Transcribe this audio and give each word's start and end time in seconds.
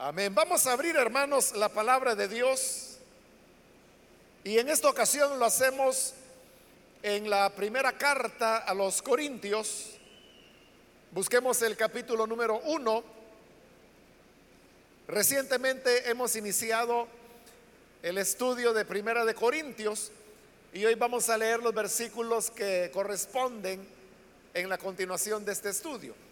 Amén. 0.00 0.32
Vamos 0.32 0.64
a 0.64 0.74
abrir, 0.74 0.94
hermanos, 0.94 1.56
la 1.56 1.68
palabra 1.70 2.14
de 2.14 2.28
Dios. 2.28 2.98
Y 4.44 4.56
en 4.56 4.68
esta 4.68 4.88
ocasión 4.88 5.40
lo 5.40 5.44
hacemos 5.44 6.14
en 7.02 7.28
la 7.28 7.50
primera 7.50 7.90
carta 7.98 8.58
a 8.58 8.74
los 8.74 9.02
Corintios. 9.02 9.98
Busquemos 11.10 11.60
el 11.62 11.76
capítulo 11.76 12.28
número 12.28 12.60
uno. 12.66 13.02
Recientemente 15.08 16.08
hemos 16.08 16.36
iniciado 16.36 17.08
el 18.00 18.18
estudio 18.18 18.72
de 18.72 18.84
Primera 18.84 19.24
de 19.24 19.34
Corintios 19.34 20.12
y 20.72 20.84
hoy 20.84 20.94
vamos 20.94 21.28
a 21.28 21.36
leer 21.36 21.60
los 21.60 21.74
versículos 21.74 22.52
que 22.52 22.88
corresponden 22.94 23.84
en 24.54 24.68
la 24.68 24.78
continuación 24.78 25.44
de 25.44 25.50
este 25.50 25.70
estudio. 25.70 26.27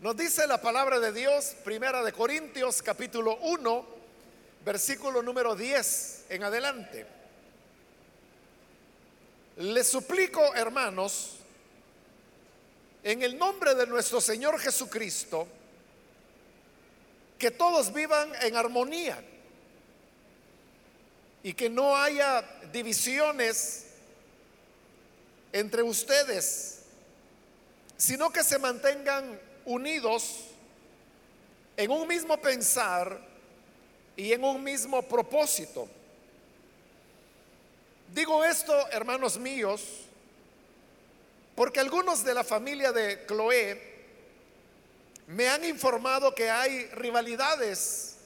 Nos 0.00 0.16
dice 0.16 0.46
la 0.46 0.58
palabra 0.58 0.98
de 0.98 1.12
Dios, 1.12 1.54
Primera 1.62 2.02
de 2.02 2.10
Corintios, 2.10 2.80
capítulo 2.80 3.36
1, 3.36 3.86
versículo 4.64 5.22
número 5.22 5.54
10 5.54 6.24
en 6.30 6.42
adelante. 6.42 7.06
Les 9.58 9.86
suplico, 9.86 10.54
hermanos, 10.54 11.32
en 13.02 13.20
el 13.22 13.36
nombre 13.36 13.74
de 13.74 13.86
nuestro 13.86 14.22
Señor 14.22 14.58
Jesucristo, 14.58 15.46
que 17.38 17.50
todos 17.50 17.92
vivan 17.92 18.32
en 18.40 18.56
armonía 18.56 19.22
y 21.42 21.52
que 21.52 21.68
no 21.68 21.94
haya 21.94 22.40
divisiones 22.72 23.84
entre 25.52 25.82
ustedes, 25.82 26.84
sino 27.98 28.30
que 28.30 28.42
se 28.42 28.58
mantengan 28.58 29.49
unidos 29.64 30.46
en 31.76 31.90
un 31.90 32.06
mismo 32.06 32.36
pensar 32.36 33.20
y 34.16 34.32
en 34.32 34.44
un 34.44 34.62
mismo 34.62 35.02
propósito. 35.02 35.88
Digo 38.12 38.44
esto, 38.44 38.74
hermanos 38.90 39.38
míos, 39.38 39.82
porque 41.54 41.80
algunos 41.80 42.24
de 42.24 42.34
la 42.34 42.44
familia 42.44 42.92
de 42.92 43.24
Cloé 43.24 43.90
me 45.28 45.48
han 45.48 45.64
informado 45.64 46.34
que 46.34 46.50
hay 46.50 46.86
rivalidades 46.86 48.16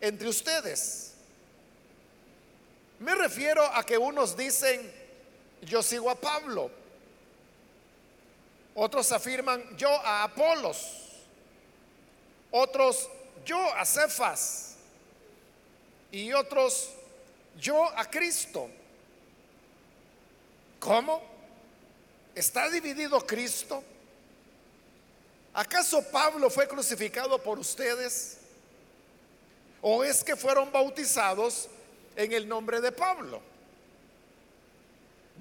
entre 0.00 0.28
ustedes. 0.28 1.14
Me 2.98 3.14
refiero 3.14 3.64
a 3.64 3.84
que 3.84 3.96
unos 3.96 4.36
dicen, 4.36 4.92
yo 5.62 5.82
sigo 5.82 6.10
a 6.10 6.16
Pablo, 6.16 6.70
otros 8.78 9.10
afirman, 9.10 9.76
yo 9.76 9.90
a 9.90 10.22
Apolos, 10.22 10.78
otros, 12.52 13.08
yo 13.44 13.58
a 13.74 13.84
Cefas, 13.84 14.76
y 16.12 16.32
otros, 16.32 16.90
yo 17.58 17.84
a 17.98 18.08
Cristo. 18.08 18.70
¿Cómo? 20.78 21.20
¿Está 22.36 22.70
dividido 22.70 23.20
Cristo? 23.26 23.82
¿Acaso 25.52 26.00
Pablo 26.10 26.48
fue 26.48 26.68
crucificado 26.68 27.42
por 27.42 27.58
ustedes? 27.58 28.38
¿O 29.82 30.04
es 30.04 30.22
que 30.22 30.36
fueron 30.36 30.70
bautizados 30.70 31.68
en 32.14 32.32
el 32.32 32.46
nombre 32.48 32.80
de 32.80 32.92
Pablo? 32.92 33.42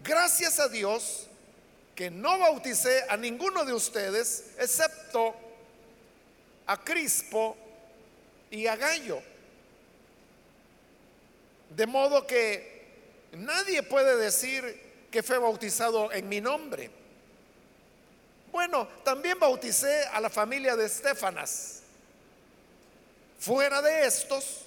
Gracias 0.03 0.59
a 0.59 0.67
Dios 0.67 1.26
que 1.97 2.11
no 2.11 2.37
bauticé 2.37 3.05
a 3.09 3.17
ninguno 3.17 3.65
de 3.65 3.73
ustedes 3.73 4.51
excepto 4.59 5.33
a 6.67 6.77
Crispo 6.83 7.57
y 8.51 8.67
a 8.67 8.75
Gallo. 8.75 9.19
De 11.71 11.87
modo 11.87 12.27
que 12.27 12.85
nadie 13.31 13.81
puede 13.81 14.15
decir 14.15 15.07
que 15.09 15.23
fue 15.23 15.39
bautizado 15.39 16.11
en 16.11 16.29
mi 16.29 16.39
nombre. 16.39 16.91
Bueno, 18.51 18.87
también 19.03 19.39
bauticé 19.39 20.03
a 20.13 20.21
la 20.21 20.29
familia 20.29 20.75
de 20.75 20.85
Estefanas. 20.85 21.81
Fuera 23.39 23.81
de 23.81 24.05
estos, 24.05 24.65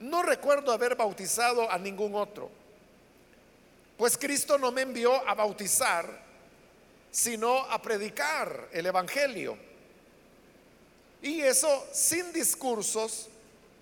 no 0.00 0.22
recuerdo 0.22 0.72
haber 0.72 0.96
bautizado 0.96 1.70
a 1.70 1.76
ningún 1.76 2.14
otro. 2.14 2.50
Pues 3.98 4.16
Cristo 4.16 4.56
no 4.56 4.72
me 4.72 4.80
envió 4.80 5.28
a 5.28 5.34
bautizar, 5.34 6.24
sino 7.16 7.60
a 7.60 7.80
predicar 7.80 8.68
el 8.72 8.84
Evangelio. 8.84 9.56
Y 11.22 11.40
eso 11.40 11.88
sin 11.90 12.30
discursos 12.30 13.30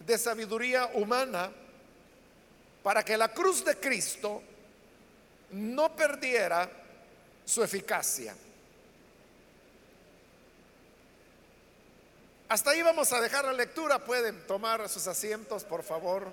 de 0.07 0.17
sabiduría 0.17 0.89
humana, 0.95 1.51
para 2.85 3.05
que 3.05 3.17
la 3.17 3.27
cruz 3.35 3.65
de 3.65 3.75
Cristo 3.77 4.41
no 5.51 5.97
perdiera 5.97 6.71
su 7.45 7.65
eficacia. 7.65 8.37
Hasta 12.49 12.71
ahí 12.71 12.83
vamos 12.83 13.13
a 13.13 13.21
dejar 13.21 13.47
la 13.47 13.53
lectura. 13.53 13.99
Pueden 14.05 14.47
tomar 14.47 14.89
sus 14.89 15.09
asientos, 15.09 15.65
por 15.65 15.83
favor. 15.83 16.31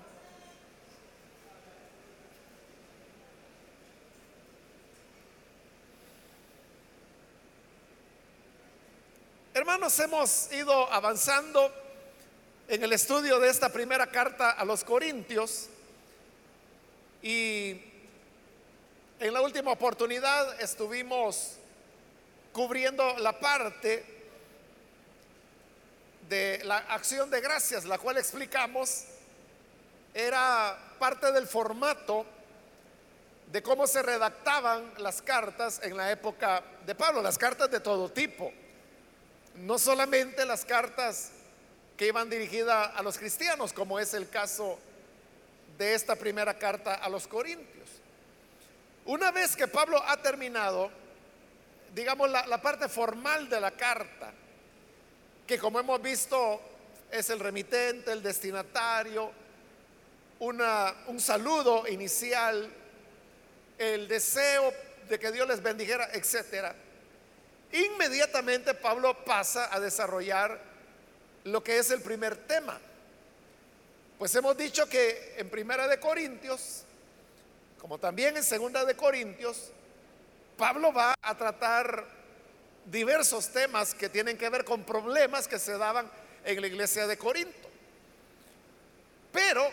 Hermanos, 9.54 9.98
hemos 9.98 10.50
ido 10.50 10.90
avanzando 10.90 11.70
en 12.68 12.82
el 12.82 12.90
estudio 12.94 13.38
de 13.38 13.50
esta 13.50 13.68
primera 13.68 14.06
carta 14.06 14.52
a 14.52 14.64
los 14.64 14.82
Corintios 14.82 15.68
y 17.20 17.78
en 19.20 19.34
la 19.34 19.42
última 19.42 19.72
oportunidad 19.72 20.58
estuvimos 20.58 21.56
cubriendo 22.50 23.18
la 23.18 23.38
parte 23.38 24.06
de 26.30 26.62
la 26.64 26.78
acción 26.78 27.28
de 27.28 27.42
gracias, 27.42 27.84
la 27.84 27.98
cual 27.98 28.16
explicamos 28.16 29.04
era 30.14 30.78
parte 30.98 31.30
del 31.30 31.46
formato 31.46 32.24
de 33.48 33.62
cómo 33.62 33.86
se 33.86 34.00
redactaban 34.00 34.94
las 34.96 35.20
cartas 35.20 35.78
en 35.82 35.94
la 35.94 36.10
época 36.10 36.62
de 36.86 36.94
Pablo, 36.94 37.20
las 37.20 37.36
cartas 37.36 37.70
de 37.70 37.80
todo 37.80 38.08
tipo, 38.10 38.50
no 39.56 39.78
solamente 39.78 40.44
las 40.44 40.64
cartas 40.64 41.30
que 41.96 42.06
iban 42.06 42.30
dirigidas 42.30 42.90
a 42.94 43.02
los 43.02 43.18
cristianos, 43.18 43.72
como 43.72 43.98
es 43.98 44.14
el 44.14 44.28
caso 44.28 44.78
de 45.78 45.94
esta 45.94 46.16
primera 46.16 46.58
carta 46.58 46.94
a 46.94 47.08
los 47.08 47.26
Corintios. 47.26 47.88
Una 49.04 49.30
vez 49.30 49.56
que 49.56 49.66
Pablo 49.66 50.02
ha 50.06 50.16
terminado, 50.22 50.90
digamos, 51.94 52.30
la, 52.30 52.62
parte 52.62 52.88
formal 52.88 53.48
de 53.48 53.60
la 53.60 53.72
carta, 53.72 54.32
que 55.46 55.58
como 55.58 55.80
hemos 55.80 56.00
visto 56.00 56.60
es 57.10 57.28
el 57.30 57.40
remitente, 57.40 58.12
el 58.12 58.22
destinatario, 58.22 59.30
una, 60.38 60.94
un 61.08 61.20
saludo 61.20 61.86
inicial, 61.88 62.70
el 63.78 64.08
deseo 64.08 64.72
de 65.08 65.18
que 65.18 65.32
Dios 65.32 65.48
les 65.48 65.62
bendijera, 65.62 66.08
etcétera. 66.12 66.74
Inmediatamente 67.72 68.74
Pablo 68.74 69.24
pasa 69.24 69.74
a 69.74 69.80
desarrollar 69.80 70.60
lo 71.44 71.62
que 71.64 71.78
es 71.78 71.90
el 71.90 72.02
primer 72.02 72.36
tema. 72.36 72.78
Pues 74.18 74.34
hemos 74.34 74.56
dicho 74.56 74.88
que 74.88 75.34
en 75.38 75.48
Primera 75.50 75.88
de 75.88 75.98
Corintios 75.98 76.84
como 77.82 77.98
también 77.98 78.36
en 78.36 78.44
Segunda 78.44 78.84
de 78.84 78.94
Corintios, 78.94 79.72
Pablo 80.56 80.92
va 80.92 81.16
a 81.20 81.36
tratar 81.36 82.06
diversos 82.86 83.48
temas 83.48 83.92
que 83.92 84.08
tienen 84.08 84.38
que 84.38 84.48
ver 84.48 84.64
con 84.64 84.84
problemas 84.84 85.48
que 85.48 85.58
se 85.58 85.76
daban 85.76 86.08
en 86.44 86.60
la 86.60 86.66
iglesia 86.68 87.08
de 87.08 87.18
Corinto. 87.18 87.68
Pero 89.32 89.68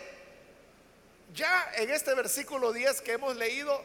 ya 1.32 1.70
en 1.76 1.88
este 1.90 2.12
versículo 2.14 2.72
10 2.72 3.00
que 3.02 3.12
hemos 3.12 3.36
leído, 3.36 3.80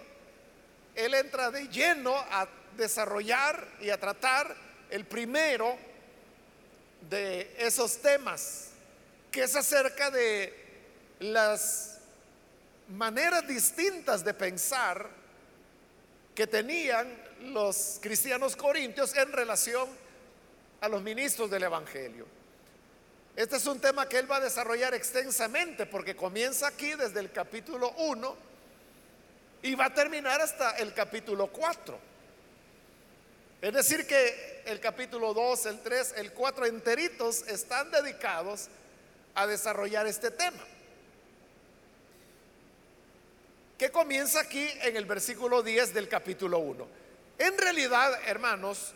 él 0.95 1.13
entra 1.13 1.51
de 1.51 1.67
lleno 1.67 2.15
a 2.17 2.47
desarrollar 2.77 3.67
y 3.81 3.89
a 3.89 3.99
tratar 3.99 4.55
el 4.89 5.05
primero 5.05 5.77
de 7.09 7.53
esos 7.57 7.97
temas, 7.97 8.69
que 9.31 9.43
es 9.43 9.55
acerca 9.55 10.09
de 10.09 10.53
las 11.19 11.99
maneras 12.89 13.47
distintas 13.47 14.23
de 14.23 14.33
pensar 14.33 15.09
que 16.33 16.47
tenían 16.47 17.07
los 17.41 17.99
cristianos 18.01 18.55
corintios 18.55 19.15
en 19.15 19.31
relación 19.31 19.87
a 20.81 20.89
los 20.89 21.01
ministros 21.01 21.49
del 21.49 21.63
Evangelio. 21.63 22.25
Este 23.35 23.57
es 23.57 23.65
un 23.65 23.79
tema 23.79 24.07
que 24.07 24.17
él 24.17 24.31
va 24.31 24.37
a 24.37 24.41
desarrollar 24.41 24.93
extensamente 24.93 25.85
porque 25.85 26.15
comienza 26.15 26.67
aquí 26.67 26.93
desde 26.93 27.19
el 27.19 27.31
capítulo 27.31 27.91
1 27.97 28.35
y 29.63 29.75
va 29.75 29.85
a 29.85 29.93
terminar 29.93 30.39
hasta 30.41 30.77
el 30.77 30.93
capítulo 30.93 31.47
4. 31.47 32.14
Es 33.61 33.73
decir, 33.73 34.05
que 34.05 34.63
el 34.65 34.79
capítulo 34.79 35.33
2, 35.33 35.65
el 35.67 35.79
3, 35.81 36.13
el 36.17 36.33
4 36.33 36.65
enteritos 36.65 37.47
están 37.47 37.89
dedicados 37.91 38.67
a 39.33 39.47
desarrollar 39.47 40.07
este 40.07 40.31
tema. 40.31 40.63
Que 43.77 43.91
comienza 43.91 44.41
aquí 44.41 44.67
en 44.81 44.95
el 44.95 45.05
versículo 45.05 45.61
10 45.61 45.93
del 45.93 46.07
capítulo 46.07 46.59
1. 46.59 46.87
En 47.37 47.57
realidad, 47.57 48.19
hermanos, 48.25 48.93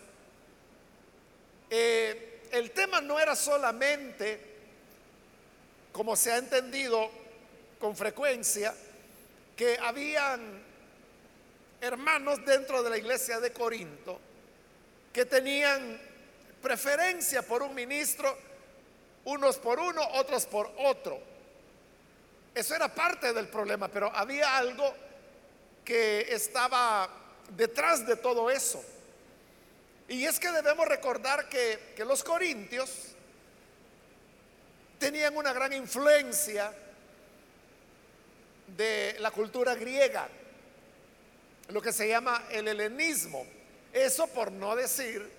eh, 1.70 2.42
el 2.52 2.72
tema 2.72 3.02
no 3.02 3.20
era 3.20 3.36
solamente, 3.36 4.40
como 5.92 6.16
se 6.16 6.32
ha 6.32 6.38
entendido 6.38 7.10
con 7.80 7.96
frecuencia, 7.96 8.74
que 9.56 9.78
habían 9.80 10.64
hermanos 11.82 12.44
dentro 12.46 12.82
de 12.82 12.90
la 12.90 12.98
iglesia 12.98 13.40
de 13.40 13.52
Corinto 13.52 14.29
que 15.14 15.26
tenían 15.26 16.00
preferencia 16.62 17.42
por 17.42 17.64
un 17.64 17.74
ministro, 17.74 18.38
unos 19.26 19.58
por 19.58 19.80
uno, 19.80 20.02
otros 20.14 20.46
por 20.46 20.72
otro. 20.78 21.20
Eso 22.54 22.76
era 22.76 22.94
parte 22.94 23.34
del 23.34 23.48
problema, 23.48 23.88
pero 23.88 24.14
había 24.14 24.58
algo 24.58 24.94
que 25.86 26.34
estaba 26.34 27.10
detrás 27.56 28.06
de 28.06 28.16
todo 28.16 28.50
eso. 28.50 28.84
Y 30.08 30.26
es 30.26 30.40
que 30.40 30.52
debemos 30.52 30.88
recordar 30.88 31.48
que, 31.48 31.96
los 32.00 32.24
corintios 32.24 32.90
tenían 34.98 35.38
una 35.38 35.54
gran 35.54 35.72
influencia 35.74 36.74
de 38.76 39.16
la 39.20 39.32
cultura 39.32 39.76
griega, 39.76 40.28
lo 41.70 41.82
que 41.82 41.94
se 41.94 42.08
llama 42.08 42.44
el 42.50 42.68
helenismo. 42.68 43.46
Eso 43.94 44.28
por 44.28 44.52
no 44.52 44.76
decir 44.76 45.30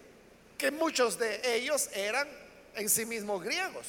que 0.59 0.71
muchos 0.71 1.19
de 1.19 1.57
ellos 1.57 1.89
eran 1.95 2.29
en 2.75 2.89
sí 2.89 3.07
mismos 3.07 3.43
griegos. 3.43 3.87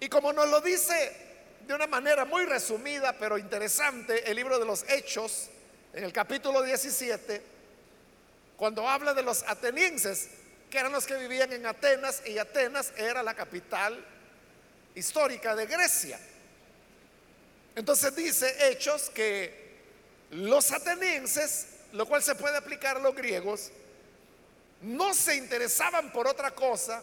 Y 0.00 0.08
como 0.08 0.32
nos 0.32 0.48
lo 0.48 0.60
dice 0.60 1.28
de 1.66 1.74
una 1.74 1.86
manera 1.86 2.24
muy 2.24 2.44
resumida 2.46 3.12
pero 3.18 3.36
interesante 3.36 4.30
el 4.30 4.36
libro 4.36 4.58
de 4.58 4.64
los 4.64 4.88
Hechos, 4.88 5.48
en 5.92 6.04
el 6.04 6.12
capítulo 6.12 6.62
17, 6.62 7.42
cuando 8.56 8.88
habla 8.88 9.14
de 9.14 9.22
los 9.22 9.42
atenienses, 9.42 10.28
que 10.70 10.78
eran 10.78 10.92
los 10.92 11.06
que 11.06 11.16
vivían 11.16 11.52
en 11.52 11.66
Atenas, 11.66 12.22
y 12.26 12.38
Atenas 12.38 12.92
era 12.96 13.22
la 13.22 13.34
capital 13.34 14.04
histórica 14.94 15.54
de 15.54 15.66
Grecia. 15.66 16.18
Entonces 17.74 18.14
dice 18.14 18.68
Hechos 18.68 19.10
que 19.10 19.68
los 20.30 20.72
atenienses, 20.72 21.66
lo 21.92 22.06
cual 22.06 22.22
se 22.22 22.34
puede 22.34 22.56
aplicar 22.56 22.96
a 22.96 23.00
los 23.00 23.14
griegos, 23.14 23.70
no 24.82 25.14
se 25.14 25.36
interesaban 25.36 26.12
por 26.12 26.28
otra 26.28 26.52
cosa, 26.52 27.02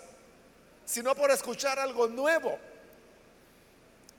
sino 0.86 1.16
por 1.16 1.32
escuchar 1.32 1.80
algo 1.80 2.08
nuevo. 2.08 2.58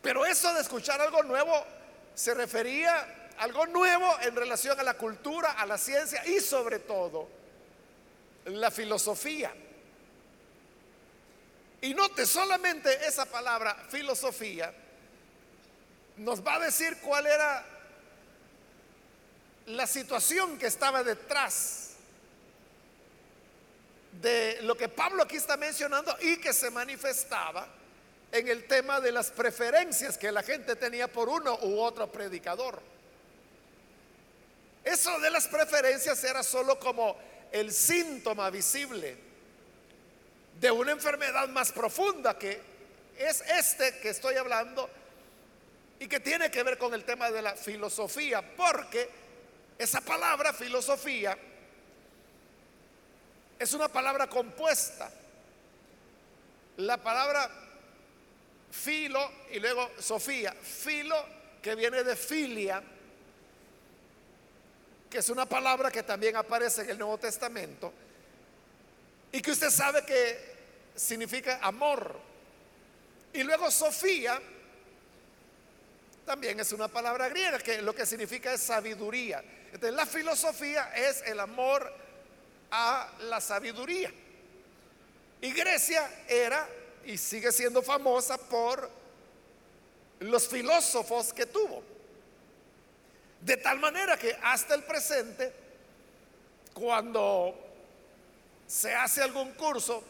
Pero 0.03 0.27
eso 0.27 0.53
de 0.55 0.61
escuchar 0.61 1.01
algo 1.01 1.23
nuevo 1.23 1.65
se 2.15 2.35
refería 2.35 2.95
a 2.95 3.45
algo 3.45 3.67
nuevo 3.67 4.19
en 4.23 4.35
relación 4.35 4.79
a 4.81 4.83
la 4.83 4.95
cultura, 4.95 5.53
a 5.53 5.67
la 5.67 5.79
ciencia 5.79 6.27
y 6.27 6.41
sobre 6.41 6.79
todo 6.81 7.29
la 8.47 8.71
filosofía. 8.71 9.53
Y 11.81 11.95
note 11.95 12.25
solamente 12.25 13.07
esa 13.07 13.27
palabra 13.27 13.77
filosofía 13.89 14.73
nos 16.17 16.45
va 16.45 16.55
a 16.55 16.61
decir 16.61 16.99
cuál 17.03 17.27
era 17.27 17.65
la 19.67 19.87
situación 19.87 20.59
que 20.59 20.67
estaba 20.67 21.03
detrás 21.03 21.91
de 24.21 24.61
lo 24.63 24.77
que 24.77 24.89
Pablo 24.89 25.23
aquí 25.23 25.37
está 25.37 25.57
mencionando 25.57 26.17
y 26.21 26.37
que 26.39 26.53
se 26.53 26.71
manifestaba 26.71 27.67
en 28.33 28.49
el 28.49 28.67
tema 28.67 29.01
de 29.01 29.13
las 29.13 29.31
preferencias 29.31 30.19
que 30.19 30.33
la 30.33 30.43
gente 30.43 30.77
tenía 30.77 31.09
por 31.09 31.29
uno 31.29 31.59
u 31.63 31.81
otro 31.81 32.11
predicador. 32.11 32.81
Eso 34.85 35.19
de 35.19 35.31
las 35.31 35.49
preferencias 35.49 36.23
era 36.23 36.43
solo 36.43 36.79
como 36.79 37.17
el 37.51 37.73
síntoma 37.73 38.51
visible 38.51 39.17
de 40.61 40.71
una 40.71 40.93
enfermedad 40.93 41.49
más 41.49 41.73
profunda 41.73 42.39
que 42.39 42.61
es 43.19 43.43
este 43.43 43.99
que 43.99 44.11
estoy 44.11 44.37
hablando 44.37 44.89
y 45.99 46.07
que 46.07 46.21
tiene 46.21 46.51
que 46.51 46.63
ver 46.63 46.79
con 46.79 46.95
el 46.95 47.05
tema 47.05 47.31
de 47.31 47.43
la 47.43 47.57
filosofía, 47.57 48.43
porque 48.57 49.26
esa 49.79 50.01
palabra 50.01 50.53
filosofía 50.53 51.37
es 53.59 53.73
una 53.73 53.89
palabra 53.89 54.29
compuesta. 54.29 55.11
La 56.79 56.99
palabra 56.99 57.51
filo 58.71 59.31
y 59.51 59.61
luego 59.61 59.91
Sofía. 59.99 60.53
Filo 60.53 61.17
que 61.63 61.75
viene 61.75 62.05
de 62.05 62.17
filia, 62.17 62.83
que 65.11 65.19
es 65.19 65.29
una 65.31 65.47
palabra 65.47 65.91
que 65.91 66.03
también 66.03 66.37
aparece 66.37 66.83
en 66.83 66.91
el 66.91 66.99
Nuevo 66.99 67.19
Testamento 67.19 67.93
y 69.33 69.41
que 69.41 69.51
usted 69.51 69.71
sabe 69.71 70.05
que 70.05 70.57
significa 70.95 71.59
amor. 71.63 72.19
Y 73.33 73.43
luego 73.43 73.71
Sofía 73.71 74.41
también 76.27 76.59
es 76.59 76.73
una 76.73 76.89
palabra 76.89 77.29
griega 77.29 77.59
que 77.61 77.81
lo 77.81 77.95
que 77.95 78.05
significa 78.05 78.53
es 78.53 78.61
sabiduría. 78.61 79.43
Entonces 79.67 79.95
la 79.95 80.05
filosofía 80.05 80.93
es 80.95 81.23
el 81.25 81.39
amor 81.39 81.91
a 82.71 83.09
la 83.21 83.41
sabiduría. 83.41 84.13
Y 85.41 85.53
Grecia 85.53 86.25
era 86.29 86.69
y 87.05 87.17
sigue 87.17 87.53
siendo 87.53 87.81
famosa 87.81 88.37
por 88.37 88.91
los 90.19 90.49
filósofos 90.49 91.33
que 91.33 91.47
tuvo. 91.47 91.85
De 93.41 93.57
tal 93.59 93.79
manera 93.79 94.19
que 94.19 94.37
hasta 94.43 94.75
el 94.75 94.83
presente, 94.83 95.53
cuando 96.75 97.55
se 98.67 98.93
hace 98.93 99.23
algún 99.23 99.53
curso 99.53 100.03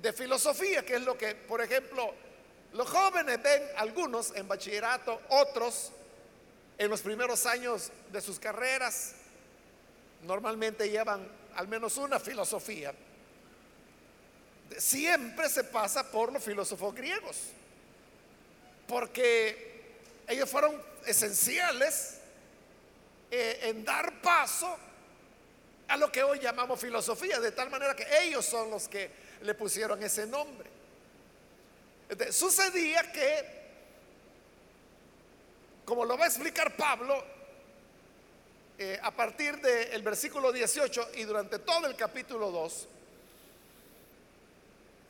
de 0.00 0.12
filosofía, 0.14 0.82
que 0.86 0.94
es 0.94 1.02
lo 1.02 1.18
que, 1.18 1.34
por 1.34 1.60
ejemplo, 1.60 2.14
los 2.72 2.88
jóvenes 2.88 3.42
ven 3.42 3.62
algunos 3.76 4.34
en 4.34 4.46
bachillerato, 4.46 5.20
otros 5.28 5.92
en 6.78 6.88
los 6.88 7.00
primeros 7.00 7.46
años 7.46 7.90
de 8.10 8.20
sus 8.20 8.38
carreras, 8.38 9.12
normalmente 10.22 10.88
llevan 10.88 11.26
al 11.54 11.68
menos 11.68 11.96
una 11.96 12.18
filosofía 12.18 12.94
siempre 14.78 15.48
se 15.48 15.64
pasa 15.64 16.10
por 16.10 16.32
los 16.32 16.42
filósofos 16.42 16.94
griegos, 16.94 17.36
porque 18.86 19.98
ellos 20.26 20.48
fueron 20.48 20.80
esenciales 21.06 22.18
eh, 23.30 23.60
en 23.62 23.84
dar 23.84 24.20
paso 24.20 24.76
a 25.88 25.96
lo 25.96 26.10
que 26.10 26.22
hoy 26.22 26.38
llamamos 26.38 26.80
filosofía, 26.80 27.40
de 27.40 27.52
tal 27.52 27.70
manera 27.70 27.96
que 27.96 28.06
ellos 28.22 28.44
son 28.44 28.70
los 28.70 28.88
que 28.88 29.10
le 29.42 29.54
pusieron 29.54 30.02
ese 30.02 30.26
nombre. 30.26 30.68
Sucedía 32.30 33.10
que, 33.12 33.60
como 35.84 36.04
lo 36.04 36.16
va 36.16 36.24
a 36.24 36.28
explicar 36.28 36.76
Pablo, 36.76 37.22
eh, 38.78 38.98
a 39.02 39.10
partir 39.10 39.60
del 39.60 40.02
versículo 40.02 40.52
18 40.52 41.10
y 41.16 41.24
durante 41.24 41.58
todo 41.58 41.86
el 41.86 41.94
capítulo 41.96 42.50
2, 42.50 42.88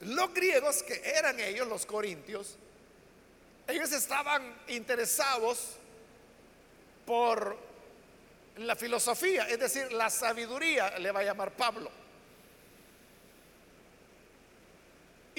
los 0.00 0.34
griegos, 0.34 0.82
que 0.82 1.02
eran 1.04 1.38
ellos 1.38 1.68
los 1.68 1.86
corintios, 1.86 2.56
ellos 3.68 3.92
estaban 3.92 4.42
interesados 4.68 5.76
por 7.06 7.56
la 8.56 8.74
filosofía, 8.76 9.48
es 9.48 9.58
decir, 9.58 9.92
la 9.92 10.10
sabiduría, 10.10 10.98
le 10.98 11.12
va 11.12 11.20
a 11.20 11.24
llamar 11.24 11.52
Pablo. 11.52 11.90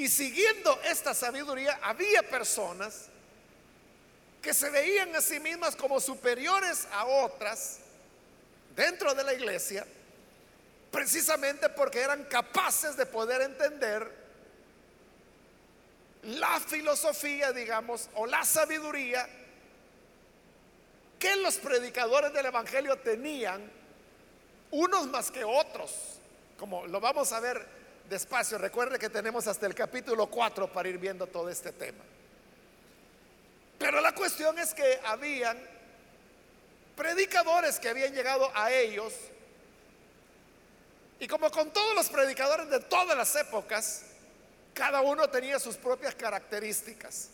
Y 0.02 0.10
siguiendo 0.10 0.82
esta 0.84 1.14
sabiduría, 1.14 1.80
había 1.84 2.24
personas 2.24 3.06
que 4.42 4.52
se 4.52 4.72
veían 4.72 5.16
a 5.16 5.22
sí 5.22 5.40
mismas 5.40 5.76
como 5.76 6.00
superiores 6.00 6.88
a 6.92 7.06
otras 7.06 7.78
dentro 8.76 9.14
de 9.14 9.24
la 9.24 9.36
iglesia, 9.36 9.86
precisamente 10.90 11.70
porque 11.70 12.00
eran 12.00 12.24
capaces 12.24 12.98
de 12.98 13.06
poder 13.06 13.44
entender 13.44 14.12
la 16.24 16.60
filosofía, 16.60 17.52
digamos, 17.52 18.10
o 18.16 18.26
la 18.26 18.44
sabiduría 18.44 19.30
que 21.20 21.36
los 21.36 21.58
predicadores 21.58 22.34
del 22.34 22.48
Evangelio 22.48 22.98
tenían, 22.98 23.72
unos 24.72 25.06
más 25.06 25.30
que 25.30 25.44
otros, 25.44 25.92
como 26.58 26.88
lo 26.88 27.00
vamos 27.00 27.32
a 27.34 27.40
ver 27.40 27.81
despacio. 28.12 28.58
Recuerde 28.60 29.00
que 29.00 29.10
tenemos 29.10 29.48
hasta 29.48 29.66
el 29.66 29.74
capítulo 29.74 30.28
4 30.28 30.72
para 30.72 30.90
ir 30.90 31.00
viendo 31.00 31.26
todo 31.26 31.50
este 31.50 31.72
tema. 31.72 32.04
Pero 33.80 34.02
la 34.02 34.14
cuestión 34.14 34.60
es 34.60 34.74
que 34.76 35.00
habían 35.06 35.58
predicadores 36.96 37.80
que 37.80 37.90
habían 37.90 38.14
llegado 38.14 38.52
a 38.54 38.72
ellos 38.72 39.14
Y 41.20 41.28
como 41.28 41.50
con 41.52 41.72
todos 41.72 41.96
los 41.96 42.10
predicadores 42.10 42.68
de 42.70 42.80
todas 42.80 43.16
las 43.16 43.36
épocas, 43.36 44.02
cada 44.74 45.02
uno 45.02 45.30
tenía 45.30 45.60
sus 45.60 45.76
propias 45.76 46.16
características, 46.16 47.30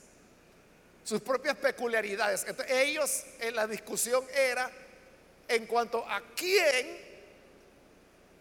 sus 1.06 1.22
propias 1.22 1.56
peculiaridades. 1.56 2.44
Entonces, 2.46 2.76
ellos 2.76 3.24
en 3.40 3.56
la 3.56 3.66
discusión 3.66 4.26
era 4.36 4.70
en 5.48 5.66
cuanto 5.68 6.06
a 6.06 6.22
quién 6.36 7.00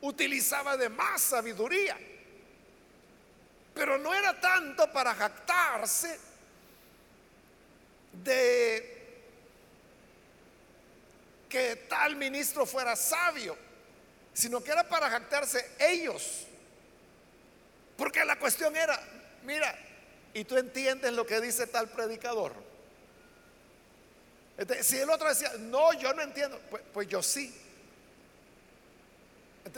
utilizaba 0.01 0.77
de 0.77 0.89
más 0.89 1.23
sabiduría. 1.23 1.97
Pero 3.77 3.99
no 3.99 4.15
era 4.15 4.41
tanto 4.41 4.91
para 4.91 5.15
jactarse 5.15 6.19
de 8.25 8.97
que 11.47 11.77
tal 11.87 12.17
ministro 12.17 12.65
fuera 12.65 12.97
sabio, 12.97 13.55
sino 14.33 14.65
que 14.65 14.71
era 14.71 14.89
para 14.89 15.11
jactarse 15.11 15.73
ellos. 15.79 16.47
Porque 17.99 18.25
la 18.25 18.39
cuestión 18.39 18.75
era, 18.75 18.99
mira, 19.43 19.79
¿y 20.33 20.45
tú 20.45 20.57
entiendes 20.57 21.13
lo 21.13 21.27
que 21.27 21.39
dice 21.43 21.67
tal 21.67 21.91
predicador? 21.91 22.55
si 24.81 24.97
el 24.97 25.11
otro 25.11 25.29
decía, 25.29 25.53
no, 25.59 25.93
yo 25.93 26.15
no 26.15 26.23
entiendo, 26.23 26.59
pues, 26.71 26.83
pues 26.95 27.07
yo 27.09 27.23
sí. 27.23 27.55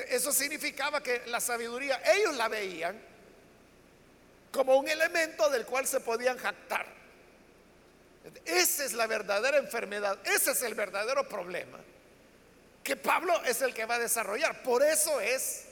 eso 0.08 0.30
significaba 0.30 1.02
que 1.02 1.26
la 1.26 1.40
sabiduría, 1.40 2.00
ellos 2.14 2.36
la 2.36 2.46
veían 2.46 3.17
como 4.50 4.76
un 4.76 4.88
elemento 4.88 5.48
del 5.50 5.66
cual 5.66 5.86
se 5.86 6.00
podían 6.00 6.38
jactar. 6.38 6.86
Esa 8.44 8.84
es 8.84 8.92
la 8.92 9.06
verdadera 9.06 9.58
enfermedad, 9.58 10.18
ese 10.24 10.52
es 10.52 10.62
el 10.62 10.74
verdadero 10.74 11.28
problema 11.28 11.78
que 12.88 12.96
Pablo 12.96 13.44
es 13.44 13.60
el 13.60 13.74
que 13.74 13.84
va 13.84 13.96
a 13.96 13.98
desarrollar. 13.98 14.62
Por 14.62 14.82
eso 14.82 15.20
es 15.20 15.66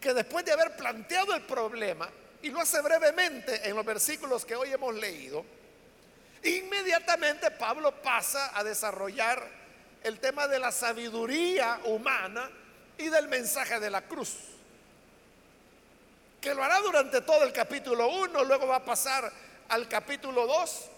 que 0.00 0.12
después 0.12 0.44
de 0.44 0.50
haber 0.50 0.74
planteado 0.76 1.34
el 1.34 1.42
problema, 1.42 2.10
y 2.42 2.50
lo 2.50 2.60
hace 2.60 2.80
brevemente 2.80 3.68
en 3.68 3.76
los 3.76 3.84
versículos 3.84 4.44
que 4.44 4.56
hoy 4.56 4.72
hemos 4.72 4.92
leído, 4.92 5.44
inmediatamente 6.42 7.52
Pablo 7.52 8.02
pasa 8.02 8.58
a 8.58 8.64
desarrollar 8.64 9.40
el 10.02 10.18
tema 10.18 10.48
de 10.48 10.58
la 10.58 10.72
sabiduría 10.72 11.78
humana 11.84 12.50
y 12.98 13.08
del 13.08 13.28
mensaje 13.28 13.78
de 13.78 13.90
la 13.90 14.02
cruz. 14.02 14.34
Que 16.42 16.52
lo 16.52 16.64
hará 16.64 16.80
durante 16.80 17.20
todo 17.20 17.44
el 17.44 17.52
capítulo 17.52 18.08
1, 18.08 18.42
luego 18.42 18.66
va 18.66 18.76
a 18.76 18.84
pasar 18.84 19.32
al 19.68 19.88
capítulo 19.88 20.44
2 20.44 20.88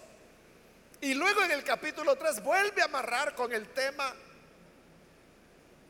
y 1.01 1.13
luego 1.13 1.43
en 1.43 1.51
el 1.51 1.63
capítulo 1.63 2.15
3 2.15 2.41
vuelve 2.41 2.81
a 2.81 2.85
amarrar 2.85 3.35
con 3.35 3.53
el 3.53 3.67
tema 3.69 4.11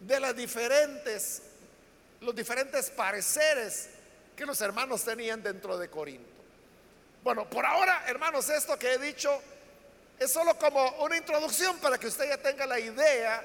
de 0.02 0.20
las 0.20 0.36
diferentes, 0.36 1.42
los 2.20 2.36
diferentes 2.36 2.90
pareceres 2.90 3.92
que 4.36 4.46
los 4.46 4.60
hermanos 4.60 5.06
tenían 5.06 5.42
dentro 5.42 5.78
de 5.78 5.90
Corinto. 5.90 6.36
Bueno, 7.24 7.50
por 7.50 7.66
ahora, 7.66 8.04
hermanos, 8.08 8.50
esto 8.50 8.78
que 8.78 8.96
he 8.96 8.98
dicho 8.98 9.42
es 10.20 10.34
solo 10.34 10.60
como 10.60 10.86
una 10.98 11.16
introducción 11.16 11.78
para 11.78 11.98
que 11.98 12.08
usted 12.08 12.28
ya 12.28 12.38
tenga 12.38 12.66
la 12.66 12.78
idea 12.78 13.42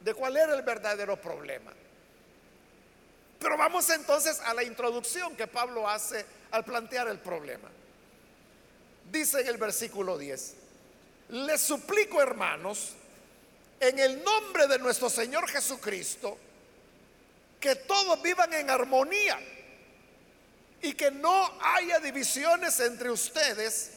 de 0.00 0.12
cuál 0.12 0.36
era 0.36 0.54
el 0.54 0.60
verdadero 0.60 1.18
problema. 1.18 1.72
Pero 3.38 3.56
vamos 3.58 3.88
entonces 3.90 4.40
a 4.40 4.54
la 4.54 4.62
introducción 4.62 5.36
que 5.36 5.46
Pablo 5.46 5.88
hace 5.88 6.24
al 6.50 6.64
plantear 6.64 7.08
el 7.08 7.18
problema. 7.18 7.68
Dice 9.10 9.40
en 9.40 9.48
el 9.48 9.58
versículo 9.58 10.16
10, 10.16 10.54
les 11.30 11.60
suplico 11.60 12.22
hermanos, 12.22 12.92
en 13.80 13.98
el 13.98 14.22
nombre 14.22 14.66
de 14.66 14.78
nuestro 14.78 15.10
Señor 15.10 15.48
Jesucristo, 15.48 16.38
que 17.60 17.74
todos 17.76 18.22
vivan 18.22 18.52
en 18.54 18.70
armonía 18.70 19.38
y 20.80 20.94
que 20.94 21.10
no 21.10 21.50
haya 21.60 21.98
divisiones 21.98 22.78
entre 22.80 23.10
ustedes, 23.10 23.92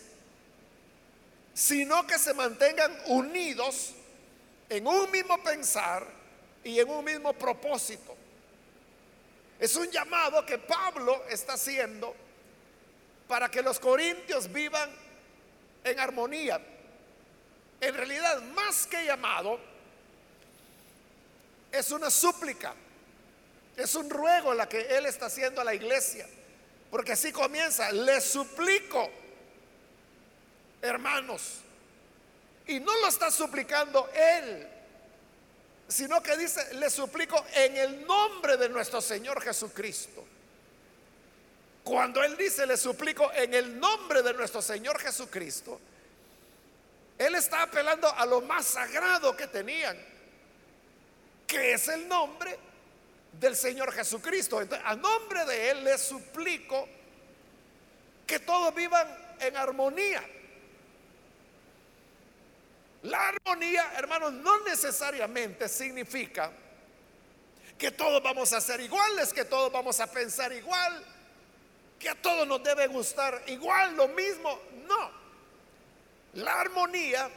sino 1.53 2.06
que 2.08 2.17
se 2.17 2.34
mantengan 2.34 2.98
unidos 3.08 3.94
en 4.70 4.88
un 4.88 5.10
mismo 5.12 5.41
pensar 5.44 6.08
y 6.63 6.79
en 6.79 6.89
un 6.89 7.03
mismo 7.03 7.34
propósito. 7.34 8.17
Es 9.60 9.76
un 9.76 9.90
llamado 9.90 10.46
que 10.46 10.58
Pablo 10.58 11.24
está 11.30 11.54
haciendo 11.54 12.16
para 13.28 13.50
que 13.50 13.62
los 13.62 13.80
corintios 13.80 14.52
vivan 14.52 14.90
en 15.84 16.00
armonía. 16.00 16.62
En 17.82 17.94
realidad, 17.94 18.42
más 18.42 18.86
que 18.88 19.06
llamado, 19.06 19.60
es 21.72 21.92
una 21.92 22.10
súplica, 22.10 22.74
es 23.76 23.96
un 23.96 24.10
ruego 24.10 24.54
la 24.54 24.68
que 24.68 24.82
él 24.98 25.06
está 25.06 25.28
haciendo 25.28 25.62
a 25.62 25.64
la 25.64 25.74
iglesia. 25.74 26.28
Porque 26.90 27.12
así 27.12 27.32
comienza, 27.32 27.92
le 27.92 28.22
suplico, 28.22 29.10
hermanos. 30.82 31.62
Y 32.68 32.80
no 32.80 32.96
lo 32.98 33.08
está 33.08 33.32
suplicando 33.32 34.10
él, 34.14 34.68
sino 35.88 36.22
que 36.22 36.38
dice, 36.38 36.74
le 36.75 36.89
suplico 36.89 37.46
en 37.53 37.77
el 37.77 38.06
nombre 38.06 38.58
de 38.58 38.70
nuestro 38.70 39.01
Señor 39.01 39.41
Jesucristo. 39.41 40.25
Cuando 41.84 42.22
él 42.24 42.36
dice, 42.36 42.65
le 42.65 42.75
suplico 42.75 43.32
en 43.34 43.53
el 43.53 43.79
nombre 43.79 44.22
de 44.22 44.34
nuestro 44.34 44.62
Señor 44.62 45.00
Jesucristo, 45.00 45.79
él 47.17 47.34
está 47.36 47.63
apelando 47.63 48.13
a 48.13 48.25
lo 48.25 48.41
más 48.41 48.65
sagrado 48.65 49.36
que 49.36 49.48
tenían, 49.48 49.98
que 51.48 51.74
es 51.74 51.88
el 51.88 52.08
nombre 52.08 52.60
del 53.39 53.56
Señor 53.56 53.91
Jesucristo. 53.91 54.62
Entonces, 54.62 54.86
a 54.86 54.96
nombre 54.96 55.46
de 55.46 55.72
Él 55.72 55.84
les 55.84 56.01
suplico 56.01 56.88
que 58.25 58.39
todos 58.39 58.74
vivan 58.75 59.08
en 59.39 59.56
armonía. 59.56 60.24
La 63.08 63.30
armonía, 63.30 63.94
hermanos, 63.96 64.34
no 64.34 64.60
necesariamente 64.66 65.70
significa 65.70 66.52
que 67.78 67.92
todos 67.92 68.22
vamos 68.22 68.52
a 68.52 68.60
ser 68.60 68.82
iguales, 68.82 69.32
que 69.32 69.46
todos 69.46 69.72
vamos 69.72 69.98
a 70.02 70.08
pensar 70.08 70.52
igual, 70.52 71.06
que 71.98 72.10
a 72.10 72.16
todos 72.16 72.46
nos 72.46 72.62
debe 72.62 72.88
gustar 72.88 73.44
igual, 73.48 73.96
lo 73.96 74.10
mismo. 74.10 74.60
No. 74.86 75.10
La 76.34 76.60
armonía 76.60 77.30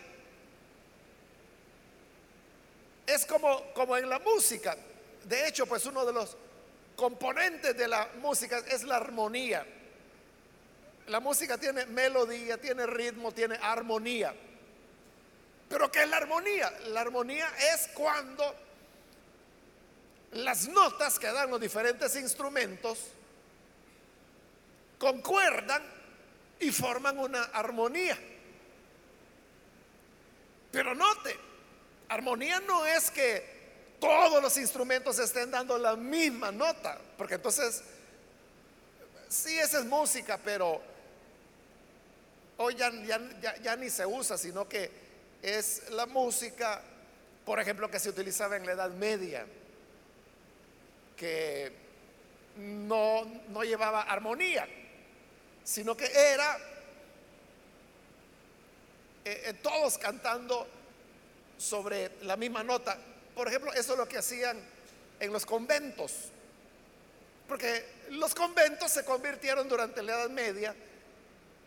es 3.07 3.25
como, 3.25 3.73
como 3.73 3.97
en 3.97 4.09
la 4.09 4.19
música. 4.19 4.77
De 5.23 5.47
hecho, 5.47 5.67
pues 5.67 5.87
uno 5.87 6.05
de 6.05 6.13
los 6.13 6.37
componentes 6.97 7.77
de 7.77 7.87
la 7.87 8.09
música 8.21 8.59
es 8.67 8.83
la 8.83 8.97
armonía. 8.97 9.65
La 11.07 11.21
música 11.21 11.59
tiene 11.59 11.87
melodía, 11.87 12.59
tiene 12.59 12.87
ritmo, 12.87 13.31
tiene 13.31 13.57
armonía. 13.63 14.35
Pero 15.71 15.91
¿qué 15.91 16.03
es 16.03 16.09
la 16.11 16.19
armonía? 16.19 16.71
La 16.89 17.01
armonía 17.01 17.49
es 17.73 17.89
cuando 17.95 18.55
las 20.33 20.69
notas 20.69 21.19
que 21.19 21.29
dan 21.29 21.49
los 21.49 21.61
diferentes 21.61 22.15
instrumentos 22.17 22.99
concuerdan 24.99 25.83
y 26.59 26.73
forman 26.73 27.19
una 27.19 27.45
armonía. 27.45 28.19
Pero 30.73 30.95
note, 30.95 31.37
armonía 32.09 32.59
no 32.61 32.85
es 32.85 33.11
que 33.13 33.61
todos 34.01 34.43
los 34.43 34.57
instrumentos 34.57 35.21
estén 35.21 35.53
dando 35.53 35.79
la 35.79 35.95
misma 35.95 36.51
nota, 36.51 36.99
porque 37.17 37.35
entonces, 37.35 37.83
sí, 39.29 39.57
esa 39.57 39.79
es 39.79 39.85
música, 39.85 40.37
pero 40.45 40.81
hoy 42.57 42.75
ya, 42.75 42.91
ya, 43.63 43.77
ni 43.77 43.89
se 43.89 44.05
usa, 44.05 44.37
sino 44.37 44.69
que 44.69 45.10
es 45.43 45.91
la 45.91 46.07
música, 46.07 46.83
por 47.45 47.61
ejemplo, 47.61 47.91
que 47.91 47.99
se 47.99 48.11
utilizaba 48.11 48.57
en 48.57 48.67
la 48.67 48.73
Edad 48.73 48.91
Media, 48.91 49.47
que 51.17 51.73
no, 52.57 53.25
no 53.49 53.63
llevaba 53.63 54.03
armonía, 54.03 54.69
sino 55.65 55.97
que 55.97 56.07
era 56.07 56.59
eh, 59.25 59.43
eh, 59.47 59.55
todos 59.63 59.99
cantando 59.99 60.67
sobre 61.59 62.13
la 62.23 62.37
misma 62.37 62.63
nota. 62.63 62.99
Por 63.35 63.49
ejemplo, 63.49 63.73
eso 63.73 63.93
es 63.93 63.99
lo 63.99 64.09
que 64.09 64.19
hacían 64.19 64.59
en 65.21 65.33
los 65.33 65.47
conventos. 65.47 66.31
Porque 67.47 67.85
los 68.11 68.35
conventos 68.35 68.91
se 68.91 69.05
convirtieron 69.05 69.69
durante 69.69 70.03
la 70.03 70.13
Edad 70.13 70.31
Media 70.31 70.75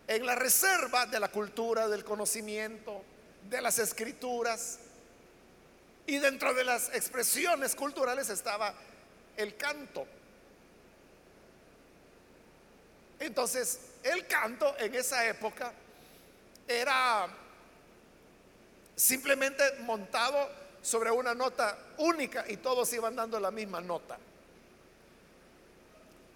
en 0.07 0.25
la 0.25 0.35
reserva 0.35 1.05
de 1.05 1.19
la 1.19 1.29
cultura, 1.29 1.87
del 1.87 2.03
conocimiento, 2.03 3.03
de 3.49 3.61
las 3.61 3.79
escrituras. 3.79 4.79
Y 6.05 6.17
dentro 6.17 6.53
de 6.53 6.63
las 6.63 6.89
expresiones 6.93 7.75
culturales 7.75 8.29
estaba 8.29 8.73
el 9.37 9.55
canto. 9.55 10.05
Entonces, 13.19 13.79
el 14.03 14.27
canto 14.27 14.75
en 14.77 14.95
esa 14.95 15.25
época 15.25 15.71
era 16.67 17.27
simplemente 18.95 19.63
montado 19.81 20.49
sobre 20.81 21.09
una 21.09 21.33
nota 21.33 21.77
única 21.97 22.45
y 22.49 22.57
todos 22.57 22.91
iban 22.93 23.15
dando 23.15 23.39
la 23.39 23.51
misma 23.51 23.79
nota. 23.79 24.17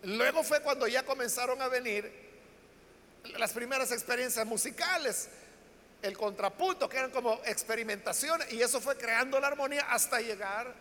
Luego 0.03 0.43
fue 0.43 0.61
cuando 0.61 0.87
ya 0.87 1.03
comenzaron 1.03 1.61
a 1.61 1.67
venir 1.67 2.09
las 3.37 3.51
primeras 3.51 3.91
experiencias 3.91 4.45
musicales, 4.45 5.27
el 6.01 6.17
contrapunto, 6.17 6.87
que 6.87 6.97
eran 6.97 7.11
como 7.11 7.41
experimentaciones, 7.45 8.51
y 8.53 8.61
eso 8.61 8.79
fue 8.79 8.97
creando 8.97 9.39
la 9.39 9.47
armonía 9.47 9.87
hasta 9.89 10.19
llegar 10.19 10.73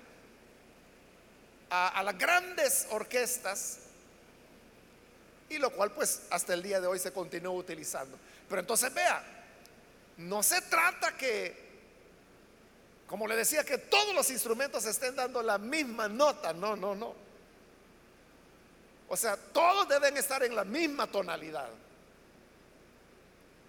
a, 1.71 2.03
las 2.03 2.19
grandes 2.19 2.87
orquestas, 2.91 3.79
y 5.49 5.59
lo 5.59 5.71
cual 5.71 5.93
pues 5.93 6.23
hasta 6.31 6.55
el 6.55 6.63
día 6.63 6.81
de 6.81 6.87
hoy 6.87 6.99
se 6.99 7.13
continúa 7.13 7.53
utilizando. 7.53 8.19
Pero 8.49 8.61
entonces 8.61 8.93
vea, 8.93 9.25
no 10.19 10.43
se 10.43 10.61
trata 10.63 11.17
que, 11.17 11.65
como 13.07 13.27
le 13.27 13.37
decía, 13.37 13.65
que 13.65 13.79
todos 13.79 14.15
los 14.15 14.31
instrumentos 14.31 14.85
estén 14.87 15.17
dando 15.17 15.43
la 15.43 15.59
misma 15.59 16.09
nota, 16.09 16.53
no, 16.53 16.77
no, 16.77 16.95
no. 16.95 17.15
O 19.09 19.17
sea, 19.17 19.37
todos 19.37 19.89
deben 19.89 20.17
estar 20.17 20.43
en 20.43 20.55
la 20.55 20.65
misma 20.65 21.07
tonalidad, 21.07 21.69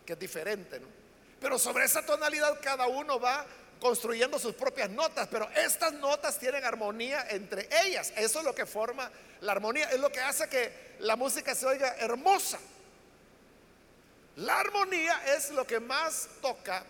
que 0.06 0.14
es 0.14 0.20
diferente, 0.20 0.80
¿no? 0.80 0.97
Pero 1.40 1.60
sobre 1.60 1.86
esa 1.86 2.06
tonalidad 2.06 2.60
cada 2.62 2.88
uno 2.88 3.20
va 3.20 3.46
construyendo 3.80 4.40
sus 4.40 4.56
propias 4.56 4.90
notas, 4.90 5.28
pero 5.30 5.48
estas 5.56 5.94
notas 5.94 6.40
tienen 6.40 6.64
armonía 6.64 7.28
entre 7.30 7.70
ellas. 7.84 8.12
Eso 8.16 8.40
es 8.40 8.46
lo 8.46 8.56
que 8.56 8.66
forma 8.66 9.10
la 9.42 9.52
armonía, 9.52 9.90
es 9.92 10.00
lo 10.00 10.12
que 10.12 10.20
hace 10.20 10.50
que 10.50 10.96
la 11.00 11.16
música 11.16 11.54
se 11.54 11.66
oiga 11.66 11.96
hermosa. 12.00 12.60
La 14.38 14.60
armonía 14.60 15.36
es 15.36 15.50
lo 15.52 15.66
que 15.66 15.80
más 15.80 16.28
toca 16.42 16.84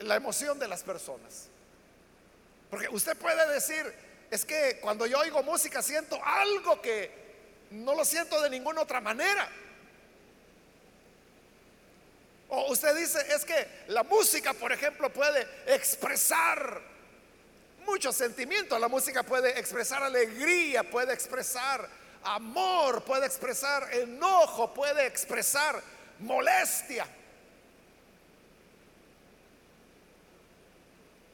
la 0.00 0.16
emoción 0.16 0.58
de 0.58 0.68
las 0.68 0.82
personas. 0.82 1.48
Porque 2.70 2.88
usted 2.88 3.16
puede 3.16 3.52
decir, 3.52 3.92
es 4.30 4.44
que 4.44 4.78
cuando 4.80 5.06
yo 5.06 5.18
oigo 5.18 5.42
música 5.42 5.82
siento 5.82 6.18
algo 6.24 6.80
que 6.80 7.10
no 7.70 7.94
lo 7.94 8.04
siento 8.04 8.40
de 8.40 8.50
ninguna 8.50 8.82
otra 8.82 9.00
manera. 9.00 9.48
O 12.50 12.72
usted 12.72 12.96
dice, 12.96 13.24
es 13.32 13.44
que 13.44 13.84
la 13.88 14.02
música, 14.02 14.52
por 14.52 14.72
ejemplo, 14.72 15.08
puede 15.12 15.46
expresar 15.66 16.80
muchos 17.86 18.16
sentimientos. 18.16 18.80
La 18.80 18.88
música 18.88 19.22
puede 19.22 19.58
expresar 19.58 20.02
alegría, 20.02 20.82
puede 20.82 21.12
expresar 21.12 21.88
amor, 22.24 23.04
puede 23.04 23.26
expresar 23.26 23.94
enojo, 23.94 24.74
puede 24.74 25.06
expresar 25.06 25.80
molestia. 26.18 27.06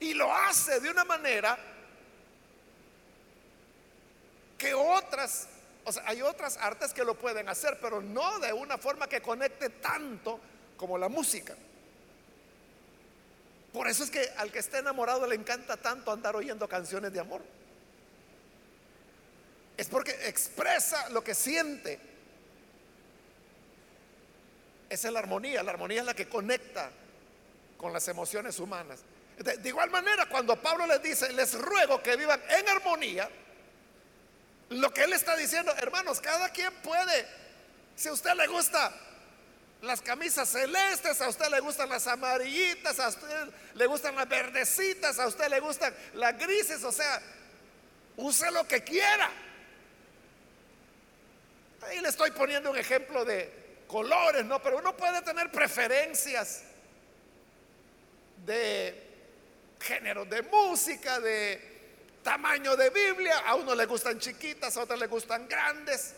Y 0.01 0.13
lo 0.13 0.31
hace 0.31 0.81
de 0.81 0.91
una 0.91 1.05
manera 1.05 1.59
que 4.59 4.75
otras, 4.75 5.49
o 5.85 5.93
sea, 5.93 6.03
hay 6.07 6.21
otras 6.21 6.59
artes 6.59 6.93
que 6.93 7.05
lo 7.05 7.15
pueden 7.15 7.49
hacer, 7.49 7.79
pero 7.81 8.03
no 8.03 8.39
de 8.39 8.53
una 8.53 8.77
forma 8.77 9.09
que 9.09 9.23
conecte 9.23 9.71
tanto 9.71 10.41
como 10.77 10.99
la 10.99 11.09
música. 11.09 11.55
Por 13.73 13.89
eso 13.89 14.05
es 14.05 14.11
que 14.11 14.27
al 14.39 14.51
que 14.51 14.59
esté 14.59 14.79
enamorado 14.79 15.27
le 15.27 15.35
encanta 15.35 15.77
tanto 15.77 16.11
andar 16.11 16.35
oyendo 16.35 16.69
canciones 16.69 17.13
de 17.13 17.21
amor. 17.21 17.43
Es 19.77 19.89
porque 19.89 20.13
expresa 20.27 21.11
lo 21.11 21.23
que 21.23 21.35
siente. 21.35 22.01
Esa 24.89 25.09
es 25.09 25.13
la 25.13 25.19
armonía. 25.19 25.63
La 25.63 25.73
armonía 25.73 26.01
es 26.01 26.07
la 26.07 26.15
que 26.15 26.29
conecta 26.29 26.91
con 27.77 27.93
las 27.93 28.09
emociones 28.09 28.59
humanas. 28.59 29.01
De, 29.37 29.69
igual 29.69 29.91
manera, 29.91 30.27
cuando 30.27 30.61
Pablo 30.63 30.87
les 30.87 31.03
dice, 31.03 31.31
les 31.35 31.53
ruego 31.53 32.03
que 32.03 32.17
vivan 32.17 32.41
en 32.49 32.69
armonía, 32.71 33.29
lo 34.71 34.93
que 34.95 35.05
él 35.05 35.13
está 35.13 35.37
diciendo, 35.37 35.75
hermanos, 35.77 36.21
cada 36.21 36.49
quien 36.49 36.73
puede, 36.77 37.27
si 37.95 38.09
a 38.09 38.15
usted 38.15 38.33
le 38.35 38.47
gusta 38.47 38.95
las 39.83 40.01
camisas 40.01 40.49
celestes, 40.49 41.21
a 41.21 41.29
usted 41.29 41.49
le 41.51 41.61
gustan 41.61 41.89
las 41.89 42.07
amarillitas, 42.07 42.99
a 42.99 43.09
usted 43.09 43.49
le 43.75 43.87
gustan 43.87 44.17
las 44.17 44.29
verdecitas, 44.29 45.19
a 45.19 45.27
usted 45.27 45.49
le 45.49 45.61
gustan 45.61 45.95
las 46.15 46.39
grises, 46.39 46.83
o 46.83 46.93
sea, 46.93 47.21
use 48.17 48.51
lo 48.51 48.67
que 48.67 48.83
quiera. 48.83 49.31
Ahí 51.83 52.01
le 52.01 52.09
estoy 52.09 52.31
poniendo 52.33 52.71
un 52.71 52.77
ejemplo 52.77 53.25
de 53.25 53.83
colores, 53.87 54.45
¿no? 54.45 54.61
Pero 54.63 54.79
uno 54.79 54.97
puede 54.97 55.23
tener 55.23 55.53
preferencias 55.53 56.63
de 58.45 59.03
género 59.81 60.25
de 60.25 60.43
música, 60.43 61.21
de 61.21 61.77
tamaño 62.23 62.77
de 62.77 62.91
Biblia. 62.91 63.39
A 63.47 63.55
uno 63.55 63.75
le 63.75 63.87
gustan 63.87 64.19
chiquitas, 64.19 64.77
a 64.77 64.83
otros 64.83 64.99
le 64.99 65.07
gustan 65.07 65.47
grandes. 65.47 66.15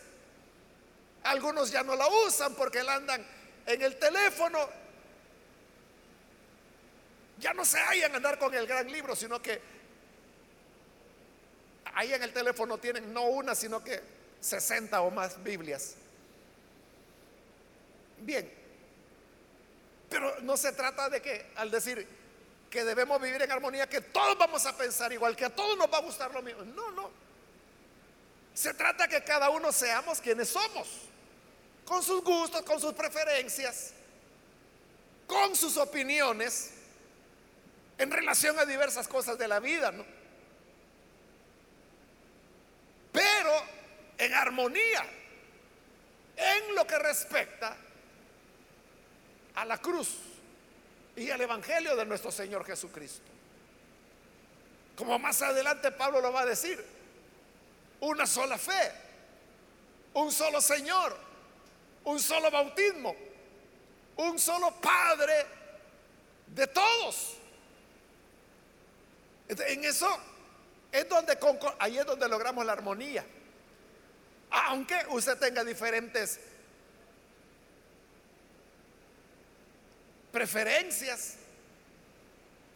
Algunos 1.23 1.69
ya 1.69 1.83
no 1.83 1.95
la 1.95 2.07
usan 2.07 2.55
porque 2.55 2.81
la 2.81 2.95
andan 2.95 3.38
en 3.69 3.81
el 3.83 3.97
teléfono. 3.97 4.67
Ya 7.37 7.53
no 7.53 7.63
se 7.63 7.79
hallan 7.79 8.15
andar 8.15 8.37
con 8.37 8.53
el 8.53 8.67
gran 8.67 8.91
libro, 8.91 9.15
sino 9.15 9.41
que 9.41 9.61
ahí 11.93 12.13
en 12.13 12.23
el 12.23 12.33
teléfono 12.33 12.77
tienen 12.79 13.13
no 13.13 13.23
una, 13.25 13.55
sino 13.55 13.81
que 13.83 14.01
60 14.41 14.99
o 15.01 15.11
más 15.11 15.41
Biblias. 15.41 15.95
Bien, 18.17 18.51
pero 20.09 20.41
no 20.41 20.57
se 20.57 20.73
trata 20.73 21.09
de 21.09 21.21
que 21.21 21.51
al 21.55 21.71
decir 21.71 22.05
que 22.69 22.83
debemos 22.83 23.21
vivir 23.21 23.41
en 23.41 23.51
armonía, 23.51 23.87
que 23.87 24.01
todos 24.01 24.37
vamos 24.37 24.65
a 24.65 24.75
pensar 24.75 25.13
igual, 25.13 25.35
que 25.35 25.45
a 25.45 25.55
todos 25.55 25.77
nos 25.77 25.91
va 25.91 25.99
a 25.99 26.01
gustar 26.01 26.33
lo 26.33 26.41
mismo. 26.41 26.63
No, 26.65 26.91
no. 26.91 27.09
Se 28.53 28.73
trata 28.73 29.07
que 29.07 29.23
cada 29.23 29.49
uno 29.51 29.71
seamos 29.71 30.19
quienes 30.19 30.49
somos, 30.49 31.08
con 31.89 32.03
sus 32.03 32.23
gustos, 32.23 32.61
con 32.61 32.79
sus 32.79 32.93
preferencias, 32.93 33.93
con 35.25 35.55
sus 35.55 35.75
opiniones 35.75 36.69
en 37.97 38.11
relación 38.11 38.59
a 38.59 38.65
diversas 38.65 39.07
cosas 39.07 39.39
de 39.39 39.47
la 39.47 39.59
vida, 39.59 39.91
¿no? 39.91 40.05
Pero 43.11 43.63
en 44.19 44.33
armonía 44.35 45.03
en 46.37 46.75
lo 46.75 46.85
que 46.85 46.99
respecta 46.99 47.75
a 49.55 49.65
la 49.65 49.79
cruz 49.79 50.15
y 51.15 51.31
al 51.31 51.41
Evangelio 51.41 51.95
de 51.95 52.05
nuestro 52.05 52.31
Señor 52.31 52.63
Jesucristo. 52.67 53.31
Como 54.95 55.17
más 55.17 55.41
adelante 55.41 55.91
Pablo 55.91 56.21
lo 56.21 56.31
va 56.31 56.41
a 56.41 56.45
decir, 56.45 56.85
una 58.01 58.27
sola 58.27 58.59
fe, 58.59 58.91
un 60.13 60.31
solo 60.31 60.61
Señor, 60.61 61.28
un 62.09 62.19
solo 62.19 62.49
bautismo, 62.49 63.15
un 64.17 64.39
solo 64.39 64.71
Padre 64.81 65.45
de 66.47 66.65
todos. 66.67 67.35
En 69.47 69.83
eso 69.83 70.09
es 70.91 71.07
donde, 71.07 71.37
ahí 71.77 71.99
es 71.99 72.05
donde 72.05 72.27
logramos 72.27 72.65
la 72.65 72.73
armonía. 72.73 73.23
Aunque 74.49 74.95
usted 75.09 75.37
tenga 75.37 75.63
diferentes 75.63 76.39
preferencias, 80.31 81.35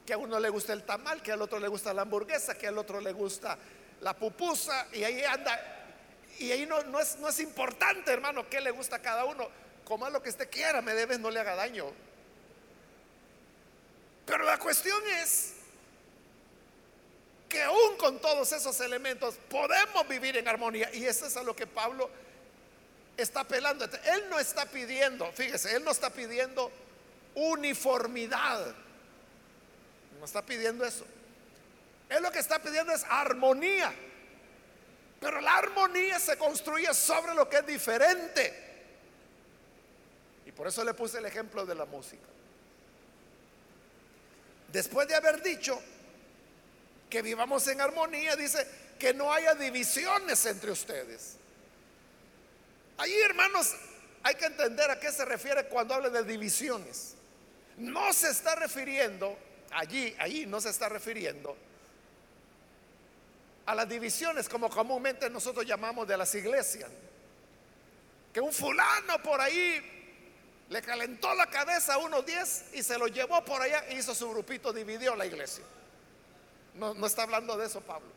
que 0.06 0.13
a 0.13 0.17
uno 0.17 0.39
le 0.39 0.50
gusta 0.50 0.74
el 0.74 0.84
tamal, 0.84 1.24
que 1.24 1.32
al 1.32 1.41
otro 1.41 1.60
le 1.60 1.67
gusta 1.67 1.93
la 1.93 2.04
hamburguesa, 2.04 2.56
que 2.56 2.67
al 2.67 2.78
otro 2.78 3.02
le 3.02 3.13
gusta 3.13 3.58
la 4.02 4.13
pupusa, 4.15 4.88
y 4.93 5.04
ahí 5.04 5.24
anda, 5.24 5.83
y 6.39 6.52
ahí 6.52 6.65
no, 6.65 6.82
no, 6.84 7.00
es, 7.00 7.17
no 7.17 7.30
es 7.30 7.39
importante, 7.39 8.12
hermano, 8.12 8.50
qué 8.50 8.62
le 8.62 8.72
gusta 8.72 8.98
a 8.98 9.02
cada 9.02 9.26
uno, 9.26 9.48
coma 9.86 10.10
lo 10.10 10.22
que 10.22 10.30
usted 10.30 10.50
quiera, 10.50 10.82
me 10.82 10.93
debes, 10.93 11.19
no 11.19 11.30
le 11.30 11.39
haga 11.39 11.56
daño. 11.56 11.91
Pero 14.26 14.43
la 14.43 14.58
cuestión 14.58 15.02
es 15.22 15.54
que 17.50 17.62
aún 17.62 17.98
con 17.98 18.19
todos 18.19 18.52
esos 18.52 18.80
elementos 18.80 19.36
podemos 19.50 20.08
vivir 20.08 20.38
en 20.38 20.48
armonía. 20.48 20.89
Y 20.93 21.06
eso 21.06 21.28
es 21.28 21.38
a 21.38 21.43
lo 21.43 21.56
que 21.56 21.67
Pablo 21.67 22.10
está 23.15 23.41
apelando. 23.41 23.86
Él 23.86 24.24
no 24.30 24.39
está 24.39 24.65
pidiendo, 24.65 25.32
fíjese, 25.34 25.76
él 25.76 25.84
no 25.84 25.91
está 25.91 26.10
pidiendo 26.10 26.72
uniformidad. 27.36 28.74
No 30.19 30.26
está 30.26 30.41
pidiendo 30.41 30.86
eso. 30.86 31.06
Él 32.10 32.24
lo 32.24 32.32
que 32.32 32.39
está 32.39 32.60
pidiendo 32.60 32.93
es 32.93 33.04
armonía. 33.10 33.93
Pero 35.24 35.40
la 35.40 35.56
armonía 35.56 36.20
se 36.20 36.38
construye 36.38 36.94
sobre 36.94 37.34
lo 37.34 37.48
que 37.48 37.60
es 37.60 37.66
diferente. 37.66 38.54
Y 40.46 40.52
por 40.52 40.68
eso 40.68 40.84
le 40.84 40.94
puse 40.94 41.20
el 41.20 41.26
ejemplo 41.26 41.66
de 41.66 41.74
la 41.74 41.86
música. 41.86 42.28
Después 44.68 45.08
de 45.08 45.16
haber 45.16 45.42
dicho 45.42 45.82
que 47.10 47.22
vivamos 47.22 47.66
en 47.70 47.80
armonía, 47.80 48.36
dice 48.36 48.68
que 49.00 49.14
no 49.14 49.32
haya 49.32 49.56
divisiones 49.56 50.46
entre 50.46 50.72
ustedes. 50.72 51.38
Ahí, 52.98 53.18
hermanos, 53.22 53.74
hay 54.24 54.36
que 54.36 54.46
entender 54.46 54.92
a 54.92 55.00
qué 55.00 55.10
se 55.14 55.24
refiere 55.24 55.68
cuando 55.68 55.94
habla 55.94 56.10
de 56.10 56.26
divisiones. 56.26 57.14
No 57.78 58.12
se 58.12 58.30
está 58.30 58.56
refiriendo, 58.56 59.38
allí, 59.72 60.14
allí 60.20 60.46
no 60.46 60.60
se 60.60 60.70
está 60.70 60.90
refiriendo 60.90 61.56
a 63.65 63.76
las 63.76 63.88
divisiones 63.88 64.49
como 64.49 64.69
comúnmente 64.69 65.30
nosotros 65.30 65.65
llamamos 65.65 66.08
de 66.08 66.17
las 66.17 66.34
iglesias. 66.36 66.89
Que 68.34 68.41
un 68.41 68.52
fulano 68.52 69.21
por 69.21 69.39
ahí 69.39 69.93
le 70.69 70.82
calentó 70.82 71.34
la 71.36 71.47
cabeza 71.47 71.95
a 71.95 71.97
unos 71.97 72.26
diez 72.26 72.65
y 72.73 72.84
se 72.84 72.97
lo 72.97 73.08
llevó 73.08 73.43
por 73.45 73.62
allá 73.62 73.86
e 73.88 73.95
hizo 73.95 74.15
su 74.15 74.30
grupito, 74.30 74.73
dividió 74.73 75.15
la 75.15 75.26
iglesia. 75.26 75.63
No, 76.76 76.93
no 76.93 77.06
está 77.06 77.23
hablando 77.23 77.56
de 77.58 77.67
eso 77.67 77.82
Pablo. 77.82 78.10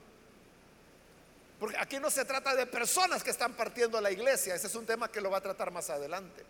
Porque 1.61 1.77
aquí 1.79 1.99
no 1.99 2.11
se 2.11 2.25
trata 2.25 2.55
de 2.55 2.67
personas 2.67 3.23
que 3.23 3.31
están 3.31 3.55
partiendo 3.55 4.01
la 4.01 4.11
iglesia, 4.11 4.55
ese 4.55 4.67
es 4.67 4.75
un 4.75 4.87
tema 4.87 5.11
que 5.11 5.21
lo 5.21 5.31
va 5.31 5.39
a 5.39 5.43
tratar 5.43 5.71
más 5.71 5.89
adelante. 5.91 6.45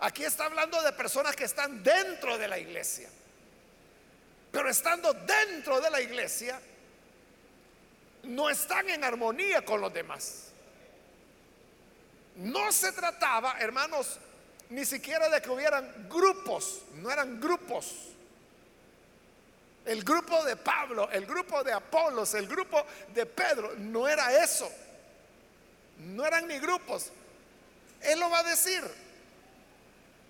Aquí 0.00 0.24
está 0.24 0.46
hablando 0.46 0.82
de 0.82 0.92
personas 0.92 1.36
que 1.36 1.44
están 1.44 1.82
dentro 1.82 2.36
de 2.36 2.48
la 2.48 2.58
iglesia. 2.58 3.08
Pero 4.50 4.68
estando 4.68 5.14
dentro 5.14 5.80
de 5.80 5.90
la 5.90 6.00
iglesia, 6.00 6.60
no 8.24 8.48
están 8.48 8.88
en 8.88 9.04
armonía 9.04 9.64
con 9.64 9.80
los 9.80 9.92
demás. 9.92 10.48
No 12.36 12.72
se 12.72 12.92
trataba, 12.92 13.56
hermanos, 13.58 14.18
ni 14.70 14.84
siquiera 14.84 15.28
de 15.28 15.42
que 15.42 15.50
hubieran 15.50 16.08
grupos, 16.08 16.82
no 16.94 17.10
eran 17.10 17.40
grupos. 17.40 18.08
El 19.84 20.04
grupo 20.04 20.42
de 20.44 20.56
Pablo, 20.56 21.10
el 21.10 21.26
grupo 21.26 21.62
de 21.64 21.72
Apolos, 21.72 22.34
el 22.34 22.46
grupo 22.46 22.86
de 23.12 23.26
Pedro, 23.26 23.74
no 23.78 24.08
era 24.08 24.42
eso. 24.42 24.70
No 25.98 26.24
eran 26.24 26.46
ni 26.46 26.58
grupos. 26.58 27.10
Él 28.00 28.18
lo 28.18 28.30
va 28.30 28.38
a 28.38 28.44
decir 28.44 28.82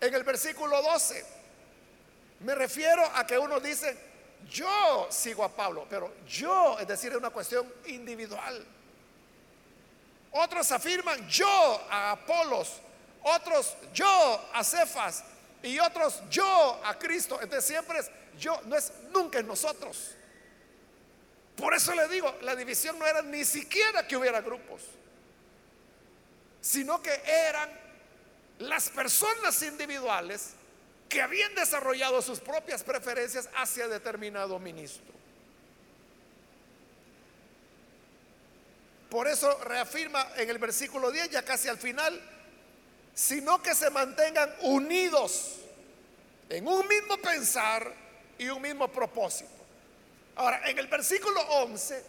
en 0.01 0.15
el 0.15 0.25
versículo 0.25 0.83
12. 0.83 1.25
Me 2.41 2.55
refiero 2.55 3.05
a 3.15 3.27
que 3.27 3.39
uno 3.39 3.61
dice, 3.61 3.97
yo 4.51 5.09
sigo 5.11 5.45
a 5.45 5.49
Pablo, 5.49 5.87
pero 5.89 6.13
yo, 6.27 6.79
es 6.79 6.87
decir, 6.87 7.13
es 7.13 7.19
una 7.19 7.31
cuestión 7.31 7.73
individual. 7.87 8.65
Otros 10.33 10.73
afirman 10.73 11.29
yo 11.29 11.87
a 11.91 12.13
Apolos, 12.13 12.81
otros 13.23 13.77
yo 13.93 14.51
a 14.53 14.65
Cefas 14.65 15.25
y 15.63 15.79
otros 15.79 16.23
yo 16.31 16.81
a 16.85 16.99
Cristo. 16.99 17.39
Entonces 17.41 17.67
siempre 17.67 17.99
es 17.99 18.11
yo, 18.39 18.61
no 18.65 18.77
es 18.77 18.93
nunca 19.13 19.39
en 19.39 19.47
nosotros. 19.47 20.15
Por 21.57 21.75
eso 21.75 21.95
le 21.95 22.09
digo, 22.09 22.35
la 22.43 22.57
división 22.57 22.99
no 22.99 23.07
era 23.07 23.23
ni 23.23 23.45
siquiera 23.45 24.07
que 24.07 24.17
hubiera 24.17 24.41
grupos, 24.41 24.83
sino 26.61 27.03
que 27.03 27.23
eran 27.27 27.69
las 28.59 28.89
personas 28.89 29.61
individuales 29.63 30.55
que 31.13 31.21
habían 31.21 31.55
desarrollado 31.55 32.23
sus 32.23 32.41
propias 32.41 32.83
preferencias 32.83 33.47
hacia 33.55 33.87
determinado 33.87 34.59
ministro. 34.59 35.13
Por 39.11 39.29
eso 39.29 39.59
reafirma 39.63 40.27
en 40.37 40.49
el 40.49 40.57
versículo 40.57 41.11
10, 41.11 41.29
ya 41.29 41.43
casi 41.45 41.69
al 41.69 41.77
final, 41.77 42.19
sino 43.15 43.63
que 43.63 43.75
se 43.75 43.91
mantengan 43.91 44.55
unidos 44.63 45.59
en 46.49 46.67
un 46.67 46.89
mismo 46.89 47.19
pensar 47.19 47.93
y 48.39 48.49
un 48.49 48.63
mismo 48.63 48.89
propósito. 48.89 49.51
Ahora, 50.37 50.63
en 50.67 50.79
el 50.79 50.87
versículo 50.87 51.43
11, 51.43 52.05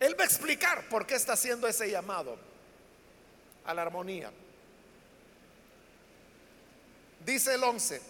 él 0.00 0.18
va 0.18 0.24
a 0.24 0.26
explicar 0.26 0.88
por 0.88 1.06
qué 1.06 1.14
está 1.14 1.34
haciendo 1.34 1.68
ese 1.68 1.88
llamado 1.88 2.36
a 3.64 3.72
la 3.72 3.82
armonía. 3.82 4.32
Dice 7.26 7.54
el 7.54 7.64
11, 7.64 8.00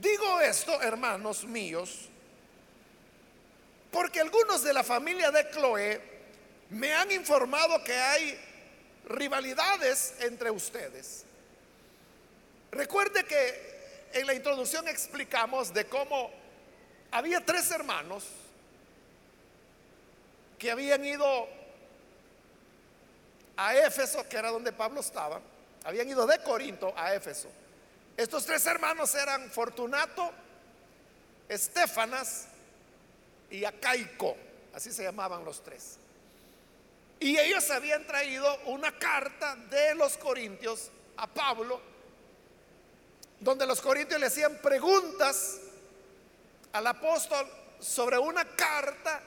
digo 0.00 0.40
esto, 0.40 0.80
hermanos 0.80 1.44
míos, 1.44 2.08
porque 3.92 4.20
algunos 4.20 4.64
de 4.64 4.72
la 4.72 4.82
familia 4.82 5.30
de 5.30 5.50
Chloe 5.50 6.00
me 6.70 6.94
han 6.94 7.12
informado 7.12 7.84
que 7.84 7.92
hay 7.92 8.40
rivalidades 9.04 10.14
entre 10.20 10.50
ustedes. 10.50 11.24
Recuerde 12.70 13.22
que 13.26 14.08
en 14.14 14.26
la 14.26 14.32
introducción 14.32 14.88
explicamos 14.88 15.74
de 15.74 15.84
cómo 15.84 16.30
había 17.10 17.44
tres 17.44 17.70
hermanos 17.70 18.24
que 20.58 20.70
habían 20.70 21.04
ido 21.04 21.48
a 23.58 23.76
Éfeso, 23.76 24.26
que 24.26 24.38
era 24.38 24.50
donde 24.50 24.72
Pablo 24.72 25.00
estaba, 25.00 25.38
habían 25.84 26.08
ido 26.08 26.26
de 26.26 26.42
Corinto 26.42 26.94
a 26.96 27.14
Éfeso. 27.14 27.50
Estos 28.16 28.46
tres 28.46 28.64
hermanos 28.66 29.14
eran 29.14 29.50
Fortunato, 29.50 30.32
Estefanas 31.48 32.46
y 33.50 33.64
Acaico, 33.64 34.36
así 34.74 34.90
se 34.90 35.02
llamaban 35.02 35.44
los 35.44 35.62
tres. 35.62 35.98
Y 37.20 37.38
ellos 37.38 37.70
habían 37.70 38.06
traído 38.06 38.58
una 38.66 38.98
carta 38.98 39.56
de 39.56 39.94
los 39.94 40.16
corintios 40.16 40.90
a 41.16 41.26
Pablo, 41.26 41.80
donde 43.40 43.66
los 43.66 43.80
corintios 43.80 44.18
le 44.18 44.26
hacían 44.26 44.56
preguntas 44.62 45.58
al 46.72 46.86
apóstol 46.86 47.46
sobre 47.80 48.18
una 48.18 48.44
carta 48.44 49.20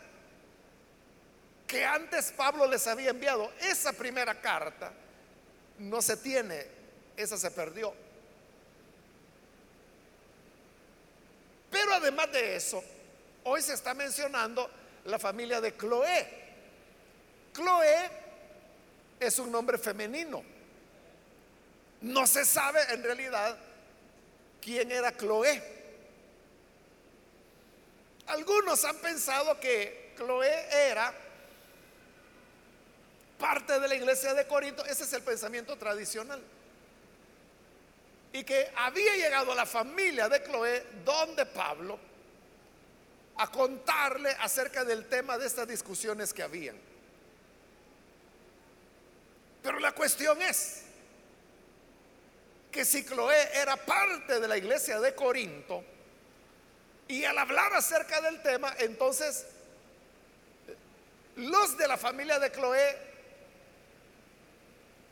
que 1.68 1.86
antes 1.86 2.32
Pablo 2.32 2.66
les 2.66 2.88
había 2.88 3.12
enviado. 3.12 3.52
Esa 3.62 3.94
primera 3.94 4.42
carta 4.42 4.92
no 5.78 6.02
se 6.02 6.18
tiene, 6.18 6.66
esa 7.16 7.38
se 7.38 7.52
perdió. 7.52 7.94
Pero 11.80 11.94
además 11.94 12.30
de 12.34 12.58
eso, 12.58 12.84
hoy 13.46 13.62
se 13.62 13.74
está 13.74 13.94
mencionando 13.94 14.70
la 15.06 15.18
familia 15.18 15.62
de 15.62 15.76
Cloé. 15.76 16.28
Chloe 17.54 18.10
es 19.18 19.40
un 19.40 19.50
nombre 19.50 19.78
femenino. 19.78 20.44
No 22.02 22.28
se 22.28 22.44
sabe 22.44 22.82
en 22.90 23.02
realidad 23.02 23.58
quién 24.62 24.92
era 24.92 25.16
Chloe. 25.16 25.64
Algunos 28.28 28.84
han 28.84 28.98
pensado 28.98 29.58
que 29.62 30.16
Chloe 30.18 30.50
era 30.74 31.14
parte 33.40 33.80
de 33.80 33.88
la 33.88 33.96
iglesia 33.96 34.34
de 34.34 34.46
Corinto. 34.46 34.84
Ese 34.84 35.06
es 35.06 35.14
el 35.14 35.22
pensamiento 35.22 35.78
tradicional. 35.78 36.42
Y 38.34 38.44
que 38.44 38.72
había 38.76 39.16
llegado 39.16 39.52
a 39.52 39.56
la 39.56 39.66
familia 39.66 40.30
de 40.30 40.44
Chloe 40.44 40.84
donde 41.04 41.46
Pablo 41.46 42.00
a 43.38 43.48
contarle 43.50 44.30
acerca 44.40 44.84
del 44.84 45.08
tema 45.08 45.38
de 45.38 45.48
estas 45.48 45.68
discusiones 45.68 46.34
que 46.34 46.44
habían. 46.44 46.78
Pero 49.64 49.80
la 49.80 49.94
cuestión 49.94 50.42
es 50.42 50.84
que 52.72 52.86
si 52.86 53.04
Cloé 53.04 53.50
era 53.54 53.78
parte 53.78 54.40
de 54.40 54.48
la 54.48 54.58
iglesia 54.58 55.00
de 55.00 55.16
Corinto, 55.16 55.84
y 57.08 57.26
al 57.26 57.38
hablar 57.40 57.74
acerca 57.74 58.22
del 58.22 58.42
tema, 58.44 58.74
entonces 58.78 59.48
los 61.36 61.78
de 61.78 61.88
la 61.88 61.98
familia 61.98 62.38
de 62.38 62.52
Cloé 62.52 62.98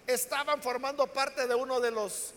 estaban 0.06 0.62
formando 0.62 1.08
parte 1.08 1.48
de 1.48 1.56
uno 1.56 1.80
de 1.80 1.90
los 1.90 2.34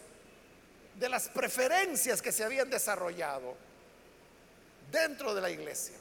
de 1.00 1.08
las 1.08 1.30
preferencias 1.30 2.20
que 2.20 2.30
se 2.30 2.44
habían 2.44 2.68
desarrollado 2.68 3.56
dentro 4.92 5.34
de 5.34 5.40
la 5.40 5.50
iglesia. 5.50 5.96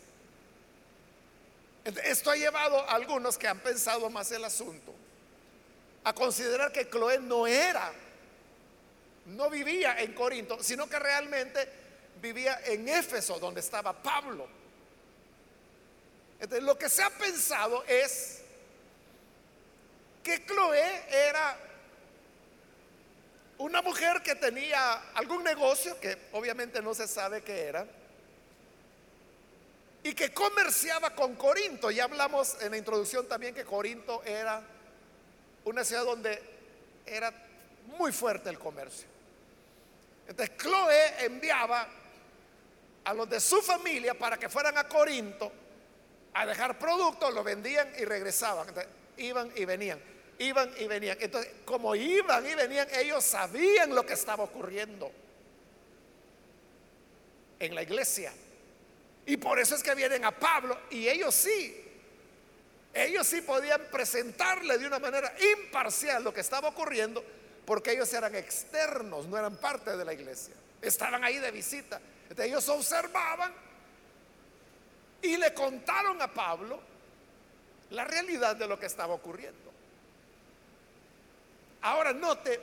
Esto 2.03 2.29
ha 2.29 2.35
llevado 2.35 2.81
a 2.81 2.95
algunos 2.95 3.37
que 3.37 3.47
han 3.47 3.59
pensado 3.59 4.09
más 4.09 4.29
el 4.33 4.43
asunto 4.43 4.93
a 6.03 6.13
considerar 6.13 6.73
que 6.73 6.89
Cloé 6.89 7.17
no 7.19 7.47
era, 7.47 7.93
no 9.27 9.49
vivía 9.49 10.01
en 10.01 10.13
Corinto, 10.13 10.61
sino 10.61 10.89
que 10.89 10.99
realmente 10.99 11.69
vivía 12.21 12.59
en 12.65 12.89
Éfeso, 12.89 13.39
donde 13.39 13.61
estaba 13.61 13.93
Pablo. 13.93 14.49
Lo 16.61 16.77
que 16.77 16.89
se 16.89 17.03
ha 17.03 17.09
pensado 17.09 17.85
es 17.85 18.41
que 20.21 20.43
Cloé 20.43 21.05
era 21.09 21.68
una 23.59 23.81
mujer 23.81 24.21
que 24.23 24.35
tenía 24.35 25.11
algún 25.13 25.43
negocio, 25.43 25.99
que 25.99 26.17
obviamente 26.31 26.81
no 26.81 26.93
se 26.93 27.07
sabe 27.07 27.43
qué 27.43 27.63
era, 27.63 27.85
y 30.01 30.13
que 30.13 30.33
comerciaba 30.33 31.11
con 31.11 31.35
Corinto. 31.35 31.91
Ya 31.91 32.05
hablamos 32.05 32.57
en 32.61 32.71
la 32.71 32.77
introducción 32.77 33.27
también 33.27 33.53
que 33.53 33.65
Corinto 33.65 34.23
era 34.23 34.61
una 35.65 35.83
ciudad 35.83 36.05
donde 36.05 36.41
era 37.05 37.33
muy 37.97 38.11
fuerte 38.11 38.49
el 38.49 38.57
comercio. 38.57 39.07
Entonces 40.27 40.55
Chloe 40.57 41.25
enviaba 41.25 41.87
a 43.03 43.13
los 43.13 43.29
de 43.29 43.39
su 43.39 43.61
familia 43.61 44.13
para 44.13 44.37
que 44.37 44.47
fueran 44.47 44.77
a 44.77 44.87
Corinto 44.87 45.51
a 46.33 46.45
dejar 46.45 46.79
productos, 46.79 47.33
lo 47.33 47.43
vendían 47.43 47.91
y 47.97 48.05
regresaban. 48.05 48.67
Iban 49.17 49.51
y 49.55 49.65
venían, 49.65 49.99
iban 50.39 50.71
y 50.79 50.87
venían. 50.87 51.17
Entonces, 51.19 51.51
como 51.65 51.95
iban 51.95 52.45
y 52.45 52.55
venían, 52.55 52.87
ellos 52.93 53.23
sabían 53.23 53.93
lo 53.93 54.05
que 54.05 54.13
estaba 54.13 54.43
ocurriendo 54.43 55.11
en 57.59 57.75
la 57.75 57.83
iglesia. 57.83 58.33
Y 59.25 59.37
por 59.37 59.59
eso 59.59 59.75
es 59.75 59.83
que 59.83 59.93
vienen 59.93 60.25
a 60.25 60.31
Pablo 60.31 60.77
y 60.89 61.07
ellos 61.07 61.35
sí, 61.35 61.85
ellos 62.93 63.27
sí 63.27 63.41
podían 63.41 63.81
presentarle 63.91 64.77
de 64.77 64.87
una 64.87 64.97
manera 64.97 65.31
imparcial 65.55 66.23
lo 66.23 66.33
que 66.33 66.41
estaba 66.41 66.69
ocurriendo 66.69 67.23
porque 67.65 67.91
ellos 67.91 68.11
eran 68.13 68.33
externos, 68.33 69.27
no 69.27 69.37
eran 69.37 69.57
parte 69.57 69.95
de 69.95 70.03
la 70.03 70.13
iglesia. 70.13 70.55
Estaban 70.81 71.23
ahí 71.23 71.37
de 71.37 71.51
visita. 71.51 72.01
Entonces 72.23 72.47
ellos 72.47 72.67
observaban 72.69 73.53
y 75.21 75.37
le 75.37 75.53
contaron 75.53 76.19
a 76.19 76.33
Pablo 76.33 76.79
la 77.91 78.05
realidad 78.05 78.55
de 78.55 78.67
lo 78.67 78.79
que 78.79 78.87
estaba 78.87 79.13
ocurriendo. 79.13 79.68
Ahora 81.81 82.13
note, 82.13 82.59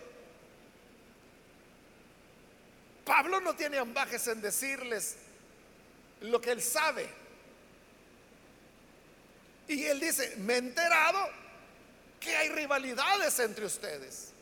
Pablo 3.05 3.40
no 3.40 3.55
tiene 3.55 3.79
ambajes 3.79 4.26
en 4.26 4.42
decirles 4.42 5.16
lo 6.20 6.40
que 6.40 6.50
él 6.50 6.61
sabe. 6.61 7.09
Y 9.68 9.85
él 9.85 10.00
dice, 10.00 10.37
me 10.38 10.55
he 10.55 10.59
enterado 10.59 11.18
que 12.20 12.37
hay 12.37 12.48
rivalidades 12.50 13.38
entre 13.38 13.64
ustedes. 13.64 14.33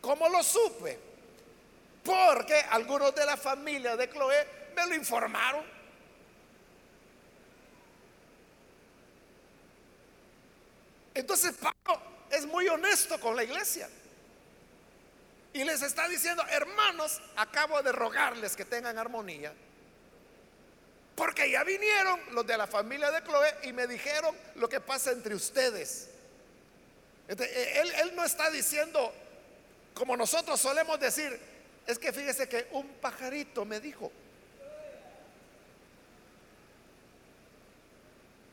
¿Cómo 0.00 0.28
lo 0.28 0.42
supe? 0.42 0.98
Porque 2.04 2.54
algunos 2.54 3.14
de 3.14 3.26
la 3.26 3.36
familia 3.36 3.96
de 3.96 4.08
Chloé 4.08 4.46
me 4.76 4.86
lo 4.86 4.94
informaron. 4.94 5.64
Entonces 11.14 11.56
Pablo 11.56 12.15
es 12.30 12.46
muy 12.46 12.68
honesto 12.68 13.20
con 13.20 13.36
la 13.36 13.44
iglesia. 13.44 13.88
Y 15.52 15.64
les 15.64 15.80
está 15.80 16.06
diciendo, 16.08 16.44
hermanos, 16.50 17.20
acabo 17.36 17.82
de 17.82 17.92
rogarles 17.92 18.54
que 18.54 18.64
tengan 18.64 18.98
armonía. 18.98 19.54
Porque 21.14 21.50
ya 21.50 21.64
vinieron 21.64 22.20
los 22.32 22.46
de 22.46 22.58
la 22.58 22.66
familia 22.66 23.10
de 23.10 23.22
Chloé 23.22 23.54
y 23.62 23.72
me 23.72 23.86
dijeron 23.86 24.36
lo 24.56 24.68
que 24.68 24.80
pasa 24.80 25.12
entre 25.12 25.34
ustedes. 25.34 26.08
E, 27.26 27.80
él, 27.80 27.92
él 28.02 28.14
no 28.14 28.22
está 28.22 28.50
diciendo, 28.50 29.14
como 29.94 30.14
nosotros 30.14 30.60
solemos 30.60 31.00
decir, 31.00 31.40
es 31.86 31.98
que 31.98 32.12
fíjese 32.12 32.48
que 32.48 32.68
un 32.72 32.86
pajarito 33.00 33.64
me 33.64 33.80
dijo. 33.80 34.12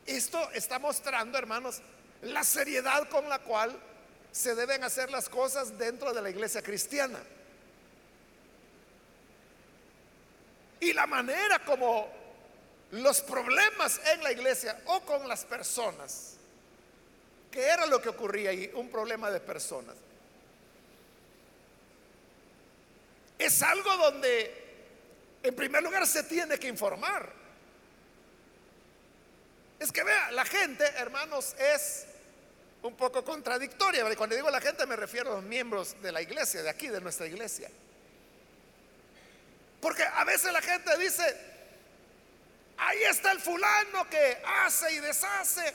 Esto 0.05 0.51
está 0.51 0.79
mostrando, 0.79 1.37
hermanos, 1.37 1.81
la 2.23 2.43
seriedad 2.43 3.07
con 3.09 3.27
la 3.27 3.39
cual 3.39 3.77
se 4.31 4.55
deben 4.55 4.83
hacer 4.83 5.11
las 5.11 5.29
cosas 5.29 5.77
dentro 5.77 6.13
de 6.13 6.21
la 6.21 6.29
iglesia 6.29 6.61
cristiana. 6.61 7.19
Y 10.79 10.91
la 10.93 11.05
manera 11.07 11.63
como 11.63 12.09
los 12.91 13.21
problemas 13.21 13.99
en 14.05 14.23
la 14.23 14.31
iglesia 14.31 14.79
o 14.85 15.01
con 15.01 15.27
las 15.27 15.45
personas, 15.45 16.35
que 17.51 17.61
era 17.61 17.85
lo 17.85 18.01
que 18.01 18.09
ocurría 18.09 18.49
ahí, 18.49 18.71
un 18.73 18.89
problema 18.89 19.29
de 19.29 19.39
personas. 19.39 19.95
Es 23.37 23.61
algo 23.61 23.95
donde, 23.97 24.51
en 25.43 25.55
primer 25.55 25.83
lugar, 25.83 26.07
se 26.07 26.23
tiene 26.23 26.57
que 26.57 26.67
informar. 26.67 27.31
Es 29.79 29.91
que 29.91 30.03
vea, 30.03 30.31
la 30.31 30.45
gente, 30.45 30.85
hermanos, 30.97 31.55
es 31.59 32.05
un 32.83 32.95
poco 32.95 33.23
contradictoria. 33.23 34.03
Cuando 34.15 34.35
digo 34.35 34.49
la 34.49 34.61
gente 34.61 34.85
me 34.85 34.95
refiero 34.95 35.31
a 35.31 35.35
los 35.35 35.43
miembros 35.43 36.01
de 36.01 36.11
la 36.11 36.21
iglesia, 36.21 36.61
de 36.61 36.69
aquí, 36.69 36.87
de 36.87 37.01
nuestra 37.01 37.25
iglesia. 37.25 37.69
Porque 39.81 40.03
a 40.03 40.23
veces 40.23 40.51
la 40.53 40.61
gente 40.61 40.97
dice, 40.97 41.23
ahí 42.77 43.03
está 43.03 43.31
el 43.31 43.39
fulano 43.39 44.09
que 44.09 44.41
hace 44.45 44.93
y 44.93 44.99
deshace 44.99 45.73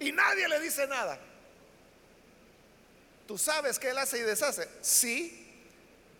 y 0.00 0.12
nadie 0.12 0.48
le 0.48 0.60
dice 0.60 0.86
nada. 0.86 1.18
¿Tú 3.26 3.36
sabes 3.36 3.78
que 3.78 3.90
él 3.90 3.98
hace 3.98 4.18
y 4.18 4.22
deshace? 4.22 4.68
Sí. 4.82 5.42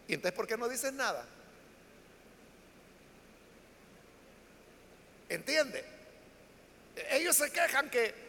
¿Y 0.08 0.14
entonces 0.14 0.36
por 0.36 0.46
qué 0.46 0.56
no 0.56 0.68
dices 0.68 0.92
nada? 0.92 1.24
¿Entiende? 5.28 5.84
Ellos 7.10 7.36
se 7.36 7.50
quejan 7.50 7.90
que 7.90 8.25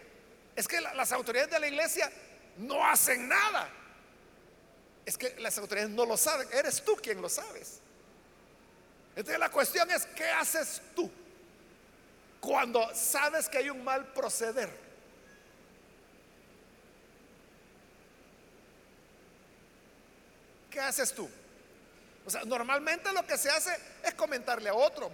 es 0.58 0.68
que 0.68 0.82
las 0.82 1.12
autoridades 1.12 1.52
de 1.52 1.60
la 1.60 1.68
iglesia 1.68 2.12
no 2.58 2.84
hacen 2.84 3.30
nada. 3.30 3.70
Es 5.06 5.16
que 5.16 5.40
las 5.40 5.56
autoridades 5.60 5.92
no 5.92 6.04
lo 6.04 6.18
saben. 6.18 6.48
Eres 6.52 6.84
tú 6.84 6.96
quien 6.96 7.22
lo 7.22 7.30
sabes. 7.30 7.80
Entonces 9.16 9.40
la 9.40 9.52
cuestión 9.52 9.90
es, 9.92 10.08
¿qué 10.08 10.26
haces 10.26 10.82
tú 10.96 11.12
cuando 12.42 12.90
sabes 12.96 13.48
que 13.48 13.60
hay 13.60 13.70
un 13.70 13.84
mal 13.84 14.12
proceder? 14.14 14.70
¿Qué 20.72 20.80
haces 20.80 21.14
tú? 21.14 21.30
O 22.26 22.32
sea, 22.32 22.44
normalmente 22.46 23.14
lo 23.14 23.28
que 23.28 23.38
se 23.38 23.52
hace 23.52 23.78
es 24.04 24.16
comentarle 24.16 24.70
a 24.70 24.74
otro. 24.74 25.12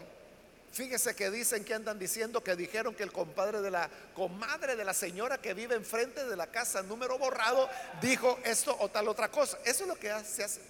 Fíjese 0.73 1.15
que 1.15 1.29
dicen 1.29 1.63
que 1.63 1.75
andan 1.75 1.99
diciendo 1.99 2.43
que 2.43 2.55
dijeron 2.55 2.95
que 2.95 3.03
el 3.03 3.11
compadre 3.11 3.61
de 3.61 3.69
la 3.69 3.87
comadre 4.15 4.75
de 4.75 4.83
la 4.83 4.95
señora 4.95 5.37
que 5.37 5.53
vive 5.53 5.75
enfrente 5.75 6.25
de 6.25 6.35
la 6.35 6.47
casa 6.47 6.81
número 6.81 7.19
borrado 7.19 7.69
dijo 8.01 8.39
esto 8.43 8.75
o 8.79 8.89
tal 8.89 9.07
otra 9.07 9.29
cosa. 9.29 9.59
Eso 9.65 9.83
es 9.83 9.87
lo 9.87 9.95
que 9.95 10.11
se 10.25 10.43
hace. 10.43 10.61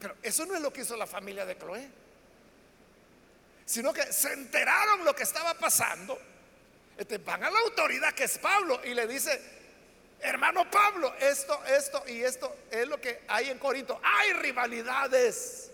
Pero 0.00 0.16
eso 0.24 0.44
no 0.44 0.56
es 0.56 0.60
lo 0.60 0.72
que 0.72 0.80
hizo 0.80 0.96
la 0.96 1.06
familia 1.06 1.46
de 1.46 1.56
Chloé. 1.56 1.88
Sino 3.64 3.92
que 3.92 4.12
se 4.12 4.32
enteraron 4.32 5.04
lo 5.04 5.14
que 5.14 5.22
estaba 5.22 5.54
pasando. 5.54 6.18
Este, 6.98 7.18
van 7.18 7.44
a 7.44 7.50
la 7.50 7.60
autoridad 7.60 8.12
que 8.12 8.24
es 8.24 8.38
Pablo 8.38 8.80
y 8.84 8.92
le 8.92 9.06
dice, 9.06 9.40
hermano 10.20 10.68
Pablo, 10.68 11.14
esto, 11.20 11.64
esto 11.66 12.02
y 12.08 12.24
esto 12.24 12.56
es 12.72 12.88
lo 12.88 13.00
que 13.00 13.22
hay 13.28 13.50
en 13.50 13.58
Corinto. 13.60 14.00
Hay 14.02 14.32
rivalidades. 14.32 15.70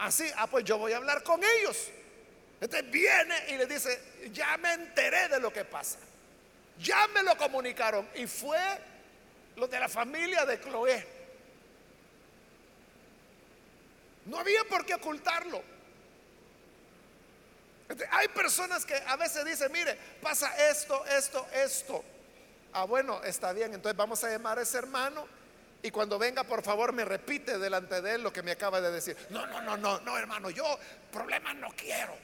Así, 0.00 0.26
ah, 0.36 0.46
pues 0.46 0.64
yo 0.64 0.78
voy 0.78 0.94
a 0.94 0.96
hablar 0.96 1.22
con 1.22 1.42
ellos. 1.44 1.88
Entonces 2.58 2.90
viene 2.90 3.34
y 3.48 3.56
le 3.58 3.66
dice, 3.66 4.00
ya 4.32 4.56
me 4.56 4.72
enteré 4.72 5.28
de 5.28 5.38
lo 5.38 5.52
que 5.52 5.64
pasa. 5.66 5.98
Ya 6.78 7.06
me 7.08 7.22
lo 7.22 7.36
comunicaron. 7.36 8.08
Y 8.14 8.26
fue 8.26 8.58
lo 9.56 9.68
de 9.68 9.78
la 9.78 9.90
familia 9.90 10.46
de 10.46 10.58
Chloé. 10.58 11.06
No 14.24 14.38
había 14.38 14.64
por 14.64 14.86
qué 14.86 14.94
ocultarlo. 14.94 15.62
hay 18.10 18.28
personas 18.28 18.86
que 18.86 18.94
a 18.94 19.16
veces 19.16 19.44
dicen, 19.44 19.70
mire, 19.70 19.98
pasa 20.22 20.50
esto, 20.70 21.04
esto, 21.06 21.46
esto. 21.52 22.02
Ah, 22.72 22.84
bueno, 22.84 23.22
está 23.24 23.52
bien, 23.52 23.74
entonces 23.74 23.96
vamos 23.96 24.24
a 24.24 24.30
llamar 24.30 24.58
a 24.58 24.62
ese 24.62 24.78
hermano 24.78 25.26
y 25.82 25.90
cuando 25.90 26.18
venga, 26.18 26.44
por 26.44 26.62
favor, 26.62 26.92
me 26.92 27.04
repite 27.04 27.58
delante 27.58 28.02
de 28.02 28.14
él 28.14 28.22
lo 28.22 28.32
que 28.32 28.42
me 28.42 28.50
acaba 28.50 28.80
de 28.80 28.90
decir. 28.90 29.16
No, 29.30 29.46
no, 29.46 29.62
no, 29.62 29.76
no, 29.76 30.00
no, 30.00 30.18
hermano, 30.18 30.50
yo 30.50 30.78
problemas 31.10 31.56
no 31.56 31.68
quiero. 31.70 32.14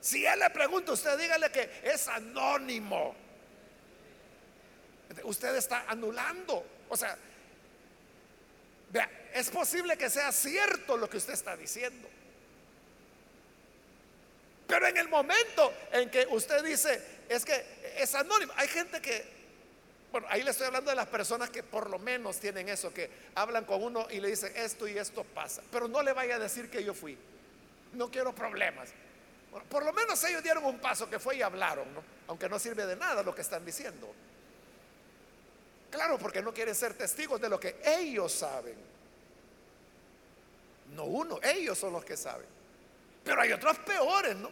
Si 0.00 0.26
él 0.26 0.38
le 0.38 0.50
pregunta, 0.50 0.92
usted 0.92 1.16
dígale 1.18 1.50
que 1.50 1.80
es 1.84 2.08
anónimo. 2.08 3.14
Usted 5.22 5.56
está 5.56 5.84
anulando. 5.88 6.66
O 6.90 6.96
sea, 6.96 7.16
vea, 8.90 9.08
es 9.32 9.48
posible 9.48 9.96
que 9.96 10.10
sea 10.10 10.30
cierto 10.30 10.98
lo 10.98 11.08
que 11.08 11.16
usted 11.16 11.32
está 11.32 11.56
diciendo. 11.56 12.08
Pero 14.66 14.86
en 14.88 14.96
el 14.96 15.08
momento 15.08 15.72
en 15.92 16.10
que 16.10 16.26
usted 16.30 16.62
dice, 16.64 17.00
es 17.28 17.44
que 17.44 17.64
es 17.96 18.14
anónimo, 18.14 18.52
hay 18.56 18.68
gente 18.68 19.00
que 19.00 19.31
bueno, 20.12 20.26
ahí 20.28 20.42
le 20.42 20.50
estoy 20.50 20.66
hablando 20.66 20.90
de 20.90 20.96
las 20.96 21.08
personas 21.08 21.48
que 21.48 21.62
por 21.62 21.88
lo 21.88 21.98
menos 21.98 22.38
tienen 22.38 22.68
eso, 22.68 22.92
que 22.92 23.10
hablan 23.34 23.64
con 23.64 23.82
uno 23.82 24.06
y 24.10 24.20
le 24.20 24.28
dicen 24.28 24.52
esto 24.54 24.86
y 24.86 24.98
esto 24.98 25.24
pasa. 25.24 25.62
Pero 25.72 25.88
no 25.88 26.02
le 26.02 26.12
vaya 26.12 26.36
a 26.36 26.38
decir 26.38 26.70
que 26.70 26.84
yo 26.84 26.92
fui. 26.92 27.16
No 27.94 28.10
quiero 28.10 28.34
problemas. 28.34 28.90
por 29.70 29.82
lo 29.82 29.92
menos 29.94 30.22
ellos 30.24 30.42
dieron 30.42 30.66
un 30.66 30.78
paso 30.78 31.08
que 31.08 31.18
fue 31.18 31.36
y 31.36 31.42
hablaron, 31.42 31.86
aunque 32.28 32.46
no 32.46 32.58
sirve 32.58 32.84
de 32.84 32.94
nada 32.94 33.22
lo 33.22 33.34
que 33.34 33.40
están 33.40 33.64
diciendo. 33.64 34.14
Claro, 35.90 36.18
porque 36.18 36.42
no 36.42 36.52
quieren 36.52 36.74
ser 36.74 36.92
testigos 36.92 37.40
de 37.40 37.48
lo 37.48 37.58
que 37.58 37.80
ellos 37.82 38.32
saben. 38.32 38.76
No 40.94 41.04
uno, 41.04 41.40
ellos 41.42 41.78
son 41.78 41.94
los 41.94 42.04
que 42.04 42.18
saben. 42.18 42.46
Pero 43.24 43.40
hay 43.40 43.52
otros 43.52 43.78
peores, 43.78 44.36
¿no? 44.36 44.50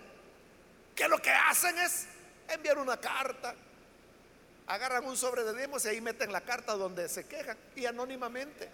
Que 0.95 1.07
lo 1.07 1.19
que 1.19 1.31
hacen 1.31 1.77
es 1.79 2.07
enviar 2.49 2.79
una 2.79 2.99
carta, 2.99 3.55
agarran 4.71 5.05
un 5.05 5.17
sobre 5.17 5.43
de 5.43 5.53
demos 5.53 5.85
y 5.85 5.89
ahí 5.89 6.01
meten 6.01 6.33
la 6.33 6.43
carta 6.43 6.75
donde 6.75 7.09
se 7.09 7.27
quejan 7.27 7.59
y 7.75 7.87
anónimamente. 7.87 8.69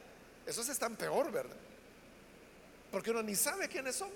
Esos 0.44 0.68
están 0.68 0.94
peor, 0.94 1.32
¿verdad? 1.32 1.56
Porque 2.90 3.10
uno 3.10 3.22
ni 3.22 3.34
sabe 3.34 3.66
quiénes 3.68 3.96
son. 3.96 4.10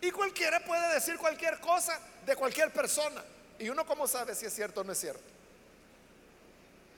Y 0.00 0.10
cualquiera 0.10 0.64
puede 0.64 0.94
decir 0.94 1.18
cualquier 1.18 1.60
cosa 1.60 2.00
de 2.24 2.34
cualquier 2.34 2.72
persona. 2.72 3.22
Y 3.58 3.68
uno 3.68 3.84
cómo 3.84 4.08
sabe 4.08 4.34
si 4.34 4.46
es 4.46 4.54
cierto 4.54 4.80
o 4.80 4.84
no 4.84 4.92
es 4.92 4.98
cierto. 4.98 5.22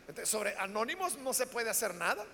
Entonces, 0.06 0.28
sobre 0.28 0.56
anónimos 0.56 1.18
no 1.18 1.34
se 1.34 1.46
puede 1.46 1.70
hacer 1.70 1.94
nada. 1.94 2.24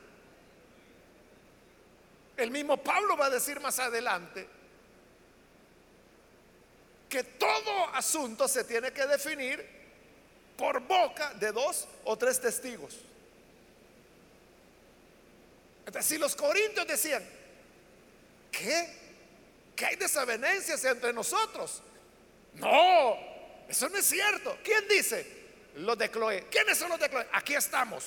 El 2.36 2.50
mismo 2.50 2.76
Pablo 2.76 3.16
va 3.16 3.26
a 3.26 3.30
decir 3.30 3.58
más 3.60 3.78
adelante 3.78 4.46
que 7.08 7.24
todo 7.24 7.88
asunto 7.94 8.46
se 8.48 8.64
tiene 8.64 8.92
que 8.92 9.06
definir 9.06 9.75
por 10.56 10.80
boca 10.80 11.34
de 11.34 11.52
dos 11.52 11.86
o 12.04 12.16
tres 12.16 12.40
testigos. 12.40 12.96
Entonces, 15.86 16.06
si 16.06 16.18
los 16.18 16.34
corintios 16.34 16.86
decían, 16.86 17.24
¿qué? 18.50 19.06
¿Que 19.76 19.86
hay 19.86 19.96
desavenencias 19.96 20.84
entre 20.84 21.12
nosotros? 21.12 21.82
No, 22.54 23.16
eso 23.68 23.88
no 23.88 23.98
es 23.98 24.06
cierto. 24.06 24.58
¿Quién 24.64 24.88
dice? 24.88 25.26
Los 25.76 25.96
de 25.98 26.10
Chloe. 26.10 26.46
¿Quiénes 26.50 26.78
son 26.78 26.88
los 26.88 26.98
de 26.98 27.08
Chloe? 27.08 27.26
Aquí 27.32 27.54
estamos. 27.54 28.04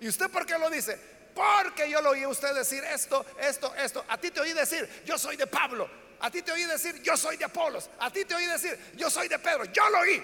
¿Y 0.00 0.08
usted 0.08 0.30
por 0.30 0.46
qué 0.46 0.58
lo 0.58 0.70
dice? 0.70 0.98
Porque 1.34 1.88
yo 1.88 2.00
lo 2.00 2.10
oí 2.10 2.22
a 2.22 2.28
usted 2.28 2.52
decir 2.54 2.82
esto, 2.82 3.24
esto, 3.40 3.72
esto. 3.76 4.04
A 4.08 4.18
ti 4.18 4.30
te 4.30 4.40
oí 4.40 4.52
decir, 4.52 4.88
yo 5.04 5.18
soy 5.18 5.36
de 5.36 5.46
Pablo. 5.46 5.88
A 6.20 6.30
ti 6.30 6.42
te 6.42 6.50
oí 6.50 6.64
decir, 6.64 7.00
yo 7.02 7.16
soy 7.16 7.36
de 7.36 7.44
Apolos. 7.44 7.88
A 8.00 8.10
ti 8.10 8.24
te 8.24 8.34
oí 8.34 8.46
decir, 8.46 8.76
yo 8.96 9.08
soy 9.08 9.28
de 9.28 9.38
Pedro. 9.38 9.66
Yo 9.66 9.88
lo 9.90 10.00
oí. 10.00 10.22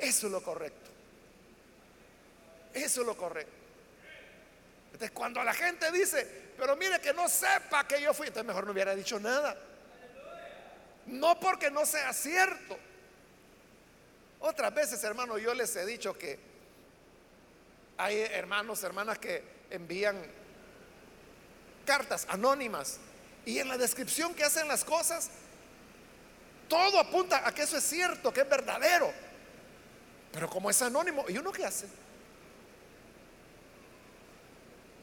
Eso 0.00 0.26
es 0.26 0.32
lo 0.32 0.42
correcto. 0.42 0.90
Eso 2.72 3.00
es 3.02 3.06
lo 3.06 3.16
correcto. 3.16 3.52
Entonces, 4.86 5.10
cuando 5.12 5.42
la 5.44 5.54
gente 5.54 5.90
dice, 5.92 6.52
pero 6.56 6.76
mire 6.76 7.00
que 7.00 7.12
no 7.12 7.28
sepa 7.28 7.86
que 7.86 8.00
yo 8.00 8.12
fui, 8.14 8.28
entonces 8.28 8.46
mejor 8.46 8.64
no 8.64 8.72
hubiera 8.72 8.94
dicho 8.94 9.20
nada. 9.20 9.56
No 11.06 11.38
porque 11.38 11.70
no 11.70 11.84
sea 11.84 12.12
cierto. 12.12 12.78
Otras 14.40 14.74
veces, 14.74 15.02
hermano, 15.04 15.36
yo 15.38 15.54
les 15.54 15.74
he 15.76 15.84
dicho 15.84 16.16
que 16.16 16.38
hay 17.98 18.20
hermanos, 18.20 18.82
hermanas 18.82 19.18
que 19.18 19.42
envían 19.70 20.22
cartas 21.84 22.26
anónimas 22.30 22.98
y 23.44 23.58
en 23.58 23.68
la 23.68 23.76
descripción 23.76 24.34
que 24.34 24.44
hacen 24.44 24.66
las 24.68 24.84
cosas, 24.84 25.30
todo 26.68 26.98
apunta 26.98 27.46
a 27.46 27.52
que 27.52 27.62
eso 27.62 27.76
es 27.76 27.84
cierto, 27.84 28.32
que 28.32 28.40
es 28.40 28.48
verdadero. 28.48 29.12
Pero 30.32 30.48
como 30.48 30.70
es 30.70 30.80
anónimo, 30.82 31.24
¿y 31.28 31.38
uno 31.38 31.50
qué 31.52 31.64
hace? 31.64 31.86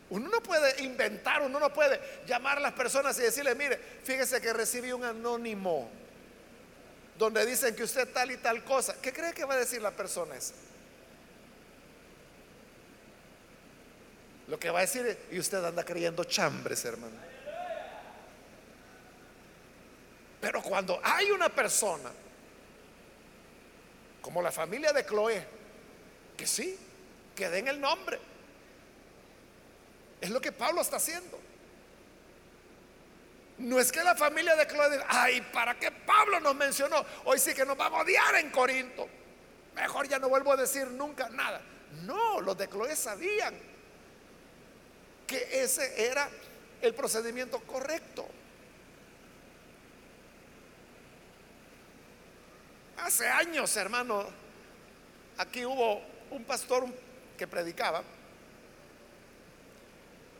Uno 0.10 0.30
no 0.30 0.42
puede 0.42 0.82
inventar, 0.84 1.42
uno 1.42 1.60
no 1.60 1.74
puede 1.74 2.00
llamar 2.26 2.58
a 2.58 2.62
las 2.62 2.74
personas 2.74 3.20
y 3.20 3.24
decirle, 3.24 3.56
mire, 3.56 3.78
fíjese 4.04 4.40
que 4.40 4.54
recibí 4.54 4.92
un 4.94 5.04
anónimo 5.04 5.90
donde 7.18 7.46
dicen 7.46 7.76
que 7.76 7.84
usted 7.84 8.08
tal 8.14 8.32
y 8.32 8.38
tal 8.38 8.64
cosa. 8.64 8.96
¿Qué 9.02 9.12
cree 9.12 9.34
que 9.34 9.44
va 9.44 9.56
a 9.56 9.58
decir 9.58 9.82
la 9.82 9.92
persona 9.92 10.36
esa? 10.36 10.54
Lo 14.48 14.58
que 14.58 14.70
va 14.70 14.80
a 14.80 14.82
decir 14.84 15.06
es, 15.06 15.18
y 15.32 15.40
usted 15.40 15.62
anda 15.64 15.84
creyendo 15.84 16.24
chambres, 16.24 16.86
hermano. 16.86 17.18
Pero 20.40 20.62
cuando 20.62 21.02
hay 21.04 21.32
una 21.32 21.50
persona, 21.50 22.12
como 24.28 24.42
la 24.42 24.52
familia 24.52 24.92
de 24.92 25.06
Chloe, 25.06 25.42
que 26.36 26.46
sí, 26.46 26.78
que 27.34 27.50
den 27.50 27.70
el 27.70 27.80
nombre. 27.80 28.20
Es 30.20 30.30
lo 30.30 30.42
que 30.42 30.52
Pablo 30.52 30.82
está 30.82 30.98
haciendo. 30.98 31.40
No 33.60 33.80
es 33.80 33.90
que 33.90 34.04
la 34.04 34.16
familia 34.16 34.58
de 34.58 34.68
Chloe 34.68 34.90
diga, 34.90 35.06
ay, 35.08 35.40
¿para 35.54 35.80
qué 35.80 35.92
Pablo 35.92 36.42
nos 36.42 36.56
mencionó? 36.56 37.06
Hoy 37.24 37.40
sí 37.40 37.54
que 37.54 37.66
nos 37.66 37.80
va 37.80 37.86
a 37.86 38.02
odiar 38.02 38.36
en 38.36 38.52
Corinto. 38.52 39.08
Mejor 39.76 40.10
ya 40.10 40.20
no 40.20 40.28
vuelvo 40.28 40.52
a 40.52 40.58
decir 40.58 40.88
nunca 40.88 41.30
nada. 41.30 41.62
No, 42.04 42.42
los 42.42 42.58
de 42.58 42.68
Chloe 42.68 42.98
sabían 42.98 43.58
que 45.26 45.64
ese 45.64 46.06
era 46.06 46.30
el 46.82 46.94
procedimiento 46.94 47.62
correcto. 47.62 48.28
Hace 52.98 53.28
años, 53.28 53.76
hermano, 53.78 54.26
aquí 55.38 55.64
hubo 55.66 56.02
un 56.32 56.44
pastor 56.44 56.86
que 57.38 57.48
predicaba 57.48 58.04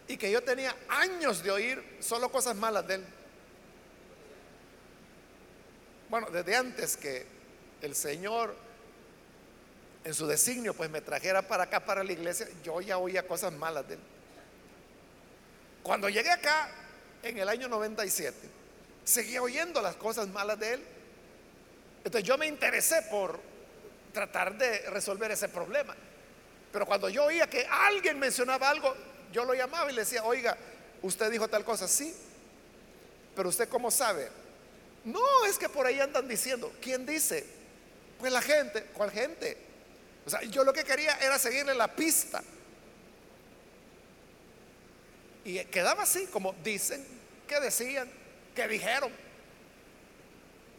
y 0.08 0.18
que 0.18 0.32
yo 0.32 0.44
tenía 0.44 0.76
años 0.90 1.44
de 1.44 1.52
oír 1.52 1.98
solo 2.00 2.32
cosas 2.32 2.56
malas 2.56 2.88
de 2.88 2.96
él. 2.96 3.06
Bueno, 6.10 6.30
desde 6.32 6.56
antes 6.56 6.98
que 6.98 7.28
el 7.82 7.96
Señor 7.96 8.56
en 10.04 10.14
su 10.14 10.26
designio 10.26 10.74
pues 10.74 10.90
me 10.90 11.02
trajera 11.02 11.42
para 11.42 11.64
acá, 11.66 11.86
para 11.86 12.04
la 12.04 12.12
iglesia, 12.12 12.48
yo 12.64 12.82
ya 12.82 12.98
oía 12.98 13.28
cosas 13.28 13.54
malas 13.54 13.88
de 13.88 13.96
él. 13.96 14.00
Cuando 15.84 16.10
llegué 16.10 16.32
acá 16.32 16.72
en 17.22 17.38
el 17.38 17.50
año 17.50 17.68
97, 17.68 18.36
seguía 19.04 19.44
oyendo 19.44 19.82
las 19.82 19.96
cosas 19.96 20.28
malas 20.30 20.60
de 20.60 20.74
él 20.74 20.97
entonces 22.08 22.26
yo 22.26 22.38
me 22.38 22.48
interesé 22.48 23.02
por 23.12 23.38
tratar 24.14 24.58
de 24.58 24.90
resolver 24.92 25.30
ese 25.30 25.50
problema. 25.50 25.94
Pero 26.72 26.86
cuando 26.86 27.10
yo 27.10 27.26
oía 27.26 27.50
que 27.50 27.68
alguien 27.70 28.18
mencionaba 28.18 28.70
algo, 28.70 28.96
yo 29.34 29.44
lo 29.44 29.54
llamaba 29.54 29.92
y 29.92 29.94
le 29.94 30.04
decía, 30.04 30.24
oiga, 30.24 30.56
usted 31.02 31.30
dijo 31.30 31.50
tal 31.50 31.66
cosa, 31.66 31.86
sí, 31.86 32.16
pero 33.36 33.50
usted 33.50 33.68
cómo 33.68 33.92
sabe. 33.92 34.30
No, 35.04 35.46
es 35.50 35.58
que 35.58 35.68
por 35.68 35.86
ahí 35.86 36.00
andan 36.00 36.30
diciendo, 36.30 36.72
¿quién 36.82 37.06
dice? 37.06 37.46
Pues 38.20 38.32
la 38.32 38.42
gente, 38.42 38.84
¿cuál 38.94 39.12
gente? 39.12 39.58
O 40.26 40.30
sea, 40.30 40.42
yo 40.44 40.64
lo 40.64 40.72
que 40.72 40.86
quería 40.86 41.18
era 41.18 41.38
seguirle 41.38 41.76
la 41.76 41.94
pista. 41.94 42.42
Y 45.44 45.60
quedaba 45.66 46.04
así, 46.04 46.26
como 46.28 46.54
dicen, 46.64 47.06
que 47.46 47.60
decían, 47.60 48.10
que 48.56 48.66
dijeron. 48.70 49.27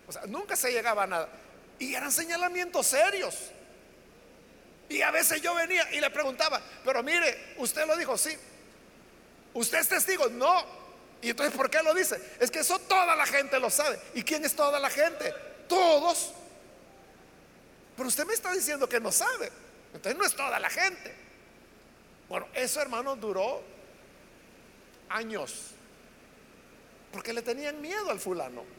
O 0.08 0.12
sea, 0.12 0.22
nunca 0.26 0.56
se 0.56 0.72
llegaba 0.72 1.04
a 1.04 1.06
nada. 1.06 1.28
Y 1.78 1.94
eran 1.94 2.10
señalamientos 2.10 2.86
serios. 2.86 3.36
Y 4.88 5.02
a 5.02 5.10
veces 5.10 5.42
yo 5.42 5.54
venía 5.54 5.92
y 5.92 6.00
le 6.00 6.10
preguntaba, 6.10 6.60
pero 6.84 7.02
mire, 7.02 7.54
usted 7.58 7.86
lo 7.86 7.96
dijo, 7.96 8.16
sí. 8.16 8.36
¿Usted 9.52 9.78
es 9.78 9.88
testigo? 9.88 10.28
No. 10.30 10.64
¿Y 11.20 11.30
entonces 11.30 11.54
por 11.54 11.68
qué 11.68 11.82
lo 11.82 11.92
dice? 11.94 12.20
Es 12.40 12.50
que 12.50 12.60
eso 12.60 12.78
toda 12.78 13.14
la 13.14 13.26
gente 13.26 13.60
lo 13.60 13.68
sabe. 13.68 14.00
¿Y 14.14 14.22
quién 14.22 14.44
es 14.44 14.56
toda 14.56 14.80
la 14.80 14.88
gente? 14.88 15.34
Todos. 15.68 16.32
Pero 17.96 18.08
usted 18.08 18.24
me 18.24 18.34
está 18.34 18.52
diciendo 18.52 18.88
que 18.88 19.00
no 19.00 19.12
sabe. 19.12 19.50
Entonces 19.92 20.16
no 20.16 20.24
es 20.24 20.34
toda 20.34 20.58
la 20.58 20.70
gente. 20.70 21.14
Bueno, 22.28 22.46
eso 22.54 22.80
hermano 22.80 23.16
duró 23.16 23.62
años. 25.10 25.72
Porque 27.12 27.32
le 27.32 27.42
tenían 27.42 27.80
miedo 27.80 28.10
al 28.10 28.20
fulano. 28.20 28.77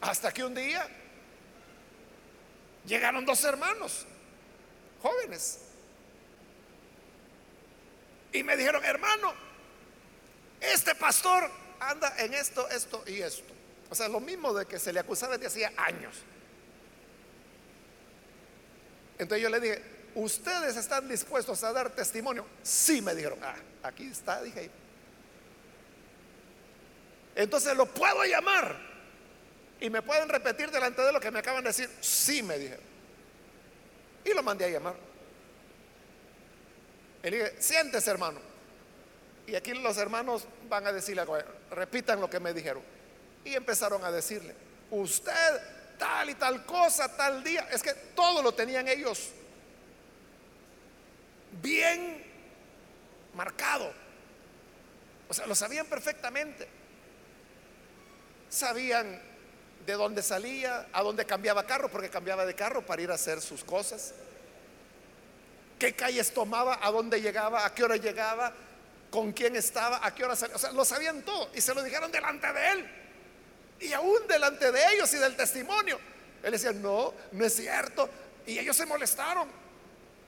Hasta 0.00 0.32
que 0.32 0.44
un 0.44 0.54
día 0.54 0.86
llegaron 2.86 3.24
dos 3.24 3.42
hermanos, 3.44 4.06
jóvenes, 5.02 5.60
y 8.32 8.42
me 8.42 8.56
dijeron, 8.56 8.84
hermano, 8.84 9.34
este 10.60 10.94
pastor 10.94 11.50
anda 11.80 12.14
en 12.18 12.34
esto, 12.34 12.68
esto 12.68 13.02
y 13.06 13.20
esto. 13.20 13.54
O 13.90 13.94
sea, 13.94 14.08
lo 14.08 14.20
mismo 14.20 14.52
de 14.52 14.66
que 14.66 14.78
se 14.78 14.92
le 14.92 15.00
acusaba 15.00 15.38
desde 15.38 15.46
hacía 15.46 15.72
años. 15.82 16.14
Entonces 19.18 19.42
yo 19.42 19.48
le 19.48 19.60
dije, 19.60 19.82
¿ustedes 20.14 20.76
están 20.76 21.08
dispuestos 21.08 21.64
a 21.64 21.72
dar 21.72 21.90
testimonio? 21.90 22.46
Sí, 22.62 23.00
me 23.00 23.14
dijeron, 23.14 23.38
ah, 23.42 23.56
aquí 23.82 24.06
está, 24.06 24.42
dije. 24.42 24.70
Entonces 27.34 27.76
lo 27.76 27.86
puedo 27.86 28.24
llamar. 28.24 28.87
Y 29.80 29.90
me 29.90 30.02
pueden 30.02 30.28
repetir 30.28 30.70
delante 30.70 31.02
de 31.02 31.12
lo 31.12 31.20
que 31.20 31.30
me 31.30 31.38
acaban 31.38 31.62
de 31.62 31.70
decir. 31.70 31.90
Sí, 32.00 32.42
me 32.42 32.58
dijeron. 32.58 32.84
Y 34.24 34.34
lo 34.34 34.42
mandé 34.42 34.64
a 34.64 34.68
llamar. 34.68 34.94
Le 37.22 37.30
dije, 37.30 37.54
siéntese 37.60 38.10
hermano. 38.10 38.40
Y 39.46 39.54
aquí 39.54 39.72
los 39.74 39.96
hermanos 39.96 40.46
van 40.68 40.86
a 40.86 40.92
decirle, 40.92 41.24
repitan 41.70 42.20
lo 42.20 42.28
que 42.28 42.40
me 42.40 42.52
dijeron. 42.52 42.82
Y 43.44 43.54
empezaron 43.54 44.04
a 44.04 44.10
decirle, 44.10 44.54
usted 44.90 45.60
tal 45.98 46.30
y 46.30 46.34
tal 46.34 46.64
cosa, 46.64 47.16
tal 47.16 47.42
día. 47.42 47.68
Es 47.70 47.82
que 47.82 47.94
todo 48.14 48.42
lo 48.42 48.52
tenían 48.52 48.88
ellos 48.88 49.30
bien 51.62 52.24
marcado. 53.34 53.92
O 55.28 55.34
sea, 55.34 55.46
lo 55.46 55.54
sabían 55.54 55.86
perfectamente. 55.86 56.68
Sabían 58.48 59.20
de 59.88 59.94
dónde 59.94 60.22
salía, 60.22 60.86
a 60.92 61.02
dónde 61.02 61.24
cambiaba 61.24 61.64
carro, 61.64 61.90
porque 61.90 62.10
cambiaba 62.10 62.44
de 62.44 62.54
carro 62.54 62.84
para 62.84 63.00
ir 63.00 63.10
a 63.10 63.14
hacer 63.14 63.40
sus 63.40 63.64
cosas. 63.64 64.12
¿Qué 65.78 65.94
calles 65.94 66.34
tomaba? 66.34 66.78
¿A 66.82 66.90
dónde 66.90 67.22
llegaba? 67.22 67.64
¿A 67.64 67.74
qué 67.74 67.84
hora 67.84 67.96
llegaba? 67.96 68.52
¿Con 69.10 69.32
quién 69.32 69.56
estaba? 69.56 70.04
¿A 70.04 70.14
qué 70.14 70.26
hora 70.26 70.36
salía? 70.36 70.56
O 70.56 70.58
sea, 70.58 70.72
lo 70.72 70.84
sabían 70.84 71.22
todo 71.22 71.48
y 71.54 71.62
se 71.62 71.74
lo 71.74 71.82
dijeron 71.82 72.12
delante 72.12 72.52
de 72.52 72.70
él. 72.70 72.90
Y 73.80 73.92
aún 73.94 74.26
delante 74.28 74.70
de 74.70 74.78
ellos 74.92 75.10
y 75.14 75.16
del 75.16 75.34
testimonio. 75.34 75.98
Él 76.42 76.52
decía, 76.52 76.72
no, 76.72 77.14
no 77.32 77.44
es 77.46 77.56
cierto. 77.56 78.10
Y 78.46 78.58
ellos 78.58 78.76
se 78.76 78.84
molestaron, 78.84 79.48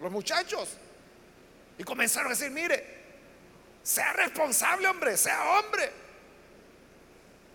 los 0.01 0.11
muchachos. 0.11 0.71
Y 1.77 1.85
comenzaron 1.85 2.29
a 2.29 2.31
decir, 2.35 2.51
mire, 2.51 2.83
sea 3.83 4.15
responsable, 4.15 4.89
hombre, 4.89 5.19
sea 5.19 5.59
hombre. 5.59 6.00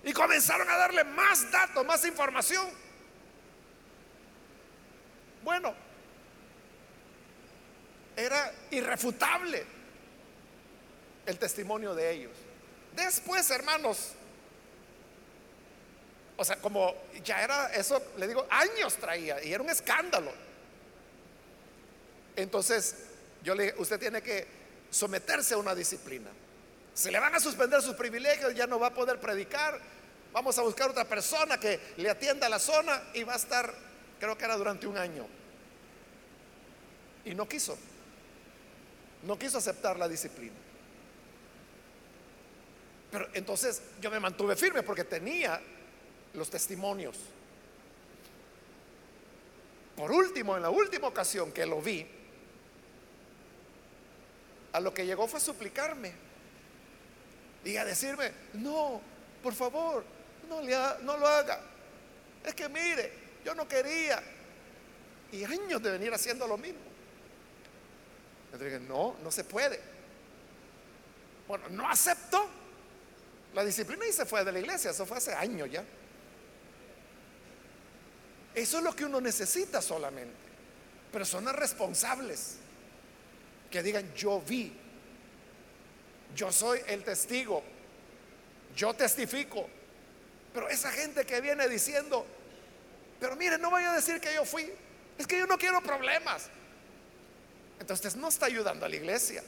Y 0.05 0.13
comenzaron 0.13 0.69
a 0.69 0.77
darle 0.77 1.03
más 1.03 1.51
datos, 1.51 1.85
más 1.85 2.05
información. 2.05 2.65
Bueno, 5.43 5.73
era 8.15 8.53
irrefutable 8.71 9.65
el 11.25 11.39
testimonio 11.39 11.95
de 11.95 12.11
ellos. 12.11 12.31
Después, 12.95 13.49
hermanos, 13.49 14.13
o 16.37 16.45
sea, 16.45 16.57
como 16.57 16.93
ya 17.23 17.43
era 17.43 17.73
eso, 17.73 18.01
le 18.17 18.27
digo, 18.27 18.45
años 18.49 18.95
traía 18.97 19.43
y 19.43 19.53
era 19.53 19.63
un 19.63 19.69
escándalo. 19.69 20.31
Entonces, 22.35 23.05
yo 23.43 23.55
le 23.55 23.73
usted 23.77 23.99
tiene 23.99 24.21
que 24.21 24.47
someterse 24.89 25.55
a 25.55 25.57
una 25.57 25.73
disciplina. 25.73 26.29
Se 26.93 27.11
le 27.11 27.19
van 27.19 27.35
a 27.35 27.39
suspender 27.39 27.81
sus 27.81 27.95
privilegios, 27.95 28.53
ya 28.53 28.67
no 28.67 28.79
va 28.79 28.87
a 28.87 28.93
poder 28.93 29.19
predicar. 29.19 29.94
Vamos 30.35 30.59
a 30.59 30.63
buscar 30.63 30.89
otra 30.89 31.05
persona 31.05 31.57
que 31.57 31.79
le 31.95 32.09
atienda 32.09 32.49
la 32.49 32.59
zona 32.59 33.03
y 33.13 33.23
va 33.23 33.35
a 33.35 33.37
estar, 33.37 33.73
creo 34.19 34.37
que 34.37 34.43
era 34.43 34.57
durante 34.57 34.85
un 34.85 34.97
año. 34.97 35.25
Y 37.23 37.33
no 37.33 37.47
quiso. 37.47 37.77
No 39.23 39.39
quiso 39.39 39.59
aceptar 39.59 39.97
la 39.97 40.09
disciplina. 40.09 40.55
Pero 43.09 43.29
entonces 43.33 43.81
yo 44.01 44.11
me 44.11 44.19
mantuve 44.19 44.57
firme 44.57 44.83
porque 44.83 45.05
tenía 45.05 45.61
los 46.33 46.49
testimonios. 46.49 47.15
Por 49.95 50.11
último, 50.11 50.57
en 50.57 50.63
la 50.63 50.69
última 50.69 51.07
ocasión 51.07 51.53
que 51.53 51.65
lo 51.65 51.81
vi, 51.81 52.05
a 54.73 54.81
lo 54.81 54.93
que 54.93 55.05
llegó 55.05 55.29
fue 55.29 55.39
a 55.39 55.41
suplicarme 55.41 56.11
y 57.63 57.77
a 57.77 57.85
decirme, 57.85 58.33
no, 58.55 58.99
por 59.41 59.53
favor, 59.53 60.14
no, 60.45 60.61
no 61.01 61.17
lo 61.17 61.27
haga. 61.27 61.59
Es 62.43 62.53
que 62.53 62.69
mire, 62.69 63.11
yo 63.43 63.55
no 63.55 63.67
quería. 63.67 64.21
Y 65.31 65.43
años 65.43 65.81
de 65.81 65.91
venir 65.91 66.13
haciendo 66.13 66.47
lo 66.47 66.57
mismo. 66.57 66.79
Entonces 68.51 68.81
no, 68.81 69.15
no 69.21 69.31
se 69.31 69.43
puede. 69.43 69.79
Bueno, 71.47 71.65
no 71.69 71.89
aceptó 71.89 72.47
la 73.53 73.63
disciplina 73.63 74.05
y 74.07 74.13
se 74.13 74.25
fue 74.25 74.43
de 74.43 74.51
la 74.51 74.59
iglesia. 74.59 74.91
Eso 74.91 75.05
fue 75.05 75.17
hace 75.17 75.33
años 75.33 75.69
ya. 75.71 75.83
Eso 78.53 78.77
es 78.77 78.83
lo 78.83 78.95
que 78.95 79.05
uno 79.05 79.19
necesita 79.19 79.81
solamente. 79.81 80.45
Personas 81.11 81.55
responsables 81.55 82.57
que 83.69 83.83
digan, 83.83 84.13
yo 84.13 84.41
vi, 84.41 84.73
yo 86.33 86.51
soy 86.51 86.79
el 86.87 87.03
testigo, 87.03 87.61
yo 88.75 88.93
testifico. 88.93 89.67
Pero 90.55 90.69
esa 90.69 90.89
gente 90.89 91.25
que 91.25 91.41
viene 91.41 91.67
diciendo, 91.67 92.25
pero 93.19 93.35
mire, 93.35 93.57
no 93.57 93.69
voy 93.69 93.83
a 93.83 93.91
decir 93.91 94.21
que 94.21 94.33
yo 94.33 94.45
fui, 94.45 94.71
es 95.17 95.27
que 95.27 95.37
yo 95.37 95.45
no 95.47 95.57
quiero 95.57 95.81
problemas. 95.81 96.47
Entonces 97.77 98.15
no 98.15 98.29
está 98.29 98.45
ayudando 98.45 98.85
a 98.85 98.89
la 98.89 98.95
iglesia. 98.95 99.43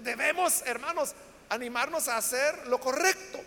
Debemos, 0.00 0.62
hermanos, 0.66 1.14
animarnos 1.48 2.08
a 2.08 2.16
hacer 2.16 2.66
lo 2.66 2.80
correcto. 2.80 3.38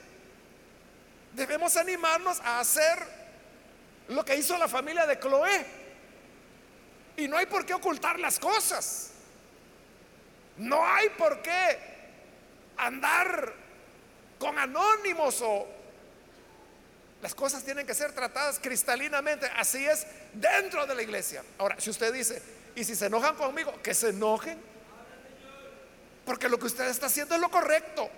Debemos 1.33 1.75
animarnos 1.75 2.39
a 2.39 2.61
hacer 2.61 2.97
lo 4.07 4.23
que 4.23 4.37
hizo 4.37 4.57
la 4.57 4.69
familia 4.69 5.05
de 5.05 5.19
Cloé. 5.19 5.65
Y 7.17 7.27
no 7.27 7.35
hay 7.35 7.47
por 7.47 7.65
qué 7.65 7.73
ocultar 7.73 8.17
las 8.17 8.39
cosas. 8.39 9.11
No 10.55 10.87
hay 10.87 11.09
por 11.09 11.41
qué 11.41 11.79
andar 12.77 13.53
con 14.39 14.57
anónimos 14.57 15.41
o 15.41 15.78
las 17.21 17.35
cosas 17.35 17.63
tienen 17.63 17.85
que 17.85 17.93
ser 17.93 18.13
tratadas 18.13 18.59
cristalinamente. 18.59 19.45
Así 19.55 19.85
es 19.85 20.05
dentro 20.33 20.85
de 20.85 20.95
la 20.95 21.01
iglesia. 21.01 21.43
Ahora, 21.57 21.79
si 21.79 21.89
usted 21.89 22.13
dice, 22.13 22.41
y 22.75 22.83
si 22.83 22.95
se 22.95 23.07
enojan 23.07 23.35
conmigo, 23.35 23.73
que 23.81 23.93
se 23.93 24.09
enojen. 24.09 24.59
Porque 26.25 26.47
lo 26.47 26.57
que 26.57 26.67
usted 26.67 26.87
está 26.87 27.07
haciendo 27.07 27.35
es 27.35 27.41
lo 27.41 27.51
correcto. 27.51 28.09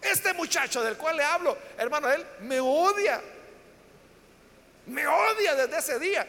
Este 0.00 0.32
muchacho 0.32 0.82
del 0.82 0.96
cual 0.96 1.16
le 1.16 1.22
hablo, 1.22 1.56
hermano, 1.78 2.10
él 2.10 2.26
me 2.40 2.58
odia. 2.58 3.22
Me 4.86 5.06
odia 5.06 5.54
desde 5.54 5.78
ese 5.78 5.98
día. 6.00 6.26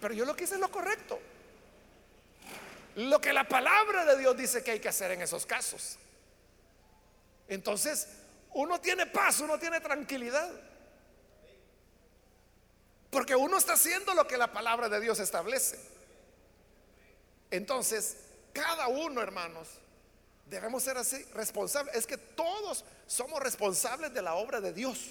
Pero 0.00 0.14
yo 0.14 0.24
lo 0.24 0.34
que 0.34 0.44
hice 0.44 0.54
es 0.54 0.60
lo 0.60 0.70
correcto. 0.70 1.20
Lo 2.94 3.20
que 3.20 3.34
la 3.34 3.44
palabra 3.44 4.06
de 4.06 4.16
Dios 4.16 4.34
dice 4.34 4.64
que 4.64 4.70
hay 4.70 4.80
que 4.80 4.88
hacer 4.88 5.10
en 5.10 5.20
esos 5.20 5.44
casos. 5.44 5.98
Entonces, 7.48 8.08
uno 8.56 8.80
tiene 8.80 9.04
paz, 9.04 9.40
uno 9.40 9.58
tiene 9.58 9.80
tranquilidad. 9.80 10.50
Porque 13.10 13.36
uno 13.36 13.58
está 13.58 13.74
haciendo 13.74 14.14
lo 14.14 14.26
que 14.26 14.38
la 14.38 14.50
palabra 14.50 14.88
de 14.88 14.98
Dios 14.98 15.18
establece. 15.18 15.78
Entonces, 17.50 18.16
cada 18.54 18.88
uno, 18.88 19.20
hermanos, 19.20 19.68
debemos 20.46 20.82
ser 20.82 20.96
así, 20.96 21.22
responsables. 21.34 21.94
Es 21.96 22.06
que 22.06 22.16
todos 22.16 22.84
somos 23.06 23.40
responsables 23.40 24.14
de 24.14 24.22
la 24.22 24.34
obra 24.36 24.60
de 24.62 24.72
Dios. 24.72 25.10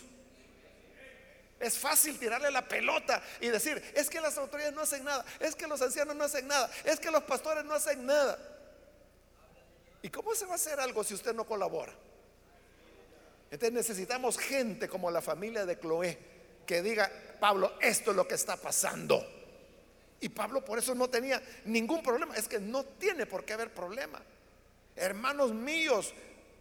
Es 1.60 1.78
fácil 1.78 2.18
tirarle 2.18 2.50
la 2.50 2.68
pelota 2.68 3.22
y 3.40 3.50
decir, 3.50 3.82
es 3.96 4.10
que 4.10 4.20
las 4.22 4.40
autoridades 4.40 4.74
no 4.74 4.82
hacen 4.82 5.04
nada, 5.04 5.24
es 5.40 5.56
que 5.56 5.68
los 5.68 5.82
ancianos 5.84 6.16
no 6.16 6.24
hacen 6.24 6.48
nada, 6.48 6.70
es 6.84 7.00
que 7.00 7.12
los 7.12 7.24
pastores 7.24 7.64
no 7.64 7.76
hacen 7.76 8.08
nada. 8.08 8.40
¿Y 10.02 10.10
cómo 10.10 10.34
se 10.34 10.46
va 10.48 10.54
a 10.54 10.56
hacer 10.56 10.80
algo 10.80 11.04
si 11.04 11.14
usted 11.14 11.34
no 11.34 11.46
colabora? 11.46 11.94
Entonces 13.56 13.72
necesitamos 13.72 14.38
gente 14.38 14.90
como 14.90 15.10
la 15.10 15.22
familia 15.22 15.66
de 15.66 15.80
Cloé 15.80 16.18
que 16.66 16.82
diga, 16.82 17.10
Pablo, 17.40 17.78
esto 17.80 18.12
es 18.12 18.18
lo 18.18 18.28
que 18.28 18.36
está 18.36 18.58
pasando. 18.58 19.26
Y 20.20 20.28
Pablo 20.28 20.66
por 20.66 20.78
eso 20.78 20.94
no 20.94 21.10
tenía 21.10 21.42
ningún 21.64 22.04
problema. 22.04 22.36
Es 22.36 22.50
que 22.50 22.60
no 22.60 22.84
tiene 22.84 23.26
por 23.26 23.46
qué 23.46 23.54
haber 23.54 23.74
problema. 23.74 24.22
Hermanos 24.94 25.54
míos, 25.54 26.14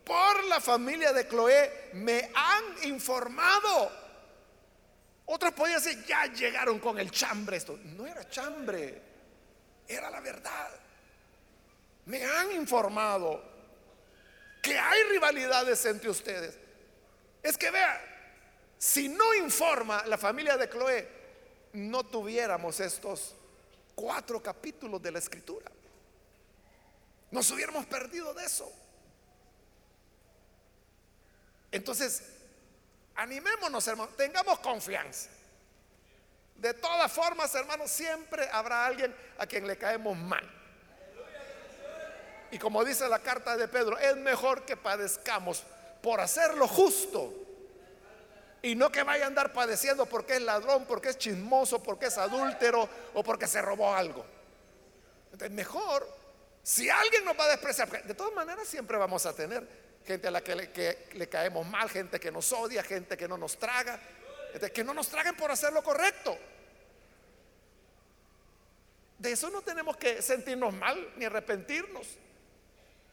por 0.05 0.45
la 0.45 0.61
familia 0.61 1.13
de 1.13 1.27
Cloé 1.27 1.91
me 1.95 2.31
han 2.33 2.89
informado 2.89 3.91
otros 5.27 5.53
podían 5.53 5.83
decir, 5.83 6.05
ya 6.07 6.27
llegaron 6.27 6.79
con 6.79 7.01
el 7.01 7.11
chambre. 7.11 7.57
Esto 7.57 7.77
no 7.83 8.07
era 8.07 8.31
chambre, 8.31 9.03
era 9.89 10.11
la 10.11 10.21
verdad. 10.21 10.71
Me 12.05 12.25
han 12.25 12.53
informado 12.53 13.43
que 14.63 14.79
hay 14.79 15.03
rivalidades 15.11 15.85
entre 15.87 16.09
ustedes. 16.09 16.64
Es 17.45 17.57
que 17.57 17.71
vea, 17.71 18.01
si 18.77 19.09
no 19.09 19.35
informa 19.35 20.05
la 20.07 20.19
familia 20.19 20.57
de 20.57 20.69
Chloe, 20.69 21.09
no 21.75 22.03
tuviéramos 22.03 22.81
estos 22.81 23.37
cuatro 23.95 24.43
capítulos 24.43 25.01
de 25.01 25.13
la 25.13 25.21
escritura. 25.21 25.71
Nos 27.31 27.49
hubiéramos 27.53 27.87
perdido 27.87 28.35
de 28.35 28.45
eso. 28.45 28.73
Entonces, 31.71 32.23
Animémonos, 33.17 33.87
hermanos, 33.87 34.17
tengamos 34.17 34.59
confianza. 34.59 35.31
De 36.57 36.75
todas 36.75 37.13
formas, 37.13 37.55
hermanos, 37.55 37.91
siempre 37.91 38.49
habrá 38.51 38.87
alguien 38.87 39.15
a 39.39 39.47
quien 39.47 39.67
le 39.67 39.77
caemos 39.77 40.17
mal. 40.17 40.49
Y 42.51 42.59
como 42.59 42.85
dice 42.85 43.09
la 43.09 43.19
carta 43.21 43.57
de 43.57 43.69
Pedro, 43.69 43.99
es 43.99 44.17
mejor 44.17 44.65
que 44.65 44.77
padezcamos 44.77 45.65
por 46.05 46.21
hacer 46.21 46.55
lo 46.57 46.69
justo 46.69 47.33
y 48.61 48.75
no 48.75 48.93
que 48.93 49.03
vaya 49.03 49.25
a 49.25 49.29
andar 49.29 49.55
padeciendo 49.55 50.05
porque 50.05 50.35
es 50.35 50.43
ladrón, 50.43 50.85
porque 50.85 51.09
es 51.09 51.17
chismoso, 51.17 51.83
porque 51.83 52.07
es 52.07 52.19
adúltero 52.19 52.87
o 53.15 53.25
porque 53.25 53.47
se 53.47 53.63
robó 53.63 53.95
algo. 53.95 54.23
Entonces, 55.33 55.51
mejor, 55.51 56.07
si 56.63 56.91
alguien 56.91 57.25
nos 57.25 57.39
va 57.41 57.45
a 57.45 57.49
despreciar, 57.49 58.05
de 58.05 58.13
todas 58.13 58.35
maneras 58.35 58.69
siempre 58.69 58.99
vamos 58.99 59.25
a 59.25 59.35
tener 59.35 59.67
gente 60.07 60.29
a 60.29 60.31
la 60.31 60.43
que 60.43 60.55
le, 61.15 61.29
caemos 61.31 61.67
mal, 61.67 61.89
gente 61.89 62.21
que 62.21 62.31
nos 62.31 62.53
odia, 62.53 62.83
gente 62.83 63.17
que 63.17 63.27
no 63.27 63.39
nos 63.39 63.57
traga, 63.57 63.99
que 64.75 64.85
no 64.85 64.93
nos 64.93 65.09
traguen 65.09 65.35
por 65.39 65.51
hacer 65.51 65.73
lo 65.73 65.83
correcto. 65.83 66.37
De 69.19 69.33
eso 69.33 69.49
no 69.49 69.63
tenemos 69.63 69.97
que 69.97 70.21
sentirnos 70.21 70.75
mal 70.75 71.15
ni 71.17 71.25
arrepentirnos. 71.25 72.07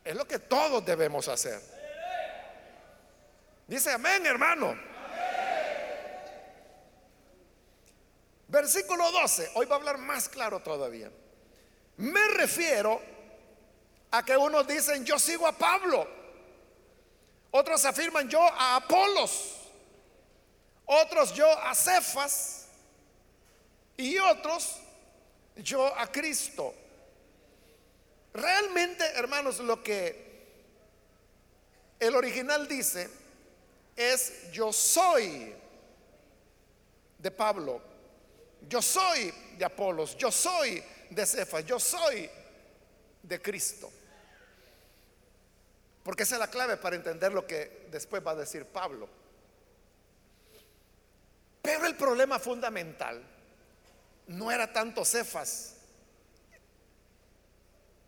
Es 0.03 0.13
lo 0.13 0.27
que 0.27 0.39
todos 0.39 0.85
debemos 0.85 1.29
hacer. 1.29 1.80
Dice 3.71 3.89
amén, 3.89 4.25
hermano. 4.25 4.77
Versículo 8.49 9.09
12. 9.13 9.51
Hoy 9.53 9.65
va 9.65 9.77
a 9.77 9.79
hablar 9.79 9.97
más 9.97 10.27
claro 10.27 10.59
todavía. 10.59 11.09
Me 11.95 12.27
refiero 12.35 13.01
a 14.11 14.25
que 14.25 14.35
unos 14.35 14.67
dicen, 14.67 15.05
yo 15.05 15.17
sigo 15.17 15.47
a 15.47 15.53
Pablo 15.53 16.05
otros 17.51 17.85
afirman 17.85 18.27
yo 18.27 18.41
a 18.41 18.75
Apolos. 18.75 19.69
Otros 20.83 21.33
yo 21.33 21.47
a 21.47 21.73
Cefas. 21.73 22.67
Y 23.95 24.17
otros 24.17 24.81
yo 25.55 25.97
a 25.97 26.11
Cristo. 26.11 26.75
Realmente, 28.33 29.05
hermanos, 29.15 29.59
lo 29.59 29.81
que 29.81 30.29
el 32.01 32.13
original 32.17 32.67
dice 32.67 33.20
es 34.01 34.51
yo 34.51 34.73
soy 34.73 35.53
de 37.17 37.31
Pablo, 37.31 37.81
yo 38.67 38.81
soy 38.81 39.33
de 39.57 39.65
Apolos, 39.65 40.17
yo 40.17 40.31
soy 40.31 40.83
de 41.09 41.25
Cefas, 41.25 41.65
yo 41.65 41.79
soy 41.79 42.29
de 43.23 43.41
Cristo. 43.41 43.91
Porque 46.03 46.23
esa 46.23 46.35
es 46.35 46.39
la 46.39 46.49
clave 46.49 46.77
para 46.77 46.95
entender 46.95 47.31
lo 47.31 47.45
que 47.45 47.87
después 47.91 48.25
va 48.25 48.31
a 48.31 48.35
decir 48.35 48.65
Pablo. 48.65 49.07
Pero 51.61 51.85
el 51.85 51.95
problema 51.95 52.39
fundamental 52.39 53.21
no 54.27 54.51
era 54.51 54.71
tanto 54.71 55.05
Cefas. 55.05 55.75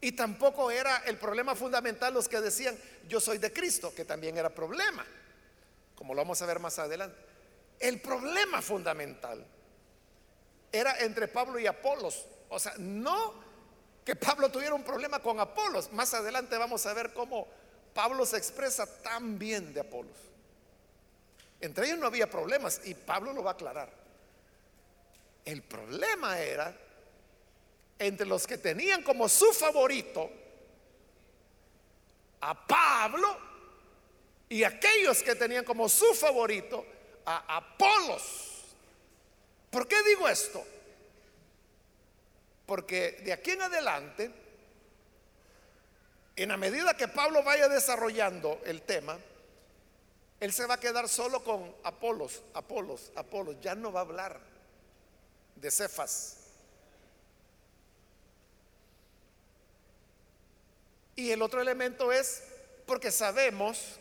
Y 0.02 0.12
tampoco 0.14 0.70
era 0.72 0.98
el 1.06 1.18
problema 1.18 1.56
fundamental 1.56 2.14
los 2.14 2.28
que 2.28 2.42
decían 2.42 2.78
yo 3.08 3.22
soy 3.22 3.38
de 3.38 3.54
Cristo, 3.54 3.94
que 3.96 4.06
también 4.06 4.38
era 4.38 4.50
problema, 4.50 5.06
como 5.96 6.14
lo 6.14 6.22
vamos 6.22 6.42
a 6.42 6.46
ver 6.46 6.60
más 6.60 6.80
adelante. 6.80 7.18
El 7.80 8.02
problema 8.02 8.62
fundamental 8.62 9.46
era 10.72 11.00
entre 11.00 11.28
Pablo 11.28 11.60
y 11.60 11.68
Apolos. 11.68 12.26
O 12.50 12.60
sea, 12.60 12.74
no 12.78 13.34
que 14.06 14.16
Pablo 14.16 14.50
tuviera 14.50 14.74
un 14.74 14.84
problema 14.84 15.20
con 15.20 15.40
Apolos. 15.40 15.92
Más 15.92 16.14
adelante 16.14 16.58
vamos 16.58 16.86
a 16.86 16.94
ver 16.94 17.14
cómo 17.14 17.48
Pablo 17.94 18.26
se 18.26 18.38
expresa 18.38 18.86
tan 19.02 19.38
bien 19.38 19.74
de 19.74 19.82
Apolos. 19.82 20.18
Entre 21.62 21.86
ellos 21.86 22.00
no 22.00 22.08
había 22.08 22.30
problemas 22.30 22.82
y 22.86 22.94
Pablo 22.94 23.32
lo 23.32 23.44
va 23.44 23.52
a 23.52 23.54
aclarar. 23.54 23.90
El 25.46 25.62
problema 25.62 26.40
era 26.40 26.76
entre 28.00 28.26
los 28.26 28.48
que 28.48 28.58
tenían 28.58 29.04
como 29.04 29.30
su 29.30 29.52
favorito 29.54 30.30
a 32.42 32.68
Pablo 32.68 33.53
y 34.50 34.64
aquellos 34.64 35.24
que 35.24 35.36
tenían 35.36 35.66
como 35.66 35.90
su 35.90 36.14
favorito 36.14 36.86
a 37.26 37.58
Apolos. 37.58 38.76
¿Por 39.70 39.88
qué 39.88 40.02
digo 40.04 40.28
esto? 40.28 40.64
Porque 42.66 43.22
de 43.24 43.34
aquí 43.34 43.52
en 43.52 43.62
adelante, 43.62 44.32
en 46.36 46.50
la 46.50 46.58
medida 46.58 46.96
que 46.96 47.08
Pablo 47.08 47.44
vaya 47.44 47.68
desarrollando 47.68 48.62
el 48.66 48.82
tema, 48.82 49.18
él 50.40 50.52
se 50.52 50.66
va 50.66 50.76
a 50.76 50.80
quedar 50.80 51.08
solo 51.08 51.44
con 51.44 51.74
Apolos, 51.84 52.42
Apolos, 52.54 53.12
Apolos. 53.16 53.56
Ya 53.62 53.76
no 53.76 53.92
va 53.92 54.02
a 54.02 54.04
hablar 54.04 54.40
de 55.56 55.72
Cefas. 55.72 56.38
Y 61.16 61.32
el 61.32 61.42
otro 61.42 61.62
elemento 61.62 62.12
es 62.12 62.44
porque 62.86 63.12
sabemos 63.12 64.00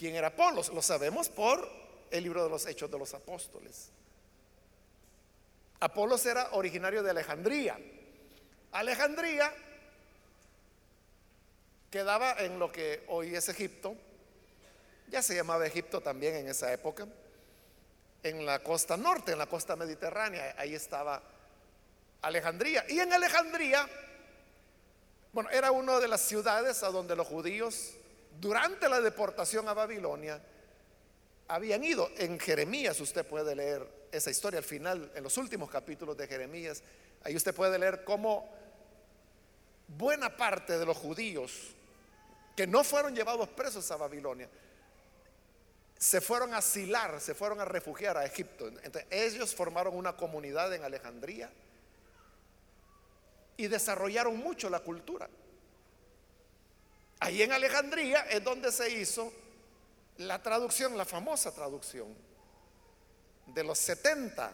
quién 0.00 0.16
era 0.16 0.28
Apolos. 0.28 0.70
Lo 0.70 0.80
sabemos 0.80 1.28
por 1.28 1.70
el 2.10 2.24
libro 2.24 2.42
de 2.42 2.48
los 2.48 2.64
Hechos 2.64 2.90
de 2.90 2.98
los 2.98 3.12
Apóstoles. 3.12 3.90
Apolos 5.78 6.24
era 6.24 6.48
originario 6.52 7.02
de 7.02 7.10
Alejandría. 7.10 7.78
Alejandría 8.72 9.52
quedaba 11.90 12.32
en 12.38 12.58
lo 12.58 12.72
que 12.72 13.04
hoy 13.08 13.34
es 13.34 13.50
Egipto. 13.50 13.94
Ya 15.08 15.20
se 15.20 15.34
llamaba 15.34 15.66
Egipto 15.66 16.00
también 16.00 16.34
en 16.34 16.48
esa 16.48 16.72
época. 16.72 17.06
En 18.22 18.46
la 18.46 18.60
costa 18.60 18.96
norte, 18.96 19.32
en 19.32 19.38
la 19.38 19.46
costa 19.46 19.76
mediterránea. 19.76 20.54
Ahí 20.56 20.74
estaba 20.74 21.22
Alejandría. 22.22 22.86
Y 22.88 23.00
en 23.00 23.12
Alejandría, 23.12 23.86
bueno, 25.34 25.50
era 25.50 25.72
una 25.72 25.98
de 25.98 26.08
las 26.08 26.22
ciudades 26.22 26.82
a 26.84 26.88
donde 26.88 27.14
los 27.16 27.26
judíos, 27.26 27.96
durante 28.40 28.88
la 28.88 29.00
deportación 29.00 29.68
a 29.68 29.74
Babilonia, 29.74 30.40
habían 31.48 31.84
ido. 31.84 32.10
En 32.16 32.38
Jeremías 32.38 32.98
usted 33.00 33.26
puede 33.26 33.54
leer 33.54 33.86
esa 34.10 34.30
historia 34.30 34.58
al 34.58 34.64
final, 34.64 35.12
en 35.14 35.22
los 35.22 35.36
últimos 35.36 35.70
capítulos 35.70 36.16
de 36.16 36.26
Jeremías, 36.26 36.82
ahí 37.22 37.36
usted 37.36 37.54
puede 37.54 37.78
leer 37.78 38.02
cómo 38.02 38.48
buena 39.86 40.36
parte 40.36 40.78
de 40.78 40.86
los 40.86 40.96
judíos 40.96 41.74
que 42.56 42.66
no 42.66 42.82
fueron 42.82 43.14
llevados 43.14 43.48
presos 43.48 43.90
a 43.90 43.96
Babilonia, 43.96 44.48
se 45.98 46.20
fueron 46.20 46.54
a 46.54 46.58
asilar, 46.58 47.20
se 47.20 47.34
fueron 47.34 47.60
a 47.60 47.64
refugiar 47.64 48.16
a 48.16 48.24
Egipto. 48.24 48.68
Entonces, 48.68 49.06
ellos 49.10 49.54
formaron 49.54 49.94
una 49.94 50.16
comunidad 50.16 50.72
en 50.74 50.82
Alejandría 50.82 51.50
y 53.56 53.68
desarrollaron 53.68 54.38
mucho 54.38 54.70
la 54.70 54.80
cultura. 54.80 55.28
Ahí 57.20 57.42
en 57.42 57.52
Alejandría 57.52 58.22
es 58.22 58.42
donde 58.42 58.72
se 58.72 58.90
hizo 58.90 59.32
la 60.16 60.42
traducción, 60.42 60.96
la 60.96 61.04
famosa 61.04 61.54
traducción 61.54 62.08
de 63.46 63.64
los 63.64 63.78
70, 63.78 64.52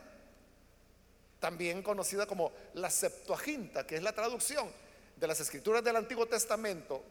también 1.39 1.83
conocida 1.83 2.27
como 2.27 2.53
la 2.75 2.91
Septuaginta, 2.91 3.87
que 3.87 3.97
es 3.97 4.03
la 4.03 4.12
traducción 4.12 4.69
de 5.17 5.27
las 5.27 5.39
escrituras 5.41 5.83
del 5.85 5.97
Antiguo 5.97 6.27
Testamento 6.27 7.05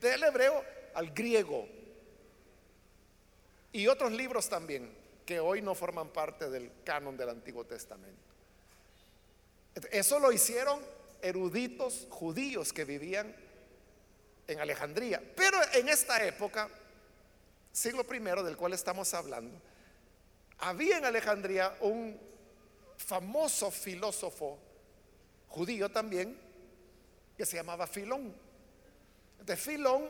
del 0.00 0.22
hebreo 0.22 0.64
al 0.94 1.10
griego. 1.10 1.68
Y 3.72 3.86
otros 3.88 4.12
libros 4.12 4.48
también 4.48 4.90
que 5.26 5.40
hoy 5.40 5.60
no 5.60 5.74
forman 5.74 6.08
parte 6.08 6.48
del 6.48 6.70
canon 6.84 7.16
del 7.16 7.28
Antiguo 7.28 7.64
Testamento. 7.64 8.22
Eso 9.90 10.18
lo 10.18 10.30
hicieron 10.30 10.80
eruditos 11.20 12.06
judíos 12.10 12.72
que 12.72 12.84
vivían 12.84 13.34
en 14.46 14.60
Alejandría. 14.60 15.22
Pero 15.34 15.58
en 15.72 15.88
esta 15.88 16.24
época, 16.24 16.68
siglo 17.72 18.04
primero 18.04 18.42
del 18.42 18.56
cual 18.56 18.72
estamos 18.72 19.12
hablando, 19.14 19.60
había 20.58 20.98
en 20.98 21.04
Alejandría 21.04 21.76
un 21.80 22.18
famoso 22.96 23.70
filósofo 23.70 24.58
judío 25.48 25.90
también 25.90 26.38
que 27.36 27.46
se 27.46 27.56
llamaba 27.56 27.86
Filón. 27.86 28.34
De 29.44 29.56
Filón 29.56 30.08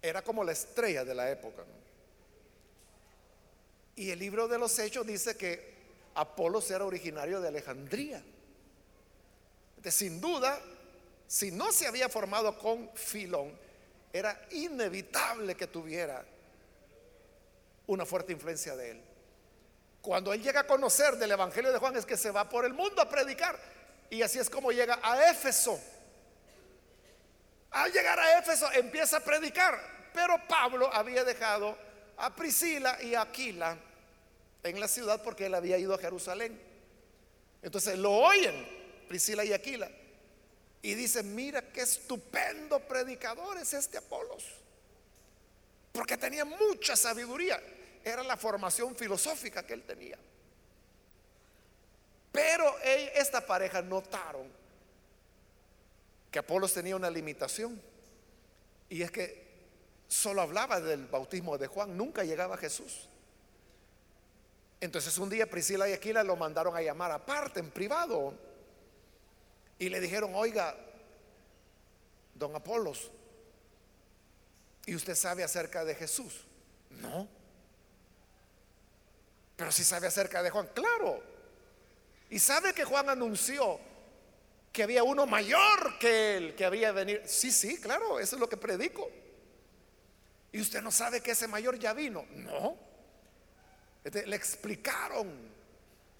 era 0.00 0.22
como 0.22 0.42
la 0.42 0.52
estrella 0.52 1.04
de 1.04 1.14
la 1.14 1.30
época. 1.30 1.64
Y 3.94 4.10
el 4.10 4.18
libro 4.18 4.48
de 4.48 4.58
los 4.58 4.78
Hechos 4.78 5.06
dice 5.06 5.36
que 5.36 5.72
Apolos 6.14 6.70
era 6.70 6.84
originario 6.84 7.40
de 7.40 7.48
Alejandría. 7.48 8.22
De, 9.76 9.90
sin 9.90 10.20
duda, 10.20 10.60
si 11.32 11.50
no 11.50 11.72
se 11.72 11.86
había 11.86 12.10
formado 12.10 12.58
con 12.58 12.90
Filón, 12.94 13.58
era 14.12 14.38
inevitable 14.50 15.54
que 15.54 15.66
tuviera 15.66 16.22
una 17.86 18.04
fuerte 18.04 18.34
influencia 18.34 18.76
de 18.76 18.90
él. 18.90 19.02
Cuando 20.02 20.34
él 20.34 20.42
llega 20.42 20.60
a 20.60 20.66
conocer 20.66 21.16
del 21.16 21.30
Evangelio 21.30 21.72
de 21.72 21.78
Juan 21.78 21.96
es 21.96 22.04
que 22.04 22.18
se 22.18 22.30
va 22.30 22.46
por 22.50 22.66
el 22.66 22.74
mundo 22.74 23.00
a 23.00 23.08
predicar. 23.08 23.58
Y 24.10 24.20
así 24.20 24.40
es 24.40 24.50
como 24.50 24.72
llega 24.72 25.00
a 25.02 25.30
Éfeso. 25.30 25.80
Al 27.70 27.90
llegar 27.90 28.20
a 28.20 28.38
Éfeso 28.38 28.70
empieza 28.72 29.16
a 29.16 29.20
predicar. 29.20 30.10
Pero 30.12 30.36
Pablo 30.46 30.92
había 30.92 31.24
dejado 31.24 31.78
a 32.18 32.36
Priscila 32.36 33.02
y 33.02 33.14
a 33.14 33.22
Aquila 33.22 33.78
en 34.62 34.78
la 34.78 34.86
ciudad 34.86 35.22
porque 35.22 35.46
él 35.46 35.54
había 35.54 35.78
ido 35.78 35.94
a 35.94 35.98
Jerusalén. 35.98 36.60
Entonces 37.62 37.96
lo 37.96 38.12
oyen 38.12 38.68
Priscila 39.08 39.46
y 39.46 39.54
Aquila. 39.54 39.90
Y 40.82 40.94
dicen, 40.94 41.32
mira 41.34 41.62
qué 41.72 41.82
estupendo 41.82 42.80
predicador 42.80 43.56
es 43.58 43.72
este 43.72 43.98
Apolos. 43.98 44.44
Porque 45.92 46.16
tenía 46.16 46.44
mucha 46.44 46.96
sabiduría. 46.96 47.62
Era 48.04 48.24
la 48.24 48.36
formación 48.36 48.96
filosófica 48.96 49.64
que 49.64 49.74
él 49.74 49.84
tenía. 49.84 50.18
Pero 52.32 52.74
esta 52.82 53.46
pareja 53.46 53.80
notaron 53.80 54.48
que 56.32 56.38
Apolos 56.40 56.72
tenía 56.72 56.96
una 56.96 57.10
limitación. 57.10 57.80
Y 58.88 59.02
es 59.02 59.10
que 59.12 59.42
solo 60.08 60.42
hablaba 60.42 60.80
del 60.80 61.06
bautismo 61.06 61.56
de 61.58 61.68
Juan, 61.68 61.96
nunca 61.96 62.24
llegaba 62.24 62.56
a 62.56 62.58
Jesús. 62.58 63.08
Entonces 64.80 65.16
un 65.18 65.30
día 65.30 65.48
Priscila 65.48 65.88
y 65.88 65.92
Aquila 65.92 66.24
lo 66.24 66.34
mandaron 66.34 66.74
a 66.74 66.82
llamar 66.82 67.12
aparte, 67.12 67.60
en 67.60 67.70
privado. 67.70 68.34
Y 69.82 69.88
le 69.88 69.98
dijeron, 69.98 70.30
oiga, 70.36 70.76
don 72.34 72.54
Apolos, 72.54 73.10
¿Y 74.86 74.94
usted 74.94 75.16
sabe 75.16 75.42
acerca 75.42 75.84
de 75.84 75.96
Jesús? 75.96 76.44
No. 76.90 77.28
Pero 79.56 79.72
si 79.72 79.82
sabe 79.82 80.06
acerca 80.06 80.40
de 80.40 80.50
Juan, 80.50 80.68
claro. 80.72 81.20
Y 82.30 82.38
sabe 82.38 82.72
que 82.72 82.84
Juan 82.84 83.08
anunció 83.08 83.80
que 84.72 84.84
había 84.84 85.02
uno 85.02 85.26
mayor 85.26 85.98
que 85.98 86.36
él, 86.36 86.54
que 86.54 86.64
había 86.64 86.92
venido. 86.92 87.20
Sí, 87.26 87.50
sí, 87.50 87.80
claro, 87.80 88.20
eso 88.20 88.36
es 88.36 88.40
lo 88.40 88.48
que 88.48 88.56
predico. 88.56 89.10
Y 90.52 90.60
usted 90.60 90.80
no 90.80 90.92
sabe 90.92 91.20
que 91.20 91.32
ese 91.32 91.48
mayor 91.48 91.76
ya 91.76 91.92
vino. 91.92 92.24
No. 92.30 92.76
le 94.04 94.36
explicaron 94.36 95.52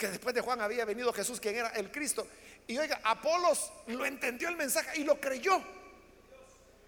que 0.03 0.09
después 0.09 0.35
de 0.35 0.41
Juan 0.41 0.61
había 0.61 0.85
venido 0.85 1.13
Jesús, 1.13 1.39
quien 1.39 1.55
era 1.55 1.69
el 1.69 1.93
Cristo. 1.93 2.27
Y 2.67 2.77
oiga, 2.77 3.01
Apolos 3.05 3.73
lo 3.87 4.05
entendió 4.05 4.49
el 4.49 4.57
mensaje 4.57 4.99
y 4.99 5.05
lo 5.05 5.21
creyó. 5.21 5.63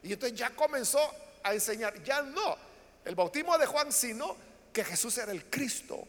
Y 0.02 0.14
entonces 0.14 0.36
ya 0.36 0.50
comenzó 0.50 0.98
a 1.44 1.54
enseñar, 1.54 2.02
ya 2.02 2.22
no 2.22 2.56
el 3.04 3.14
bautismo 3.14 3.56
de 3.56 3.66
Juan, 3.66 3.92
sino 3.92 4.36
que 4.72 4.82
Jesús 4.82 5.16
era 5.18 5.30
el 5.30 5.44
Cristo. 5.44 6.08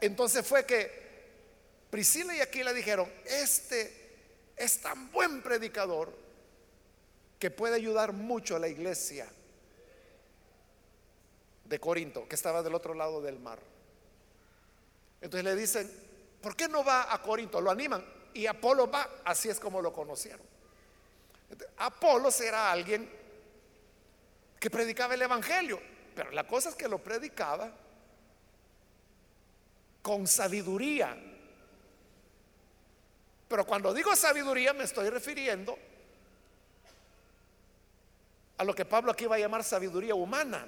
Entonces 0.00 0.46
fue 0.46 0.64
que 0.64 1.08
Priscila 1.90 2.36
y 2.36 2.40
Aquila 2.40 2.72
dijeron, 2.72 3.12
este 3.24 4.52
es 4.56 4.80
tan 4.80 5.10
buen 5.10 5.42
predicador 5.42 6.16
que 7.40 7.50
puede 7.50 7.74
ayudar 7.74 8.12
mucho 8.12 8.54
a 8.54 8.60
la 8.60 8.68
iglesia 8.68 9.26
de 11.64 11.80
Corinto, 11.80 12.28
que 12.28 12.36
estaba 12.36 12.62
del 12.62 12.76
otro 12.76 12.94
lado 12.94 13.20
del 13.20 13.40
mar. 13.40 13.58
Entonces 15.20 15.44
le 15.44 15.56
dicen, 15.56 15.90
¿por 16.40 16.54
qué 16.54 16.68
no 16.68 16.84
va 16.84 17.12
a 17.12 17.20
Corinto? 17.20 17.60
Lo 17.60 17.70
animan. 17.70 18.04
Y 18.34 18.46
Apolo 18.46 18.90
va, 18.90 19.08
así 19.24 19.48
es 19.48 19.58
como 19.58 19.82
lo 19.82 19.92
conocieron. 19.92 20.46
Apolo 21.78 22.30
era 22.40 22.70
alguien 22.70 23.10
que 24.60 24.70
predicaba 24.70 25.14
el 25.14 25.22
Evangelio, 25.22 25.80
pero 26.14 26.30
la 26.30 26.46
cosa 26.46 26.68
es 26.68 26.74
que 26.74 26.88
lo 26.88 26.98
predicaba 26.98 27.70
con 30.02 30.26
sabiduría. 30.26 31.16
Pero 33.48 33.64
cuando 33.66 33.94
digo 33.94 34.14
sabiduría 34.14 34.72
me 34.72 34.84
estoy 34.84 35.08
refiriendo 35.08 35.78
a 38.58 38.64
lo 38.64 38.74
que 38.74 38.84
Pablo 38.84 39.12
aquí 39.12 39.26
va 39.26 39.36
a 39.36 39.38
llamar 39.38 39.64
sabiduría 39.64 40.14
humana. 40.14 40.66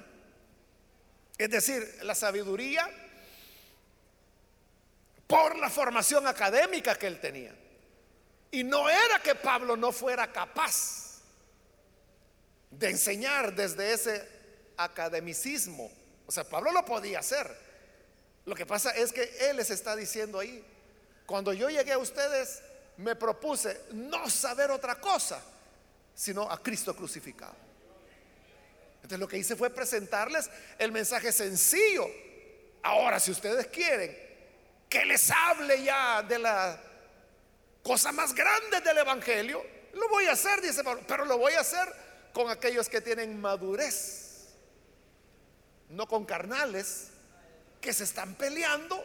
Es 1.36 1.50
decir, 1.50 1.98
la 2.02 2.14
sabiduría 2.14 2.88
por 5.30 5.56
la 5.56 5.70
formación 5.70 6.26
académica 6.26 6.96
que 6.96 7.06
él 7.06 7.20
tenía. 7.20 7.54
Y 8.50 8.64
no 8.64 8.90
era 8.90 9.22
que 9.22 9.36
Pablo 9.36 9.76
no 9.76 9.92
fuera 9.92 10.32
capaz 10.32 11.20
de 12.68 12.90
enseñar 12.90 13.54
desde 13.54 13.92
ese 13.92 14.28
academicismo. 14.76 15.88
O 16.26 16.32
sea, 16.32 16.42
Pablo 16.42 16.72
lo 16.72 16.84
podía 16.84 17.20
hacer. 17.20 17.48
Lo 18.44 18.56
que 18.56 18.66
pasa 18.66 18.90
es 18.90 19.12
que 19.12 19.22
él 19.48 19.58
les 19.58 19.70
está 19.70 19.94
diciendo 19.94 20.40
ahí, 20.40 20.64
cuando 21.26 21.52
yo 21.52 21.70
llegué 21.70 21.92
a 21.92 21.98
ustedes, 21.98 22.60
me 22.96 23.14
propuse 23.14 23.82
no 23.92 24.28
saber 24.28 24.72
otra 24.72 24.96
cosa, 24.96 25.40
sino 26.12 26.50
a 26.50 26.60
Cristo 26.60 26.96
crucificado. 26.96 27.54
Entonces 28.96 29.18
lo 29.20 29.28
que 29.28 29.38
hice 29.38 29.54
fue 29.54 29.70
presentarles 29.70 30.50
el 30.76 30.90
mensaje 30.90 31.30
sencillo. 31.30 32.08
Ahora, 32.82 33.20
si 33.20 33.30
ustedes 33.30 33.68
quieren 33.68 34.29
que 34.90 35.04
les 35.04 35.30
hable 35.30 35.84
ya 35.84 36.22
de 36.24 36.38
la 36.40 36.78
cosa 37.82 38.10
más 38.10 38.34
grande 38.34 38.80
del 38.80 38.98
Evangelio, 38.98 39.64
lo 39.94 40.08
voy 40.08 40.26
a 40.26 40.32
hacer, 40.32 40.60
dice 40.60 40.82
Pablo, 40.82 41.04
pero 41.06 41.24
lo 41.24 41.38
voy 41.38 41.52
a 41.54 41.60
hacer 41.60 41.88
con 42.34 42.50
aquellos 42.50 42.88
que 42.88 43.00
tienen 43.00 43.40
madurez, 43.40 44.48
no 45.90 46.06
con 46.06 46.24
carnales 46.24 47.12
que 47.80 47.92
se 47.92 48.02
están 48.02 48.34
peleando 48.34 49.02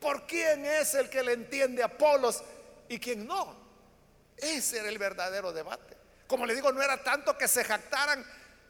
por 0.00 0.26
quién 0.26 0.64
es 0.64 0.94
el 0.94 1.10
que 1.10 1.22
le 1.22 1.34
entiende 1.34 1.82
a 1.82 1.86
Apolos 1.86 2.42
y 2.88 2.98
quién 2.98 3.26
no. 3.26 3.54
Ese 4.36 4.78
era 4.78 4.88
el 4.88 4.98
verdadero 4.98 5.52
debate. 5.52 5.94
Como 6.26 6.46
le 6.46 6.54
digo, 6.54 6.72
no 6.72 6.82
era 6.82 7.02
tanto 7.02 7.36
que 7.36 7.48
se 7.48 7.64
jactaran 7.64 8.24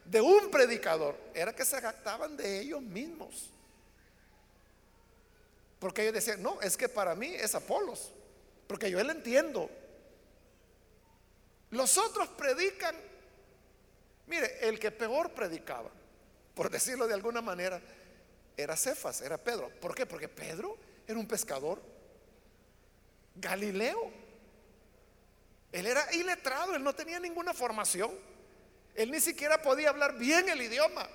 de 0.05 0.21
un 0.21 0.51
predicador, 0.51 1.17
era 1.35 1.55
que 1.55 1.65
se 1.65 1.81
jactaban 1.81 2.37
de 2.37 2.61
ellos 2.61 2.83
mismos. 2.83 3.54
Porque 5.85 6.01
ellos 6.01 6.15
decían, 6.15 6.43
no, 6.43 6.63
es 6.63 6.79
que 6.79 6.89
para 6.89 7.15
mí 7.15 7.35
es 7.35 7.55
Apolos, 7.55 8.11
porque 8.67 8.91
yo 8.91 8.99
él 8.99 9.11
entiendo. 9.11 9.69
Los 11.69 11.99
otros 11.99 12.27
predican, 12.31 12.97
mire, 14.27 14.67
el 14.67 14.79
que 14.79 14.91
peor 14.91 15.33
predicaba, 15.33 15.91
por 16.55 16.71
decirlo 16.71 17.07
de 17.07 17.13
alguna 17.13 17.43
manera, 17.43 17.83
era 18.57 18.79
Cefas, 18.79 19.21
era 19.21 19.37
Pedro. 19.37 19.69
¿Por 19.79 19.95
qué? 19.95 20.07
Porque 20.07 20.27
Pedro 20.27 20.79
era 21.07 21.19
un 21.19 21.29
pescador 21.29 21.83
Galileo. 23.35 24.11
Él 25.71 25.85
era 25.85 26.11
iletrado, 26.15 26.77
él 26.77 26.83
no 26.83 26.95
tenía 26.95 27.21
ninguna 27.21 27.53
formación. 27.53 28.11
Él 28.95 29.11
ni 29.11 29.21
siquiera 29.21 29.61
podía 29.61 29.91
hablar 29.91 30.17
bien 30.17 30.49
el 30.49 30.63
idioma. 30.63 31.07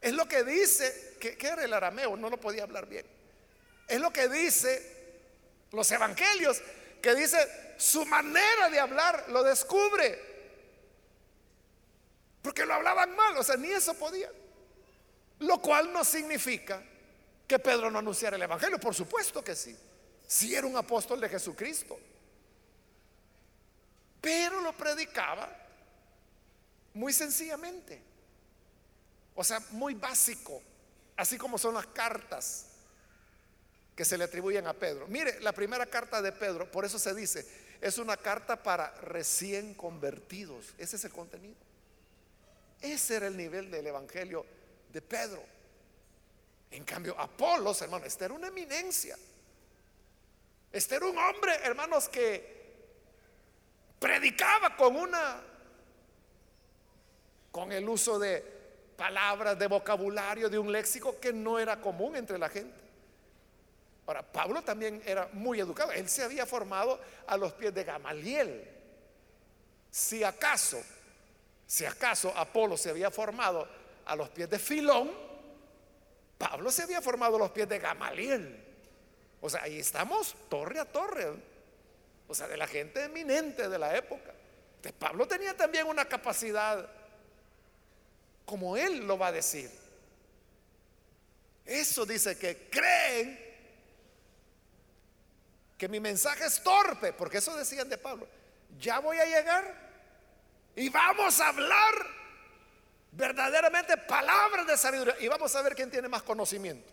Es 0.00 0.12
lo 0.12 0.26
que 0.26 0.42
dice, 0.42 1.13
que, 1.32 1.46
era 1.46 1.64
el 1.64 1.72
arameo, 1.72 2.16
no 2.16 2.28
lo 2.28 2.38
podía 2.38 2.64
hablar 2.64 2.86
bien. 2.86 3.06
Es 3.88 4.00
lo 4.00 4.12
que 4.12 4.28
dice 4.28 4.92
los 5.72 5.90
evangelios, 5.90 6.60
que 7.00 7.14
dice 7.14 7.74
su 7.76 8.04
manera 8.06 8.68
de 8.70 8.78
hablar 8.78 9.26
lo 9.28 9.42
descubre. 9.42 10.34
Porque 12.42 12.66
lo 12.66 12.74
hablaban 12.74 13.16
mal, 13.16 13.36
o 13.38 13.42
sea, 13.42 13.56
ni 13.56 13.70
eso 13.70 13.94
podía. 13.94 14.30
Lo 15.40 15.60
cual 15.60 15.92
no 15.92 16.04
significa 16.04 16.82
que 17.46 17.58
Pedro 17.58 17.90
no 17.90 17.98
anunciara 17.98 18.36
el 18.36 18.42
evangelio, 18.42 18.78
por 18.78 18.94
supuesto 18.94 19.42
que 19.42 19.54
sí. 19.54 19.76
Si 20.26 20.54
era 20.54 20.66
un 20.66 20.76
apóstol 20.76 21.20
de 21.20 21.28
Jesucristo. 21.28 21.98
Pero 24.20 24.60
lo 24.60 24.72
predicaba 24.74 25.50
muy 26.94 27.12
sencillamente. 27.12 28.00
O 29.34 29.42
sea, 29.42 29.60
muy 29.70 29.94
básico. 29.94 30.62
Así 31.16 31.38
como 31.38 31.58
son 31.58 31.74
las 31.74 31.86
cartas 31.86 32.66
que 33.94 34.04
se 34.04 34.18
le 34.18 34.24
atribuyen 34.24 34.66
a 34.66 34.72
Pedro. 34.74 35.06
Mire, 35.06 35.40
la 35.40 35.52
primera 35.52 35.86
carta 35.86 36.20
de 36.20 36.32
Pedro, 36.32 36.70
por 36.70 36.84
eso 36.84 36.98
se 36.98 37.14
dice, 37.14 37.46
es 37.80 37.98
una 37.98 38.16
carta 38.16 38.62
para 38.62 38.92
recién 38.94 39.74
convertidos. 39.74 40.74
Ese 40.78 40.96
es 40.96 41.04
el 41.04 41.12
contenido. 41.12 41.56
Ese 42.80 43.16
era 43.16 43.28
el 43.28 43.36
nivel 43.36 43.70
del 43.70 43.86
Evangelio 43.86 44.44
de 44.92 45.00
Pedro. 45.00 45.42
En 46.70 46.84
cambio, 46.84 47.18
Apolos, 47.18 47.80
hermano, 47.82 48.04
esta 48.04 48.24
era 48.24 48.34
una 48.34 48.48
eminencia. 48.48 49.16
Este 50.72 50.96
era 50.96 51.06
un 51.06 51.16
hombre, 51.16 51.54
hermanos, 51.62 52.08
que 52.08 52.52
predicaba 54.00 54.76
con 54.76 54.96
una, 54.96 55.40
con 57.52 57.70
el 57.70 57.88
uso 57.88 58.18
de 58.18 58.53
palabras, 58.96 59.58
de 59.58 59.66
vocabulario, 59.66 60.48
de 60.48 60.58
un 60.58 60.70
léxico 60.70 61.18
que 61.20 61.32
no 61.32 61.58
era 61.58 61.80
común 61.80 62.16
entre 62.16 62.38
la 62.38 62.48
gente. 62.48 62.84
Ahora, 64.06 64.22
Pablo 64.22 64.62
también 64.62 65.02
era 65.06 65.28
muy 65.32 65.60
educado. 65.60 65.92
Él 65.92 66.08
se 66.08 66.22
había 66.22 66.44
formado 66.46 67.00
a 67.26 67.36
los 67.36 67.52
pies 67.54 67.74
de 67.74 67.84
Gamaliel. 67.84 68.70
Si 69.90 70.22
acaso, 70.22 70.82
si 71.66 71.86
acaso 71.86 72.32
Apolo 72.36 72.76
se 72.76 72.90
había 72.90 73.10
formado 73.10 73.66
a 74.04 74.16
los 74.16 74.28
pies 74.30 74.50
de 74.50 74.58
Filón, 74.58 75.10
Pablo 76.36 76.70
se 76.70 76.82
había 76.82 77.00
formado 77.00 77.36
a 77.36 77.38
los 77.38 77.50
pies 77.50 77.68
de 77.68 77.78
Gamaliel. 77.78 78.62
O 79.40 79.48
sea, 79.48 79.62
ahí 79.62 79.78
estamos 79.78 80.34
torre 80.48 80.80
a 80.80 80.84
torre. 80.84 81.32
O 82.28 82.34
sea, 82.34 82.48
de 82.48 82.56
la 82.56 82.66
gente 82.66 83.04
eminente 83.04 83.68
de 83.68 83.78
la 83.78 83.96
época. 83.96 84.32
Pablo 84.98 85.26
tenía 85.26 85.56
también 85.56 85.86
una 85.86 86.04
capacidad, 86.04 86.86
como 88.44 88.76
él 88.76 89.06
lo 89.06 89.18
va 89.18 89.28
a 89.28 89.32
decir. 89.32 89.70
Eso 91.64 92.04
dice 92.04 92.36
que 92.38 92.68
creen 92.70 93.44
que 95.78 95.88
mi 95.88 96.00
mensaje 96.00 96.44
es 96.44 96.62
torpe, 96.62 97.12
porque 97.12 97.38
eso 97.38 97.56
decían 97.56 97.88
de 97.88 97.98
Pablo. 97.98 98.28
Ya 98.78 98.98
voy 98.98 99.18
a 99.18 99.24
llegar 99.24 99.74
y 100.76 100.88
vamos 100.88 101.40
a 101.40 101.48
hablar 101.48 101.94
verdaderamente 103.12 103.96
palabras 103.96 104.66
de 104.66 104.76
sabiduría 104.76 105.16
y 105.20 105.28
vamos 105.28 105.54
a 105.54 105.62
ver 105.62 105.74
quién 105.74 105.90
tiene 105.90 106.08
más 106.08 106.22
conocimiento. 106.22 106.92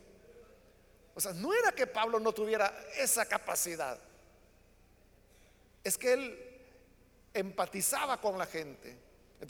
O 1.14 1.20
sea, 1.20 1.34
no 1.34 1.54
era 1.54 1.72
que 1.72 1.88
Pablo 1.88 2.20
no 2.20 2.32
tuviera 2.32 2.74
esa 2.96 3.26
capacidad. 3.26 4.00
Es 5.84 5.98
que 5.98 6.14
él 6.14 6.52
empatizaba 7.34 8.20
con 8.20 8.38
la 8.38 8.46
gente. 8.46 8.98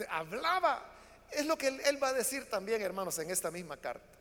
hablaba, 0.10 0.84
es 1.32 1.46
lo 1.46 1.58
que 1.58 1.68
él, 1.68 2.04
va 2.04 2.10
a 2.10 2.14
decir 2.14 2.50
también, 2.50 2.82
hermanos, 2.82 3.18
en 3.20 3.32
esta 3.32 3.52
misma 3.52 3.78
carta. 3.78 4.18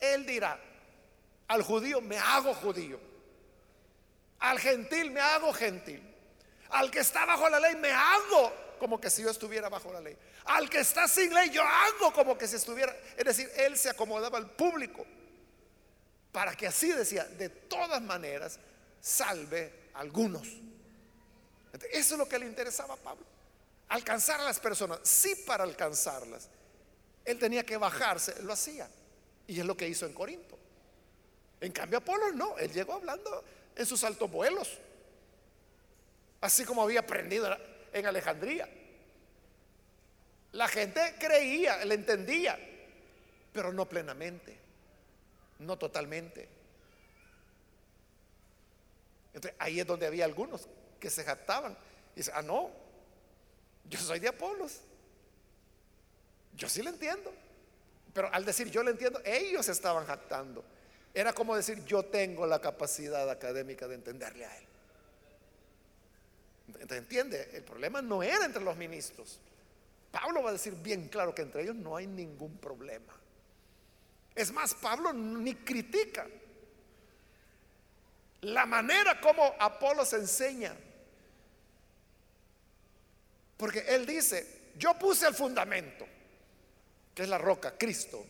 Él 0.00 0.26
dirá, 0.26 0.58
al 1.48 1.62
judío 1.62 2.00
me 2.00 2.18
hago 2.18 2.54
judío. 2.54 2.98
Al 4.40 4.58
gentil 4.58 5.10
me 5.10 5.20
hago 5.20 5.52
gentil. 5.52 6.02
Al 6.70 6.90
que 6.90 7.00
está 7.00 7.24
bajo 7.24 7.48
la 7.48 7.60
ley 7.60 7.76
me 7.76 7.90
hago 7.92 8.52
como 8.78 9.00
que 9.00 9.08
si 9.08 9.22
yo 9.22 9.30
estuviera 9.30 9.68
bajo 9.68 9.92
la 9.92 10.00
ley. 10.00 10.16
Al 10.46 10.68
que 10.68 10.80
está 10.80 11.06
sin 11.06 11.32
ley 11.32 11.50
yo 11.50 11.62
hago 11.62 12.12
como 12.12 12.36
que 12.36 12.48
si 12.48 12.56
estuviera. 12.56 12.94
Es 13.16 13.24
decir, 13.24 13.50
él 13.56 13.76
se 13.76 13.90
acomodaba 13.90 14.38
al 14.38 14.50
público 14.50 15.06
para 16.32 16.56
que 16.56 16.66
así 16.66 16.90
decía, 16.92 17.24
de 17.24 17.48
todas 17.48 18.02
maneras, 18.02 18.58
salve 19.00 19.90
a 19.94 20.00
algunos. 20.00 20.48
Eso 21.92 22.14
es 22.14 22.18
lo 22.18 22.28
que 22.28 22.38
le 22.38 22.46
interesaba 22.46 22.94
a 22.94 22.96
Pablo. 22.96 23.33
Alcanzar 23.88 24.40
a 24.40 24.44
las 24.44 24.58
personas, 24.60 25.00
sí 25.02 25.34
para 25.46 25.64
alcanzarlas. 25.64 26.48
Él 27.24 27.38
tenía 27.38 27.64
que 27.64 27.76
bajarse, 27.76 28.42
lo 28.42 28.52
hacía. 28.52 28.88
Y 29.46 29.60
es 29.60 29.66
lo 29.66 29.76
que 29.76 29.88
hizo 29.88 30.06
en 30.06 30.14
Corinto. 30.14 30.58
En 31.60 31.72
cambio, 31.72 31.98
Apolo 31.98 32.32
no, 32.32 32.58
él 32.58 32.72
llegó 32.72 32.94
hablando 32.94 33.44
en 33.76 33.86
sus 33.86 34.04
altos 34.04 34.30
vuelos, 34.30 34.78
así 36.40 36.64
como 36.64 36.82
había 36.82 37.00
aprendido 37.00 37.56
en 37.92 38.06
Alejandría. 38.06 38.68
La 40.52 40.68
gente 40.68 41.16
creía, 41.18 41.84
le 41.84 41.94
entendía, 41.94 42.58
pero 43.52 43.72
no 43.72 43.88
plenamente, 43.88 44.56
no 45.60 45.78
totalmente. 45.78 46.48
Entonces, 49.32 49.58
ahí 49.58 49.80
es 49.80 49.86
donde 49.86 50.06
había 50.06 50.24
algunos 50.24 50.68
que 51.00 51.10
se 51.10 51.24
jactaban. 51.24 51.76
Y 52.14 52.18
dicen, 52.18 52.34
ah, 52.36 52.42
no, 52.42 52.70
yo 53.88 53.98
soy 53.98 54.18
de 54.18 54.28
Apolos. 54.28 54.80
Yo 56.56 56.68
sí 56.68 56.82
le 56.82 56.90
entiendo. 56.90 57.32
Pero 58.12 58.32
al 58.32 58.44
decir 58.44 58.70
yo 58.70 58.82
le 58.82 58.92
entiendo, 58.92 59.20
ellos 59.24 59.68
estaban 59.68 60.06
jactando. 60.06 60.64
Era 61.12 61.32
como 61.32 61.56
decir 61.56 61.84
yo 61.84 62.04
tengo 62.04 62.46
la 62.46 62.60
capacidad 62.60 63.28
académica 63.28 63.88
de 63.88 63.96
entenderle 63.96 64.46
a 64.46 64.58
él. 64.58 64.64
Entiende, 66.90 67.50
el 67.52 67.62
problema 67.62 68.00
no 68.00 68.22
era 68.22 68.44
entre 68.44 68.62
los 68.62 68.76
ministros. 68.76 69.38
Pablo 70.10 70.42
va 70.42 70.50
a 70.50 70.52
decir 70.52 70.74
bien 70.74 71.08
claro 71.08 71.34
que 71.34 71.42
entre 71.42 71.62
ellos 71.62 71.74
no 71.74 71.96
hay 71.96 72.06
ningún 72.06 72.56
problema. 72.58 73.12
Es 74.34 74.52
más, 74.52 74.74
Pablo 74.74 75.12
ni 75.12 75.54
critica 75.56 76.26
la 78.44 78.66
manera 78.66 79.20
como 79.20 79.54
Apolo 79.58 80.04
se 80.04 80.16
enseña. 80.16 80.74
Porque 83.56 83.80
él 83.88 84.06
dice, 84.06 84.72
yo 84.76 84.98
puse 84.98 85.26
el 85.26 85.34
fundamento, 85.34 86.06
que 87.14 87.22
es 87.22 87.28
la 87.28 87.38
roca, 87.38 87.76
Cristo. 87.78 88.24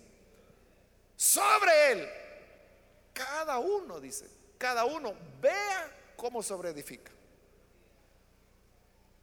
Sobre 1.16 1.92
él, 1.92 2.08
cada 3.12 3.58
uno, 3.58 4.00
dice, 4.00 4.28
cada 4.58 4.84
uno 4.84 5.14
vea 5.40 5.90
cómo 6.16 6.42
sobreedifica. 6.42 7.12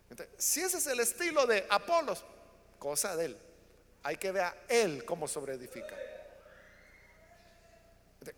Entonces, 0.10 0.36
si 0.38 0.62
ese 0.62 0.78
es 0.78 0.88
el 0.88 1.00
estilo 1.00 1.46
de 1.46 1.66
Apolos, 1.70 2.24
cosa 2.82 3.16
de 3.16 3.26
él. 3.26 3.38
Hay 4.04 4.18
que 4.18 4.32
ver 4.32 4.44
a 4.44 4.56
él 4.68 5.06
cómo 5.06 5.28
sobreedifica. 5.28 5.96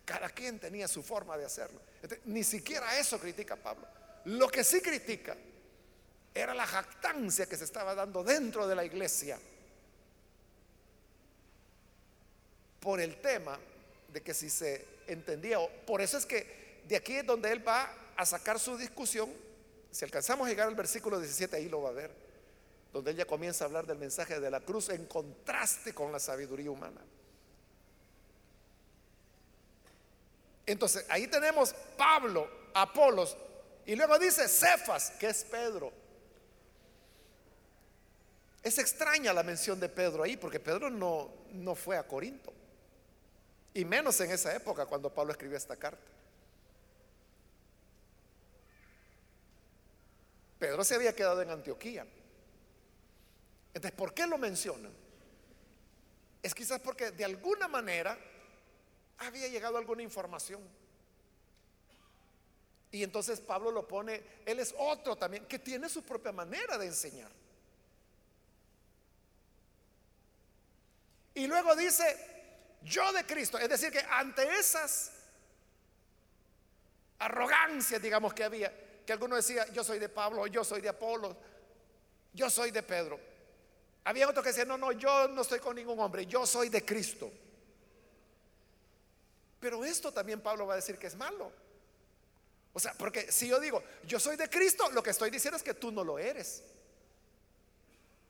Cada 0.03 0.29
quien 0.29 0.59
tenía 0.59 0.87
su 0.87 1.01
forma 1.01 1.37
de 1.37 1.45
hacerlo. 1.45 1.79
Ni 2.25 2.43
siquiera 2.43 2.99
eso 2.99 3.17
critica 3.19 3.55
Pablo. 3.55 3.87
Lo 4.25 4.49
que 4.49 4.63
sí 4.63 4.81
critica 4.81 5.35
era 6.33 6.53
la 6.53 6.65
jactancia 6.65 7.45
que 7.45 7.57
se 7.57 7.63
estaba 7.63 7.93
dando 7.93 8.23
dentro 8.23 8.67
de 8.67 8.75
la 8.75 8.83
iglesia 8.83 9.39
por 12.79 12.99
el 12.99 13.15
tema 13.21 13.57
de 14.09 14.21
que 14.21 14.33
si 14.33 14.49
se 14.49 14.85
entendía, 15.07 15.57
por 15.85 16.01
eso 16.01 16.17
es 16.17 16.25
que 16.25 16.81
de 16.87 16.95
aquí 16.95 17.15
es 17.15 17.25
donde 17.25 17.51
él 17.51 17.65
va 17.65 17.89
a 18.15 18.25
sacar 18.25 18.59
su 18.59 18.77
discusión. 18.77 19.31
Si 19.91 20.03
alcanzamos 20.03 20.47
a 20.47 20.49
llegar 20.49 20.67
al 20.67 20.75
versículo 20.75 21.19
17, 21.19 21.55
ahí 21.55 21.69
lo 21.69 21.81
va 21.81 21.89
a 21.89 21.93
ver, 21.93 22.11
donde 22.91 23.11
ella 23.11 23.25
comienza 23.25 23.63
a 23.63 23.67
hablar 23.67 23.85
del 23.85 23.97
mensaje 23.97 24.39
de 24.39 24.51
la 24.51 24.59
cruz 24.59 24.89
en 24.89 25.05
contraste 25.05 25.93
con 25.93 26.11
la 26.11 26.19
sabiduría 26.19 26.71
humana. 26.71 27.01
Entonces, 30.65 31.05
ahí 31.09 31.27
tenemos 31.27 31.73
Pablo, 31.97 32.49
Apolos, 32.73 33.37
y 33.85 33.95
luego 33.95 34.17
dice 34.17 34.47
Cefas, 34.47 35.11
que 35.11 35.27
es 35.27 35.43
Pedro. 35.43 36.02
Es 38.63 38.77
extraña 38.77 39.33
la 39.33 39.43
mención 39.43 39.77
de 39.77 39.89
Pedro 39.89 40.23
ahí, 40.23 40.37
porque 40.37 40.59
Pedro 40.59 40.89
no, 40.89 41.29
no 41.51 41.75
fue 41.75 41.97
a 41.97 42.07
Corinto, 42.07 42.53
y 43.73 43.83
menos 43.83 44.19
en 44.21 44.31
esa 44.31 44.55
época 44.55 44.85
cuando 44.85 45.13
Pablo 45.13 45.33
escribió 45.33 45.57
esta 45.57 45.75
carta. 45.75 46.01
Pedro 50.57 50.81
se 50.85 50.95
había 50.95 51.13
quedado 51.13 51.41
en 51.41 51.49
Antioquía. 51.49 52.07
Entonces, 53.73 53.91
¿por 53.97 54.13
qué 54.13 54.25
lo 54.25 54.37
mencionan? 54.37 54.93
Es 56.41 56.55
quizás 56.55 56.79
porque 56.79 57.11
de 57.11 57.25
alguna 57.25 57.67
manera 57.67 58.17
había 59.17 59.49
llegado 59.49 59.77
alguna 59.77 60.03
información. 60.03 60.61
Y 62.91 63.03
entonces 63.03 63.41
Pablo 63.41 63.71
lo 63.71 63.85
pone, 63.85 64.23
él 64.45 64.59
es 64.59 64.73
otro 64.77 65.17
también, 65.17 65.45
que 65.47 65.59
tiene 65.59 65.89
su 65.89 66.03
propia 66.03 66.31
manera 66.31 66.77
de 66.77 66.85
enseñar. 66.85 67.42
Y 71.35 71.47
luego 71.47 71.75
dice, 71.75 72.17
yo 72.83 73.11
de 73.11 73.25
Cristo, 73.25 73.57
es 73.57 73.69
decir, 73.69 73.91
que 73.91 73.99
ante 73.99 74.43
esas 74.59 75.11
arrogancias, 77.19 78.01
digamos, 78.01 78.33
que 78.33 78.43
había, 78.43 78.71
que 79.05 79.13
alguno 79.13 79.35
decía, 79.35 79.67
yo 79.71 79.83
soy 79.83 79.99
de 79.99 80.09
Pablo, 80.09 80.45
yo 80.47 80.63
soy 80.63 80.81
de 80.81 80.89
Apolo, 80.89 81.35
yo 82.33 82.49
soy 82.49 82.71
de 82.71 82.83
Pedro. 82.83 83.19
Había 84.03 84.27
otro 84.27 84.43
que 84.43 84.49
decía, 84.49 84.65
no, 84.65 84.77
no, 84.77 84.91
yo 84.91 85.27
no 85.29 85.41
estoy 85.41 85.59
con 85.59 85.75
ningún 85.75 85.99
hombre, 85.99 86.25
yo 86.25 86.45
soy 86.45 86.69
de 86.69 86.83
Cristo. 86.83 87.31
Pero 89.59 89.83
esto 89.85 90.11
también 90.11 90.41
Pablo 90.41 90.67
va 90.67 90.73
a 90.73 90.75
decir 90.75 90.97
que 90.97 91.07
es 91.07 91.15
malo. 91.15 91.51
O 92.73 92.79
sea, 92.79 92.93
porque 92.95 93.31
si 93.31 93.47
yo 93.47 93.59
digo, 93.59 93.81
yo 94.05 94.19
soy 94.19 94.35
de 94.35 94.49
Cristo, 94.49 94.89
lo 94.91 95.01
que 95.01 95.11
estoy 95.11 95.29
diciendo 95.29 95.57
es 95.57 95.63
que 95.63 95.73
tú 95.73 95.91
no 95.91 96.03
lo 96.03 96.19
eres. 96.19 96.63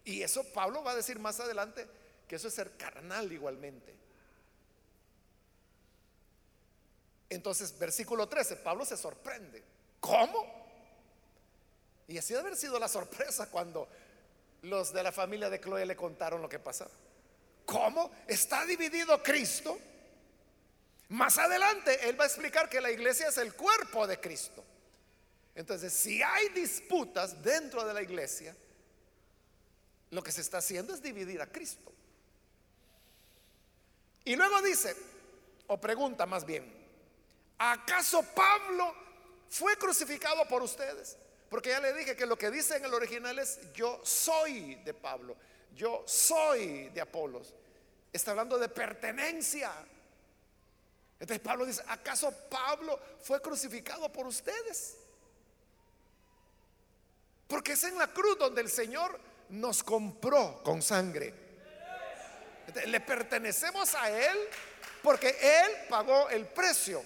Y 0.06 0.22
eso 0.22 0.44
Pablo 0.54 0.84
va 0.84 0.92
a 0.92 0.96
decir 0.96 1.18
más 1.18 1.40
adelante 1.40 1.88
que 2.34 2.38
eso 2.38 2.48
es 2.48 2.56
ser 2.56 2.76
carnal 2.76 3.32
igualmente. 3.32 3.96
Entonces, 7.30 7.78
versículo 7.78 8.28
13, 8.28 8.56
Pablo 8.56 8.86
se 8.86 8.98
sorprende. 8.98 9.64
¿Cómo? 10.00 10.44
Y 12.08 12.18
así 12.18 12.34
debe 12.34 12.48
haber 12.48 12.58
sido 12.58 12.80
la 12.80 12.88
sorpresa 12.88 13.52
cuando 13.52 13.88
los 14.64 14.92
de 14.92 15.04
la 15.04 15.12
familia 15.12 15.48
de 15.48 15.62
Chloe 15.62 15.86
le 15.86 15.96
contaron 15.96 16.42
lo 16.42 16.50
que 16.50 16.58
pasaba. 16.58 16.90
¿Cómo? 17.68 18.10
¿Está 18.28 18.66
dividido 18.66 19.22
Cristo? 19.22 19.78
Más 21.10 21.38
adelante 21.38 22.10
Él 22.10 22.20
va 22.20 22.24
a 22.24 22.28
explicar 22.30 22.68
que 22.68 22.82
la 22.82 22.90
iglesia 22.90 23.28
es 23.28 23.38
el 23.38 23.54
cuerpo 23.54 24.08
de 24.08 24.20
Cristo. 24.20 24.66
Entonces, 25.54 25.94
si 25.94 26.24
hay 26.24 26.50
disputas 26.50 27.44
dentro 27.44 27.86
de 27.86 27.94
la 27.94 28.02
iglesia, 28.02 28.56
lo 30.10 30.24
que 30.24 30.32
se 30.32 30.42
está 30.42 30.58
haciendo 30.58 30.96
es 30.96 31.02
dividir 31.04 31.40
a 31.40 31.46
Cristo. 31.46 31.93
Y 34.26 34.36
luego 34.36 34.62
dice, 34.62 34.96
o 35.68 35.80
pregunta 35.80 36.26
más 36.26 36.46
bien, 36.46 36.72
¿acaso 37.58 38.24
Pablo 38.34 38.94
fue 39.50 39.76
crucificado 39.78 40.48
por 40.48 40.62
ustedes? 40.62 41.18
Porque 41.50 41.70
ya 41.70 41.80
le 41.80 41.94
dije 41.94 42.16
que 42.16 42.26
lo 42.26 42.38
que 42.38 42.50
dice 42.50 42.78
en 42.78 42.86
el 42.86 42.94
original 42.94 43.38
es 43.38 43.60
yo 43.74 44.02
soy 44.04 44.76
de 44.76 44.94
Pablo, 44.94 45.36
yo 45.76 46.04
soy 46.08 46.90
de 46.90 47.02
Apolos. 47.02 47.54
Está 48.12 48.32
hablando 48.32 48.58
de 48.58 48.70
pertenencia. 48.70 49.72
Entonces 51.20 51.40
Pablo 51.40 51.66
dice, 51.66 51.84
¿acaso 51.88 52.34
Pablo 52.50 53.00
fue 53.22 53.42
crucificado 53.42 54.12
por 54.12 54.26
ustedes? 54.28 54.98
Porque 57.48 57.74
es 57.74 57.84
en 57.84 57.98
la 57.98 58.08
cruz 58.08 58.38
donde 58.38 58.62
el 58.62 58.70
Señor 58.70 59.20
nos 59.50 59.84
compró 59.84 60.64
con 60.64 60.82
sangre. 60.82 61.43
Le 62.88 63.00
pertenecemos 63.00 63.96
a 63.96 64.10
Él 64.10 64.38
porque 65.02 65.36
Él 65.42 65.72
pagó 65.90 66.30
el 66.30 66.48
precio. 66.48 67.04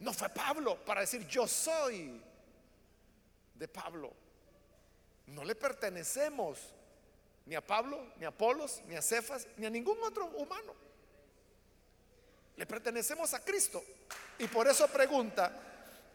No 0.00 0.12
fue 0.12 0.28
Pablo 0.28 0.76
para 0.84 1.00
decir 1.00 1.26
yo 1.26 1.46
soy 1.48 2.20
de 3.54 3.68
Pablo. 3.68 4.12
No 5.26 5.44
le 5.44 5.54
pertenecemos 5.54 6.58
ni 7.46 7.54
a 7.54 7.64
Pablo, 7.64 8.12
ni 8.18 8.24
a 8.24 8.28
Apolos, 8.28 8.82
ni 8.86 8.96
a 8.96 9.02
Cefas, 9.02 9.46
ni 9.56 9.66
a 9.66 9.70
ningún 9.70 9.98
otro 10.02 10.26
humano. 10.26 10.74
Le 12.56 12.66
pertenecemos 12.66 13.32
a 13.34 13.44
Cristo. 13.44 13.82
Y 14.38 14.48
por 14.48 14.66
eso 14.66 14.86
pregunta, 14.88 15.52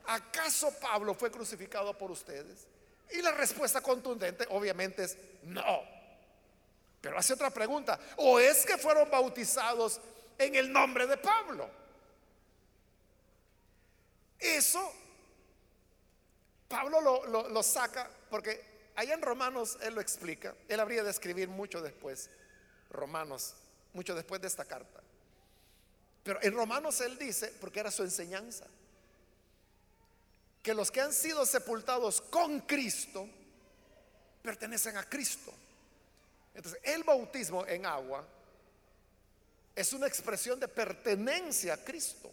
¿acaso 0.05 0.73
Pablo 0.79 1.13
fue 1.13 1.31
crucificado 1.31 1.97
por 1.97 2.11
ustedes? 2.11 2.67
Y 3.11 3.21
la 3.21 3.31
respuesta 3.31 3.81
contundente 3.81 4.45
obviamente 4.49 5.03
es 5.03 5.17
no. 5.43 6.00
Pero 7.01 7.17
hace 7.17 7.33
otra 7.33 7.49
pregunta, 7.49 7.99
¿o 8.17 8.39
es 8.39 8.65
que 8.65 8.77
fueron 8.77 9.09
bautizados 9.09 9.99
en 10.37 10.55
el 10.55 10.71
nombre 10.71 11.07
de 11.07 11.17
Pablo? 11.17 11.69
Eso 14.39 14.93
Pablo 16.71 17.01
lo, 17.01 17.49
lo 17.49 17.63
saca 17.63 18.09
porque 18.29 18.89
allá 18.95 19.13
en 19.13 19.21
Romanos 19.21 19.77
él 19.81 19.93
lo 19.93 20.01
explica, 20.01 20.55
él 20.69 20.79
habría 20.79 21.03
de 21.03 21.09
escribir 21.09 21.49
mucho 21.49 21.81
después, 21.81 22.29
Romanos, 22.89 23.55
mucho 23.93 24.15
después 24.15 24.39
de 24.39 24.47
esta 24.47 24.63
carta. 24.63 25.01
Pero 26.23 26.39
en 26.41 26.53
Romanos 26.53 27.01
él 27.01 27.17
dice, 27.17 27.53
porque 27.59 27.81
era 27.81 27.91
su 27.91 28.03
enseñanza, 28.03 28.65
que 30.63 30.73
los 30.73 30.91
que 30.91 31.01
han 31.01 31.11
sido 31.11 31.45
sepultados 31.45 32.21
con 32.21 32.61
Cristo 32.61 33.27
pertenecen 34.41 34.95
a 34.95 35.03
Cristo. 35.03 35.51
Entonces, 36.53 36.81
el 36.83 37.03
bautismo 37.03 37.65
en 37.65 37.85
agua 37.85 38.25
es 39.75 39.93
una 39.93 40.07
expresión 40.07 40.59
de 40.59 40.67
pertenencia 40.67 41.73
a 41.73 41.77
Cristo. 41.77 42.29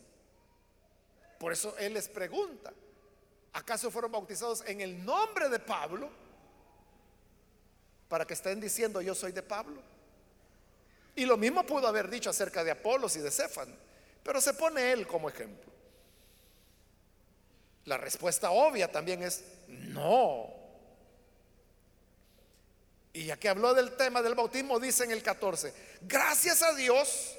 Por 1.38 1.52
eso 1.52 1.76
Él 1.78 1.94
les 1.94 2.08
pregunta, 2.08 2.72
¿acaso 3.52 3.90
fueron 3.90 4.10
bautizados 4.10 4.62
en 4.66 4.80
el 4.80 5.04
nombre 5.04 5.48
de 5.48 5.60
Pablo? 5.60 6.10
Para 8.08 8.26
que 8.26 8.34
estén 8.34 8.60
diciendo 8.60 9.00
yo 9.00 9.14
soy 9.14 9.32
de 9.32 9.42
Pablo. 9.42 9.80
Y 11.14 11.26
lo 11.26 11.36
mismo 11.36 11.64
pudo 11.64 11.86
haber 11.86 12.08
dicho 12.08 12.30
acerca 12.30 12.64
de 12.64 12.70
Apolos 12.70 13.16
y 13.16 13.20
de 13.20 13.30
Cefan, 13.30 13.74
pero 14.22 14.40
se 14.40 14.54
pone 14.54 14.92
Él 14.92 15.06
como 15.06 15.28
ejemplo. 15.28 15.72
La 17.84 17.96
respuesta 17.96 18.50
obvia 18.50 18.90
también 18.90 19.22
es 19.22 19.44
no. 19.66 20.57
Y 23.12 23.24
ya 23.24 23.36
que 23.36 23.48
habló 23.48 23.74
del 23.74 23.96
tema 23.96 24.22
del 24.22 24.34
bautismo, 24.34 24.78
dice 24.78 25.04
en 25.04 25.12
el 25.12 25.22
14, 25.22 25.72
gracias 26.02 26.62
a 26.62 26.74
Dios 26.74 27.36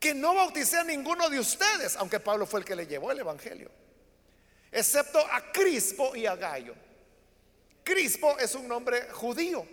que 0.00 0.14
no 0.14 0.34
bauticé 0.34 0.78
a 0.78 0.84
ninguno 0.84 1.28
de 1.28 1.40
ustedes, 1.40 1.96
aunque 1.96 2.20
Pablo 2.20 2.46
fue 2.46 2.60
el 2.60 2.66
que 2.66 2.76
le 2.76 2.86
llevó 2.86 3.10
el 3.10 3.18
Evangelio, 3.18 3.70
excepto 4.70 5.18
a 5.18 5.52
Crispo 5.52 6.14
y 6.14 6.26
a 6.26 6.36
Gallo. 6.36 6.74
Crispo 7.82 8.38
es 8.38 8.54
un 8.54 8.68
nombre 8.68 9.08
judío. 9.12 9.66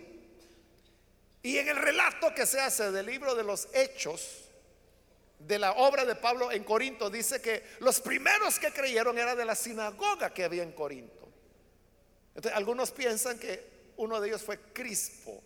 Y 1.42 1.58
en 1.58 1.68
el 1.68 1.76
relato 1.76 2.34
que 2.34 2.46
se 2.46 2.60
hace 2.60 2.90
del 2.90 3.06
libro 3.06 3.34
de 3.34 3.44
los 3.44 3.68
Hechos, 3.72 4.46
de 5.38 5.58
la 5.58 5.72
obra 5.72 6.04
de 6.04 6.16
Pablo 6.16 6.50
en 6.50 6.64
Corinto, 6.64 7.08
dice 7.08 7.40
que 7.40 7.62
los 7.80 8.00
primeros 8.00 8.58
que 8.58 8.72
creyeron 8.72 9.16
era 9.18 9.36
de 9.36 9.44
la 9.44 9.54
sinagoga 9.54 10.32
que 10.32 10.44
había 10.44 10.62
en 10.62 10.72
Corinto. 10.72 11.15
Entonces, 12.36 12.52
algunos 12.52 12.90
piensan 12.90 13.38
que 13.38 13.92
uno 13.96 14.20
de 14.20 14.28
ellos 14.28 14.42
fue 14.42 14.58
Crispo. 14.58 15.42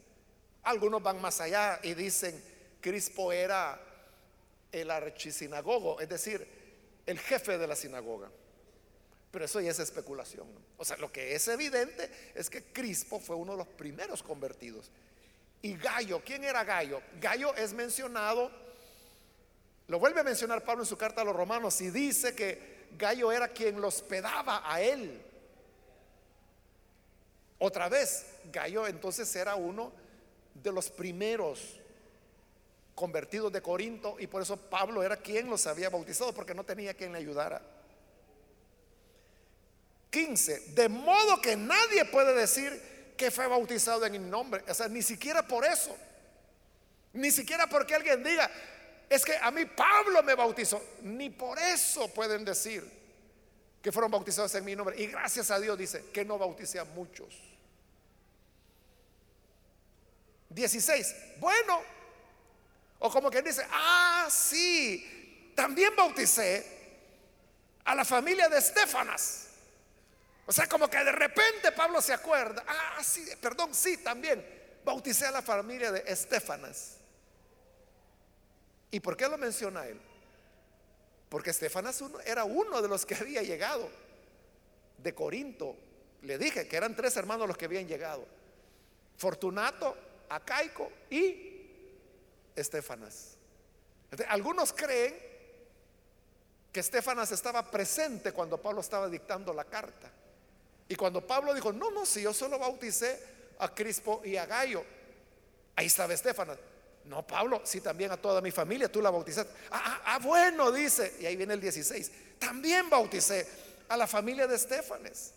Algunos 0.65 1.01
van 1.01 1.21
más 1.21 1.41
allá 1.41 1.79
y 1.85 1.95
dicen 1.95 2.43
Crispo 2.81 3.33
era 3.33 3.81
el 4.73 4.91
archisinagogo, 4.91 6.01
es 6.01 6.09
decir, 6.09 6.47
el 7.07 7.19
jefe 7.19 7.59
de 7.59 7.67
la 7.69 7.77
sinagoga. 7.77 8.29
Pero 9.31 9.45
eso 9.45 9.61
ya 9.61 9.71
es 9.71 9.79
especulación. 9.79 10.49
O 10.77 10.85
sea, 10.85 10.97
lo 10.97 11.13
que 11.13 11.35
es 11.37 11.47
evidente 11.47 12.11
es 12.35 12.51
que 12.51 12.65
Crispo 12.65 13.21
fue 13.21 13.37
uno 13.37 13.53
de 13.53 13.59
los 13.59 13.69
primeros 13.69 14.23
convertidos. 14.23 14.91
Y 15.63 15.77
Gallo, 15.77 16.21
¿quién 16.25 16.43
era 16.43 16.65
Gallo? 16.65 17.01
Gallo 17.21 17.55
es 17.55 17.73
mencionado, 17.73 18.51
lo 19.87 20.01
vuelve 20.01 20.21
a 20.21 20.25
mencionar 20.25 20.65
Pablo 20.65 20.83
en 20.83 20.89
su 20.89 20.97
carta 20.97 21.21
a 21.21 21.25
los 21.25 21.37
romanos 21.37 21.81
y 21.81 21.91
dice 21.91 22.35
que 22.35 22.89
Gallo 22.99 23.31
era 23.31 23.47
quien 23.49 23.81
lo 23.81 23.89
hospedaba 23.89 24.63
a 24.65 24.81
él. 24.81 25.30
Otra 27.61 27.91
vez, 27.91 28.25
Gallo 28.51 28.87
entonces 28.87 29.35
era 29.37 29.55
uno 29.55 29.93
de 30.55 30.73
los 30.73 30.91
primeros 30.91 31.79
convertidos 32.95 33.53
de 33.53 33.61
Corinto 33.61 34.17
y 34.19 34.27
por 34.27 34.41
eso 34.41 34.57
Pablo 34.57 35.03
era 35.03 35.19
quien 35.19 35.49
los 35.49 35.67
había 35.67 35.91
bautizado 35.91 36.33
porque 36.33 36.55
no 36.55 36.65
tenía 36.65 36.95
quien 36.95 37.13
le 37.13 37.19
ayudara. 37.19 37.61
15. 40.09 40.73
De 40.75 40.89
modo 40.89 41.41
que 41.41 41.55
nadie 41.55 42.07
puede 42.07 42.35
decir 42.35 43.15
que 43.17 43.31
fue 43.31 43.47
bautizado 43.47 44.07
en 44.07 44.13
mi 44.13 44.19
nombre. 44.19 44.65
O 44.67 44.73
sea, 44.73 44.89
ni 44.89 45.03
siquiera 45.03 45.47
por 45.47 45.67
eso. 45.67 45.95
Ni 47.13 47.31
siquiera 47.31 47.67
porque 47.67 47.95
alguien 47.95 48.25
diga, 48.25 48.51
es 49.11 49.23
que 49.23 49.37
a 49.37 49.51
mí 49.51 49.67
Pablo 49.67 50.23
me 50.23 50.35
bautizó. 50.35 50.83
Ni 51.03 51.29
por 51.29 51.59
eso 51.59 52.09
pueden 52.09 52.43
decir 52.43 52.83
que 53.83 53.93
fueron 53.93 54.11
bautizados 54.11 54.55
en 54.55 54.65
mi 54.65 54.75
nombre. 54.75 54.99
Y 54.99 55.09
gracias 55.09 55.51
a 55.51 55.61
Dios 55.61 55.77
dice 55.77 56.07
que 56.13 56.25
no 56.25 56.39
bauticé 56.39 56.79
a 56.79 56.85
muchos. 56.85 57.50
16. 60.51 61.15
Bueno, 61.39 61.81
o 62.99 63.11
como 63.11 63.31
quien 63.31 63.45
dice, 63.45 63.67
ah, 63.71 64.29
sí, 64.31 65.53
también 65.55 65.95
bauticé 65.97 66.81
a 67.85 67.95
la 67.95 68.05
familia 68.05 68.49
de 68.49 68.59
Estefanas. 68.59 69.47
O 70.47 70.53
sea, 70.53 70.67
como 70.67 70.89
que 70.89 70.99
de 70.99 71.13
repente 71.13 71.73
Pablo 71.73 72.03
se 72.03 72.13
acuerda, 72.13 72.65
ah, 72.67 73.03
sí, 73.03 73.25
perdón, 73.41 73.75
sí, 73.75 73.99
también 73.99 74.45
bauticé 74.85 75.27
a 75.27 75.31
la 75.31 75.43
familia 75.43 75.93
de 75.93 76.03
Estefanas. 76.07 76.97
¿Y 78.91 79.01
por 79.01 79.17
qué 79.17 79.29
lo 79.29 79.39
menciona 79.39 79.87
él? 79.87 80.01
Porque 81.29 81.51
Estefanas 81.51 82.03
era 82.27 82.45
uno 82.45 82.83
de 82.83 82.89
los 82.89 83.07
que 83.07 83.15
había 83.15 83.43
llegado 83.43 83.89
de 84.99 85.15
Corinto. 85.15 85.77
Le 86.23 86.37
dije 86.37 86.67
que 86.67 86.77
eran 86.77 86.97
tres 86.97 87.17
hermanos 87.17 87.47
los 87.47 87.57
que 87.57 87.67
habían 87.67 87.87
llegado. 87.87 88.27
Fortunato, 89.17 89.97
Acaico 90.31 90.91
y 91.11 91.67
Estefanas. 92.57 93.37
Algunos 94.29 94.73
creen 94.73 95.15
que 96.73 96.81
Estefanas 96.81 97.33
estaba 97.33 97.69
presente 97.71 98.33
cuando 98.33 98.59
Pablo 98.59 98.81
estaba 98.81 99.09
dictando 99.09 99.53
la 99.53 99.65
carta. 99.65 100.11
Y 100.89 100.95
cuando 100.97 101.27
Pablo 101.27 101.53
dijo, 101.53 101.73
no, 101.73 101.91
no, 101.91 102.07
si 102.07 102.23
yo 102.23 102.33
solo 102.33 102.59
bauticé 102.59 103.21
a 103.59 103.75
Crispo 103.75 104.23
y 104.25 104.37
a 104.37 104.47
Gallo, 104.47 104.85
ahí 105.77 105.87
estaba 105.87 106.15
Estefanas. 106.15 106.59
No, 107.05 107.27
Pablo, 107.27 107.63
si 107.65 107.81
también 107.81 108.13
a 108.13 108.17
toda 108.17 108.41
mi 108.41 108.51
familia 108.51 108.91
tú 108.91 109.01
la 109.01 109.11
bautizaste. 109.11 109.53
Ah, 109.71 109.83
ah, 109.85 110.03
ah, 110.05 110.19
bueno, 110.19 110.71
dice, 110.71 111.17
y 111.21 111.27
ahí 111.27 111.35
viene 111.35 111.55
el 111.55 111.61
16, 111.61 112.13
también 112.39 112.89
bauticé 112.89 113.49
a 113.89 113.97
la 113.97 114.07
familia 114.07 114.47
de 114.47 114.55
Estefanes. 114.57 115.33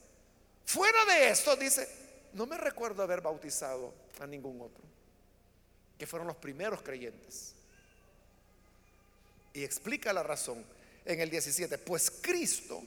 Fuera 0.66 1.06
de 1.06 1.30
esto, 1.30 1.56
dice, 1.56 2.03
no 2.34 2.46
me 2.46 2.58
recuerdo 2.58 3.04
haber 3.04 3.22
bautizado 3.22 3.94
a 4.20 4.28
ningún 4.28 4.62
otro 4.62 4.84
que 5.98 6.08
fueron 6.08 6.28
los 6.28 6.38
primeros 6.38 6.82
creyentes. 6.82 7.54
Y 9.54 9.64
explica 9.64 10.12
la 10.12 10.24
razón 10.24 10.66
en 11.06 11.20
el 11.20 11.30
17, 11.30 11.78
pues 11.78 12.10
Cristo 12.10 12.82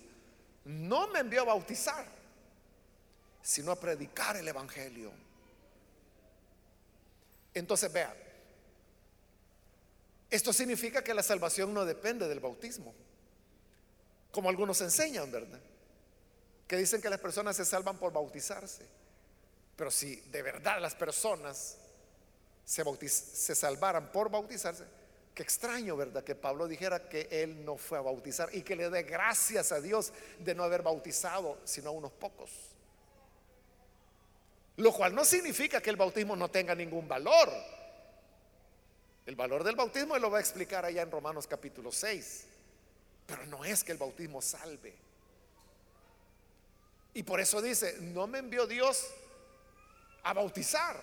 no 0.64 1.08
me 1.08 1.20
envió 1.20 1.42
a 1.42 1.44
bautizar, 1.44 2.04
sino 3.42 3.70
a 3.70 3.76
predicar 3.76 4.36
el 4.36 4.48
Evangelio. 4.48 5.12
Entonces, 7.54 7.92
vea, 7.92 8.14
esto 10.28 10.52
significa 10.52 11.02
que 11.04 11.14
la 11.14 11.22
salvación 11.22 11.72
no 11.72 11.84
depende 11.84 12.28
del 12.28 12.40
bautismo, 12.40 12.92
como 14.32 14.48
algunos 14.48 14.80
enseñan, 14.80 15.30
¿verdad? 15.30 15.60
Que 16.66 16.76
dicen 16.76 17.00
que 17.00 17.08
las 17.08 17.20
personas 17.20 17.56
se 17.56 17.64
salvan 17.64 17.96
por 17.96 18.12
bautizarse. 18.12 18.84
Pero 19.76 19.90
si 19.90 20.16
de 20.16 20.42
verdad 20.42 20.80
las 20.80 20.94
personas 20.94 21.76
se, 22.64 23.54
salvaran 23.54 24.10
por 24.10 24.30
bautizarse, 24.30 24.84
qué 25.34 25.42
extraño, 25.42 25.96
¿verdad? 25.96 26.24
Que 26.24 26.34
Pablo 26.34 26.66
dijera 26.66 27.08
que 27.08 27.28
él 27.30 27.64
no 27.64 27.76
fue 27.76 27.98
a 27.98 28.00
bautizar 28.00 28.48
y 28.54 28.62
que 28.62 28.74
le 28.74 28.88
dé 28.88 29.02
gracias 29.02 29.70
a 29.72 29.80
Dios 29.80 30.12
de 30.38 30.54
no 30.54 30.64
haber 30.64 30.82
bautizado, 30.82 31.58
sino 31.64 31.90
a 31.90 31.92
unos 31.92 32.12
pocos. 32.12 32.50
Lo 34.78 34.92
cual 34.92 35.14
no 35.14 35.24
significa 35.24 35.80
que 35.80 35.90
el 35.90 35.96
bautismo 35.96 36.34
no 36.36 36.50
tenga 36.50 36.74
ningún 36.74 37.06
valor. 37.06 37.50
El 39.26 39.36
valor 39.36 39.62
del 39.62 39.76
bautismo 39.76 40.16
él 40.16 40.22
lo 40.22 40.30
va 40.30 40.38
a 40.38 40.40
explicar 40.40 40.84
allá 40.84 41.02
en 41.02 41.10
Romanos 41.10 41.46
capítulo 41.46 41.92
6. 41.92 42.46
Pero 43.26 43.46
no 43.46 43.64
es 43.64 43.84
que 43.84 43.92
el 43.92 43.98
bautismo 43.98 44.40
salve. 44.40 44.94
Y 47.12 47.22
por 47.22 47.40
eso 47.40 47.60
dice, 47.60 47.96
no 48.00 48.26
me 48.26 48.38
envió 48.38 48.66
Dios 48.66 49.06
a 50.26 50.32
bautizar, 50.32 51.00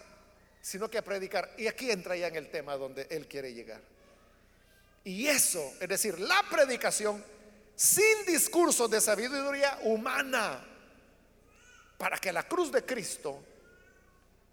sino 0.61 0.89
que 0.89 0.97
a 0.97 1.01
predicar. 1.01 1.53
Y 1.57 1.67
aquí 1.67 1.89
entra 1.89 2.15
ya 2.15 2.27
en 2.27 2.35
el 2.35 2.51
tema 2.51 2.75
donde 2.75 3.07
él 3.09 3.25
quiere 3.27 3.53
llegar. 3.53 3.81
Y 5.05 5.27
eso, 5.27 5.73
es 5.79 5.87
decir, 5.87 6.19
la 6.19 6.43
predicación 6.51 7.23
sin 7.73 8.25
discursos 8.27 8.89
de 8.89 8.99
sabiduría 8.99 9.79
humana, 9.83 10.65
para 11.97 12.17
que 12.17 12.33
la 12.33 12.43
cruz 12.43 12.69
de 12.71 12.83
Cristo 12.83 13.41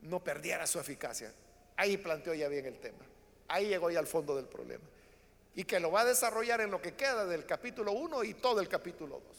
no 0.03 0.23
perdiera 0.23 0.69
su 0.69 0.79
eficacia. 0.79 1.33
Ahí 1.77 1.97
planteó 1.97 2.33
ya 2.33 2.47
bien 2.47 2.67
el 2.67 2.79
tema. 2.79 3.05
Ahí 3.49 3.67
llegó 3.67 3.91
ya 3.91 3.99
al 3.99 4.07
fondo 4.07 4.37
del 4.37 4.47
problema. 4.47 4.85
Y 5.57 5.65
que 5.65 5.81
lo 5.81 5.91
va 5.91 6.03
a 6.03 6.05
desarrollar 6.05 6.61
en 6.61 6.71
lo 6.71 6.81
que 6.81 6.95
queda 6.95 7.27
del 7.27 7.45
capítulo 7.45 7.91
1 7.91 8.23
y 8.23 8.35
todo 8.35 8.61
el 8.61 8.69
capítulo 8.69 9.21
2. 9.27 9.37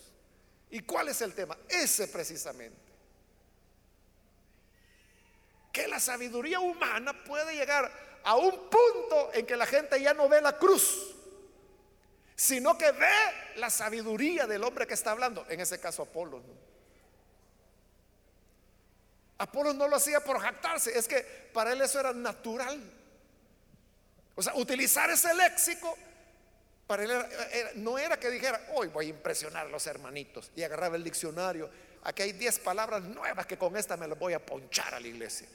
¿Y 0.71 0.81
cuál 0.81 1.07
es 1.07 1.21
el 1.21 1.33
tema? 1.33 1.57
Ese 1.69 2.09
precisamente 2.09 2.90
que 5.71 5.87
la 5.87 5.99
sabiduría 5.99 6.59
humana 6.59 7.13
puede 7.23 7.55
llegar 7.55 7.91
a 8.23 8.35
un 8.35 8.51
punto 8.51 9.31
en 9.33 9.45
que 9.45 9.55
la 9.55 9.65
gente 9.65 10.01
ya 10.01 10.13
no 10.13 10.29
ve 10.29 10.41
la 10.41 10.57
cruz, 10.57 11.15
sino 12.35 12.77
que 12.77 12.91
ve 12.91 13.07
la 13.55 13.69
sabiduría 13.69 14.47
del 14.47 14.63
hombre 14.63 14.85
que 14.85 14.93
está 14.93 15.11
hablando, 15.11 15.45
en 15.49 15.59
ese 15.59 15.79
caso 15.79 16.03
Apolo. 16.03 16.41
Apolo 19.37 19.73
no 19.73 19.87
lo 19.87 19.95
hacía 19.95 20.23
por 20.23 20.39
jactarse, 20.39 20.97
es 20.97 21.07
que 21.07 21.21
para 21.53 21.73
él 21.73 21.81
eso 21.81 21.99
era 21.99 22.13
natural. 22.13 22.79
O 24.35 24.41
sea, 24.41 24.53
utilizar 24.55 25.09
ese 25.09 25.33
léxico 25.33 25.97
para 26.85 27.03
él 27.03 27.11
no 27.75 27.97
era 27.97 28.19
que 28.19 28.29
dijera, 28.29 28.69
hoy 28.75 28.87
voy 28.89 29.07
a 29.07 29.09
impresionar 29.09 29.65
a 29.65 29.69
los 29.69 29.87
hermanitos 29.87 30.51
y 30.55 30.63
agarraba 30.63 30.95
el 30.95 31.03
diccionario. 31.03 31.69
Aquí 32.03 32.23
hay 32.23 32.31
10 32.33 32.59
palabras 32.59 33.03
nuevas 33.03 33.45
que 33.45 33.57
con 33.57 33.77
esta 33.77 33.95
me 33.97 34.07
las 34.07 34.17
voy 34.17 34.33
a 34.33 34.43
ponchar 34.43 34.93
a 34.95 34.99
la 34.99 35.07
iglesia. 35.07 35.47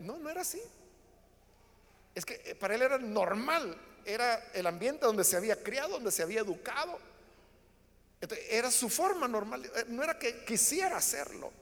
No, 0.00 0.18
no 0.18 0.28
era 0.28 0.40
así. 0.40 0.60
Es 2.14 2.24
que 2.24 2.42
eh, 2.44 2.54
para 2.54 2.74
él 2.74 2.82
era 2.82 2.98
normal, 2.98 3.76
era 4.04 4.50
el 4.52 4.66
ambiente 4.66 5.06
donde 5.06 5.24
se 5.24 5.36
había 5.36 5.62
criado, 5.62 5.90
donde 5.90 6.10
se 6.10 6.22
había 6.22 6.40
educado. 6.40 6.98
era 8.48 8.70
su 8.70 8.88
forma 8.88 9.28
normal, 9.28 9.64
eh, 9.64 9.84
no 9.88 10.02
era 10.02 10.18
que 10.18 10.44
quisiera 10.44 10.96
hacerlo 10.96 11.52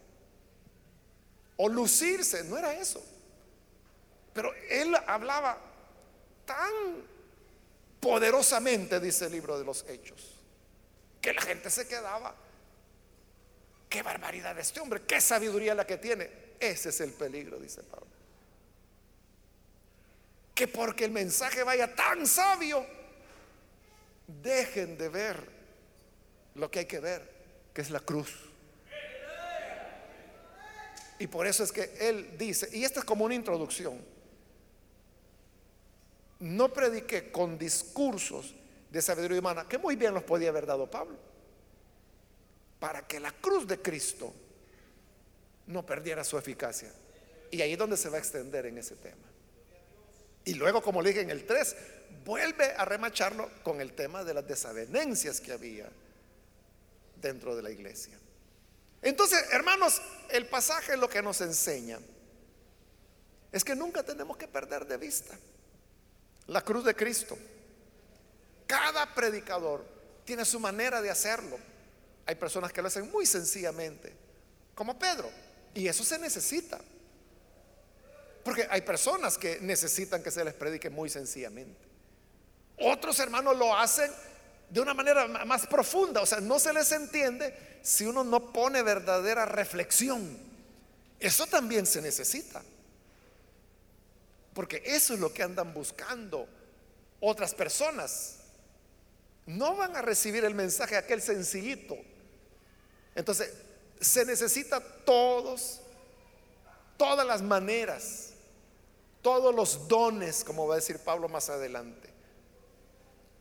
o 1.56 1.68
lucirse, 1.68 2.44
no 2.44 2.56
era 2.56 2.72
eso. 2.74 3.04
Pero 4.32 4.54
él 4.70 4.96
hablaba 5.06 5.58
tan 6.46 6.72
poderosamente, 8.00 9.00
dice 9.00 9.26
el 9.26 9.32
libro 9.32 9.58
de 9.58 9.64
los 9.64 9.84
Hechos, 9.88 10.36
que 11.20 11.32
la 11.32 11.42
gente 11.42 11.68
se 11.68 11.86
quedaba. 11.86 12.34
Qué 13.88 14.02
barbaridad 14.02 14.58
este 14.58 14.80
hombre, 14.80 15.02
qué 15.06 15.20
sabiduría 15.20 15.74
la 15.74 15.86
que 15.86 15.96
tiene. 15.96 16.28
Ese 16.60 16.90
es 16.90 17.00
el 17.00 17.12
peligro, 17.12 17.58
dice 17.58 17.82
Pablo. 17.82 18.06
Que 20.54 20.68
porque 20.68 21.04
el 21.04 21.12
mensaje 21.12 21.62
vaya 21.62 21.94
tan 21.94 22.26
sabio, 22.26 22.84
dejen 24.26 24.98
de 24.98 25.08
ver 25.08 25.58
lo 26.54 26.70
que 26.70 26.80
hay 26.80 26.86
que 26.86 27.00
ver, 27.00 27.30
que 27.72 27.80
es 27.80 27.90
la 27.90 28.00
cruz. 28.00 28.34
Y 31.18 31.26
por 31.26 31.46
eso 31.46 31.64
es 31.64 31.72
que 31.72 31.96
él 32.00 32.36
dice, 32.38 32.68
y 32.72 32.84
esta 32.84 33.00
es 33.00 33.04
como 33.04 33.24
una 33.24 33.34
introducción, 33.34 34.00
no 36.40 36.72
prediqué 36.72 37.32
con 37.32 37.58
discursos 37.58 38.54
de 38.90 39.02
sabiduría 39.02 39.40
humana, 39.40 39.66
que 39.68 39.78
muy 39.78 39.96
bien 39.96 40.14
los 40.14 40.22
podía 40.22 40.50
haber 40.50 40.66
dado 40.66 40.88
Pablo, 40.88 41.16
para 42.78 43.06
que 43.06 43.20
la 43.20 43.32
cruz 43.32 43.66
de 43.66 43.80
Cristo 43.80 44.32
no 45.66 45.84
perdiera 45.84 46.24
su 46.24 46.38
eficacia. 46.38 46.92
Y 47.50 47.62
ahí 47.62 47.72
es 47.72 47.78
donde 47.78 47.96
se 47.96 48.08
va 48.08 48.16
a 48.16 48.20
extender 48.20 48.66
en 48.66 48.78
ese 48.78 48.96
tema. 48.96 49.26
Y 50.44 50.54
luego, 50.54 50.82
como 50.82 51.02
le 51.02 51.10
dije 51.10 51.22
en 51.22 51.30
el 51.30 51.44
3, 51.44 51.76
vuelve 52.24 52.72
a 52.72 52.84
remacharlo 52.84 53.50
con 53.62 53.80
el 53.80 53.92
tema 53.92 54.24
de 54.24 54.34
las 54.34 54.46
desavenencias 54.46 55.40
que 55.40 55.52
había 55.52 55.88
dentro 57.16 57.56
de 57.56 57.62
la 57.62 57.70
iglesia. 57.70 58.18
Entonces, 59.02 59.44
hermanos, 59.52 60.00
el 60.30 60.46
pasaje 60.46 60.96
lo 60.96 61.08
que 61.08 61.22
nos 61.22 61.40
enseña 61.40 61.98
es 63.52 63.64
que 63.64 63.74
nunca 63.74 64.02
tenemos 64.02 64.36
que 64.36 64.48
perder 64.48 64.86
de 64.86 64.96
vista 64.96 65.38
la 66.46 66.62
cruz 66.62 66.84
de 66.84 66.94
Cristo. 66.94 67.38
Cada 68.66 69.14
predicador 69.14 69.84
tiene 70.24 70.44
su 70.44 70.60
manera 70.60 71.00
de 71.00 71.10
hacerlo. 71.10 71.58
Hay 72.28 72.34
personas 72.34 72.74
que 72.74 72.82
lo 72.82 72.88
hacen 72.88 73.10
muy 73.10 73.24
sencillamente, 73.24 74.12
como 74.74 74.98
Pedro, 74.98 75.30
y 75.72 75.88
eso 75.88 76.04
se 76.04 76.18
necesita. 76.18 76.78
Porque 78.44 78.68
hay 78.68 78.82
personas 78.82 79.38
que 79.38 79.58
necesitan 79.62 80.22
que 80.22 80.30
se 80.30 80.44
les 80.44 80.52
predique 80.52 80.90
muy 80.90 81.08
sencillamente. 81.08 81.80
Otros 82.76 83.18
hermanos 83.18 83.56
lo 83.56 83.74
hacen 83.74 84.10
de 84.68 84.78
una 84.78 84.92
manera 84.92 85.26
más 85.46 85.66
profunda, 85.68 86.20
o 86.20 86.26
sea, 86.26 86.38
no 86.40 86.58
se 86.58 86.74
les 86.74 86.92
entiende 86.92 87.78
si 87.80 88.04
uno 88.04 88.22
no 88.22 88.52
pone 88.52 88.82
verdadera 88.82 89.46
reflexión. 89.46 90.38
Eso 91.18 91.46
también 91.46 91.86
se 91.86 92.02
necesita. 92.02 92.62
Porque 94.52 94.82
eso 94.84 95.14
es 95.14 95.20
lo 95.20 95.32
que 95.32 95.42
andan 95.42 95.72
buscando 95.72 96.46
otras 97.20 97.54
personas. 97.54 98.40
No 99.46 99.76
van 99.76 99.96
a 99.96 100.02
recibir 100.02 100.44
el 100.44 100.54
mensaje 100.54 100.94
aquel 100.94 101.22
sencillito. 101.22 101.96
Entonces, 103.14 103.52
se 104.00 104.24
necesita 104.24 104.80
todos, 104.80 105.80
todas 106.96 107.26
las 107.26 107.42
maneras, 107.42 108.30
todos 109.22 109.54
los 109.54 109.88
dones, 109.88 110.44
como 110.44 110.66
va 110.66 110.74
a 110.74 110.76
decir 110.76 110.98
Pablo 110.98 111.28
más 111.28 111.50
adelante. 111.50 112.08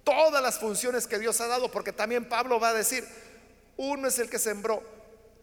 Todas 0.04 0.42
las 0.42 0.58
funciones 0.58 1.06
que 1.06 1.20
Dios 1.20 1.40
ha 1.42 1.48
dado, 1.48 1.70
porque 1.70 1.94
también 1.94 2.28
Pablo 2.28 2.60
va 2.60 2.70
a 2.70 2.74
decir, 2.74 3.08
uno 3.76 4.08
es 4.08 4.18
el 4.20 4.30
que 4.30 4.40
sembró, 4.40 4.82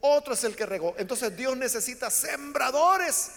otro 0.01 0.35
es 0.35 0.45
el 0.45 0.57
que 0.57 0.67
regó. 0.67 0.95
Entonces 0.99 1.37
Dios 1.37 1.57
necesita 1.57 2.11
sembradores, 2.11 3.31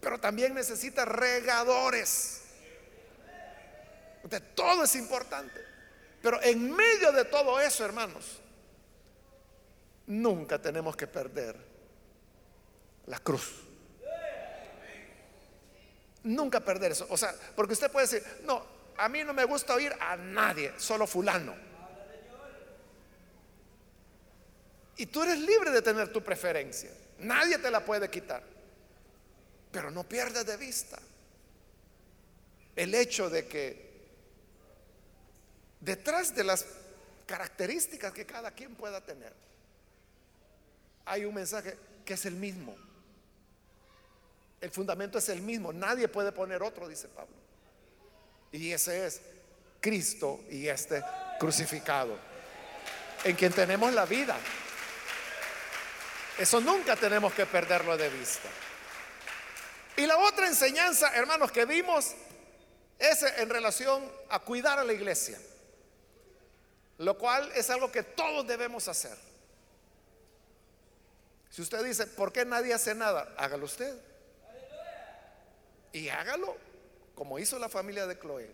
pero 0.00 0.18
también 0.18 0.54
necesita 0.54 1.04
regadores. 1.04 2.42
Entonces, 4.22 4.54
todo 4.54 4.84
es 4.84 4.94
importante. 4.96 5.60
Pero 6.22 6.42
en 6.42 6.70
medio 6.70 7.12
de 7.12 7.24
todo 7.24 7.60
eso, 7.60 7.84
hermanos, 7.84 8.39
nunca 10.10 10.60
tenemos 10.60 10.96
que 10.96 11.06
perder 11.06 11.56
la 13.06 13.18
cruz. 13.20 13.62
Nunca 16.24 16.60
perder 16.60 16.92
eso. 16.92 17.06
O 17.10 17.16
sea, 17.16 17.34
porque 17.54 17.72
usted 17.72 17.90
puede 17.90 18.06
decir, 18.06 18.22
no, 18.42 18.62
a 18.96 19.08
mí 19.08 19.24
no 19.24 19.32
me 19.32 19.44
gusta 19.44 19.74
oír 19.74 19.94
a 19.98 20.16
nadie, 20.16 20.72
solo 20.78 21.06
fulano. 21.06 21.54
Y 24.96 25.06
tú 25.06 25.22
eres 25.22 25.38
libre 25.38 25.70
de 25.70 25.80
tener 25.80 26.12
tu 26.12 26.22
preferencia. 26.22 26.90
Nadie 27.20 27.58
te 27.58 27.70
la 27.70 27.84
puede 27.84 28.10
quitar. 28.10 28.42
Pero 29.70 29.90
no 29.90 30.04
pierdas 30.04 30.44
de 30.44 30.56
vista 30.56 30.98
el 32.76 32.94
hecho 32.94 33.30
de 33.30 33.46
que 33.46 33.90
detrás 35.80 36.34
de 36.34 36.44
las 36.44 36.66
características 37.26 38.12
que 38.12 38.26
cada 38.26 38.50
quien 38.50 38.74
pueda 38.74 39.00
tener, 39.00 39.32
hay 41.04 41.24
un 41.24 41.34
mensaje 41.34 41.76
que 42.04 42.14
es 42.14 42.26
el 42.26 42.34
mismo. 42.34 42.76
El 44.60 44.70
fundamento 44.70 45.18
es 45.18 45.28
el 45.28 45.40
mismo. 45.40 45.72
Nadie 45.72 46.08
puede 46.08 46.32
poner 46.32 46.62
otro, 46.62 46.88
dice 46.88 47.08
Pablo. 47.08 47.34
Y 48.52 48.72
ese 48.72 49.06
es 49.06 49.20
Cristo 49.80 50.40
y 50.50 50.68
este 50.68 51.02
crucificado, 51.38 52.18
en 53.24 53.36
quien 53.36 53.52
tenemos 53.52 53.92
la 53.92 54.04
vida. 54.04 54.36
Eso 56.38 56.60
nunca 56.60 56.96
tenemos 56.96 57.32
que 57.32 57.46
perderlo 57.46 57.96
de 57.96 58.08
vista. 58.08 58.48
Y 59.96 60.06
la 60.06 60.16
otra 60.18 60.46
enseñanza, 60.46 61.14
hermanos, 61.14 61.52
que 61.52 61.64
vimos 61.64 62.14
es 62.98 63.22
en 63.22 63.48
relación 63.48 64.10
a 64.28 64.38
cuidar 64.40 64.78
a 64.78 64.84
la 64.84 64.92
iglesia, 64.92 65.38
lo 66.98 67.16
cual 67.16 67.50
es 67.54 67.70
algo 67.70 67.90
que 67.90 68.02
todos 68.02 68.46
debemos 68.46 68.88
hacer. 68.88 69.16
Si 71.50 71.62
usted 71.62 71.84
dice, 71.84 72.06
¿por 72.06 72.32
qué 72.32 72.44
nadie 72.44 72.72
hace 72.72 72.94
nada? 72.94 73.34
Hágalo 73.36 73.64
usted. 73.64 73.98
Y 75.92 76.08
hágalo 76.08 76.56
como 77.14 77.38
hizo 77.38 77.58
la 77.58 77.68
familia 77.68 78.06
de 78.06 78.18
Chloe, 78.18 78.50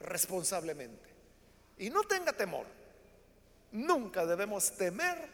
responsablemente. 0.00 1.10
Y 1.76 1.90
no 1.90 2.04
tenga 2.04 2.32
temor. 2.32 2.64
Nunca 3.72 4.24
debemos 4.24 4.70
temer 4.72 5.28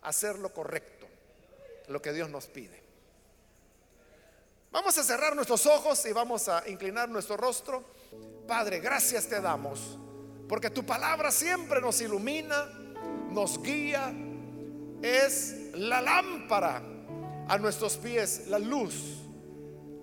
hacer 0.00 0.38
lo 0.38 0.54
correcto, 0.54 1.06
lo 1.88 2.00
que 2.00 2.14
Dios 2.14 2.30
nos 2.30 2.46
pide. 2.46 2.82
Vamos 4.70 4.96
a 4.96 5.02
cerrar 5.02 5.34
nuestros 5.34 5.66
ojos 5.66 6.06
y 6.06 6.12
vamos 6.12 6.48
a 6.48 6.66
inclinar 6.68 7.08
nuestro 7.08 7.36
rostro. 7.36 7.84
Padre, 8.46 8.80
gracias 8.80 9.26
te 9.26 9.40
damos, 9.40 9.98
porque 10.48 10.70
tu 10.70 10.86
palabra 10.86 11.30
siempre 11.30 11.80
nos 11.80 12.00
ilumina, 12.00 12.66
nos 13.28 13.60
guía, 13.60 14.10
es 15.06 15.70
la 15.74 16.00
lámpara 16.00 16.82
a 17.48 17.58
nuestros 17.58 17.96
pies, 17.96 18.46
la 18.48 18.58
luz 18.58 19.22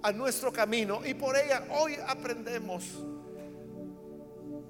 a 0.02 0.12
nuestro 0.12 0.52
camino 0.52 1.02
y 1.06 1.14
por 1.14 1.38
ella 1.38 1.66
hoy 1.70 1.98
aprendemos 2.08 2.86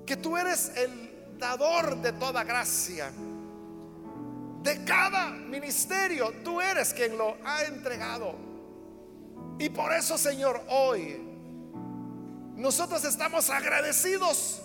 que 0.05 0.17
tú 0.17 0.37
eres 0.37 0.71
el 0.75 1.37
dador 1.37 1.97
de 1.97 2.13
toda 2.13 2.43
gracia 2.43 3.11
de 4.63 4.83
cada 4.85 5.29
ministerio, 5.29 6.31
tú 6.43 6.61
eres 6.61 6.93
quien 6.93 7.17
lo 7.17 7.35
ha 7.43 7.63
entregado. 7.63 8.35
Y 9.59 9.69
por 9.69 9.91
eso, 9.93 10.17
Señor, 10.17 10.63
hoy 10.69 11.21
nosotros 12.55 13.03
estamos 13.03 13.49
agradecidos 13.49 14.61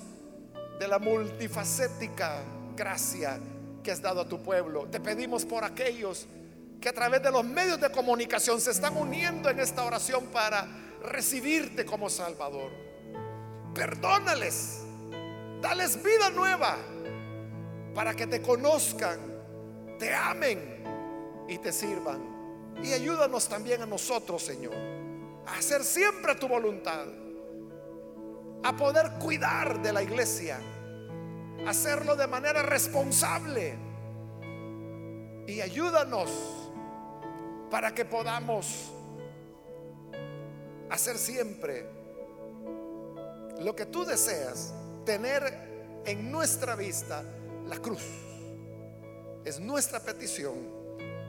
de 0.78 0.86
la 0.86 1.00
multifacética 1.00 2.42
gracia 2.76 3.40
que 3.82 3.90
has 3.90 4.02
dado 4.02 4.20
a 4.20 4.28
tu 4.28 4.42
pueblo. 4.42 4.86
Te 4.86 5.00
pedimos 5.00 5.44
por 5.44 5.64
aquellos 5.64 6.26
que 6.80 6.88
a 6.88 6.92
través 6.92 7.22
de 7.22 7.30
los 7.30 7.44
medios 7.44 7.80
de 7.80 7.90
comunicación 7.90 8.60
se 8.60 8.70
están 8.70 8.96
uniendo 8.96 9.50
en 9.50 9.58
esta 9.60 9.84
oración 9.84 10.26
para 10.26 10.66
recibirte 11.02 11.84
como 11.84 12.08
Salvador. 12.08 12.70
Perdónales, 13.74 14.80
dales 15.60 16.02
vida 16.02 16.30
nueva 16.30 16.76
para 17.94 18.14
que 18.14 18.26
te 18.26 18.40
conozcan 18.40 19.38
te 19.98 20.14
amen 20.14 20.84
y 21.48 21.58
te 21.58 21.72
sirvan. 21.72 22.76
Y 22.82 22.92
ayúdanos 22.92 23.48
también 23.48 23.82
a 23.82 23.86
nosotros, 23.86 24.42
Señor, 24.42 24.74
a 25.46 25.58
hacer 25.58 25.82
siempre 25.82 26.36
tu 26.36 26.46
voluntad, 26.46 27.06
a 28.62 28.76
poder 28.76 29.12
cuidar 29.18 29.82
de 29.82 29.92
la 29.92 30.02
iglesia, 30.02 30.60
hacerlo 31.66 32.16
de 32.16 32.26
manera 32.26 32.62
responsable. 32.62 33.76
Y 35.46 35.60
ayúdanos 35.60 36.30
para 37.70 37.94
que 37.94 38.04
podamos 38.04 38.92
hacer 40.90 41.18
siempre 41.18 41.86
lo 43.60 43.74
que 43.74 43.86
tú 43.86 44.04
deseas, 44.04 44.72
tener 45.04 46.02
en 46.04 46.30
nuestra 46.30 46.76
vista 46.76 47.24
la 47.66 47.78
cruz. 47.78 48.04
Es 49.44 49.60
nuestra 49.60 50.00
petición 50.00 50.54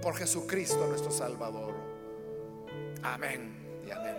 por 0.02 0.16
Jesucristo 0.16 0.88
nuestro 0.88 1.12
Salvador. 1.12 1.74
Amén 3.04 3.82
y 3.88 3.92
amén. 3.92 4.16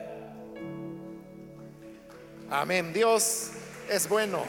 Amén. 2.50 2.92
Dios 2.92 3.50
es 3.88 4.08
bueno. 4.08 4.44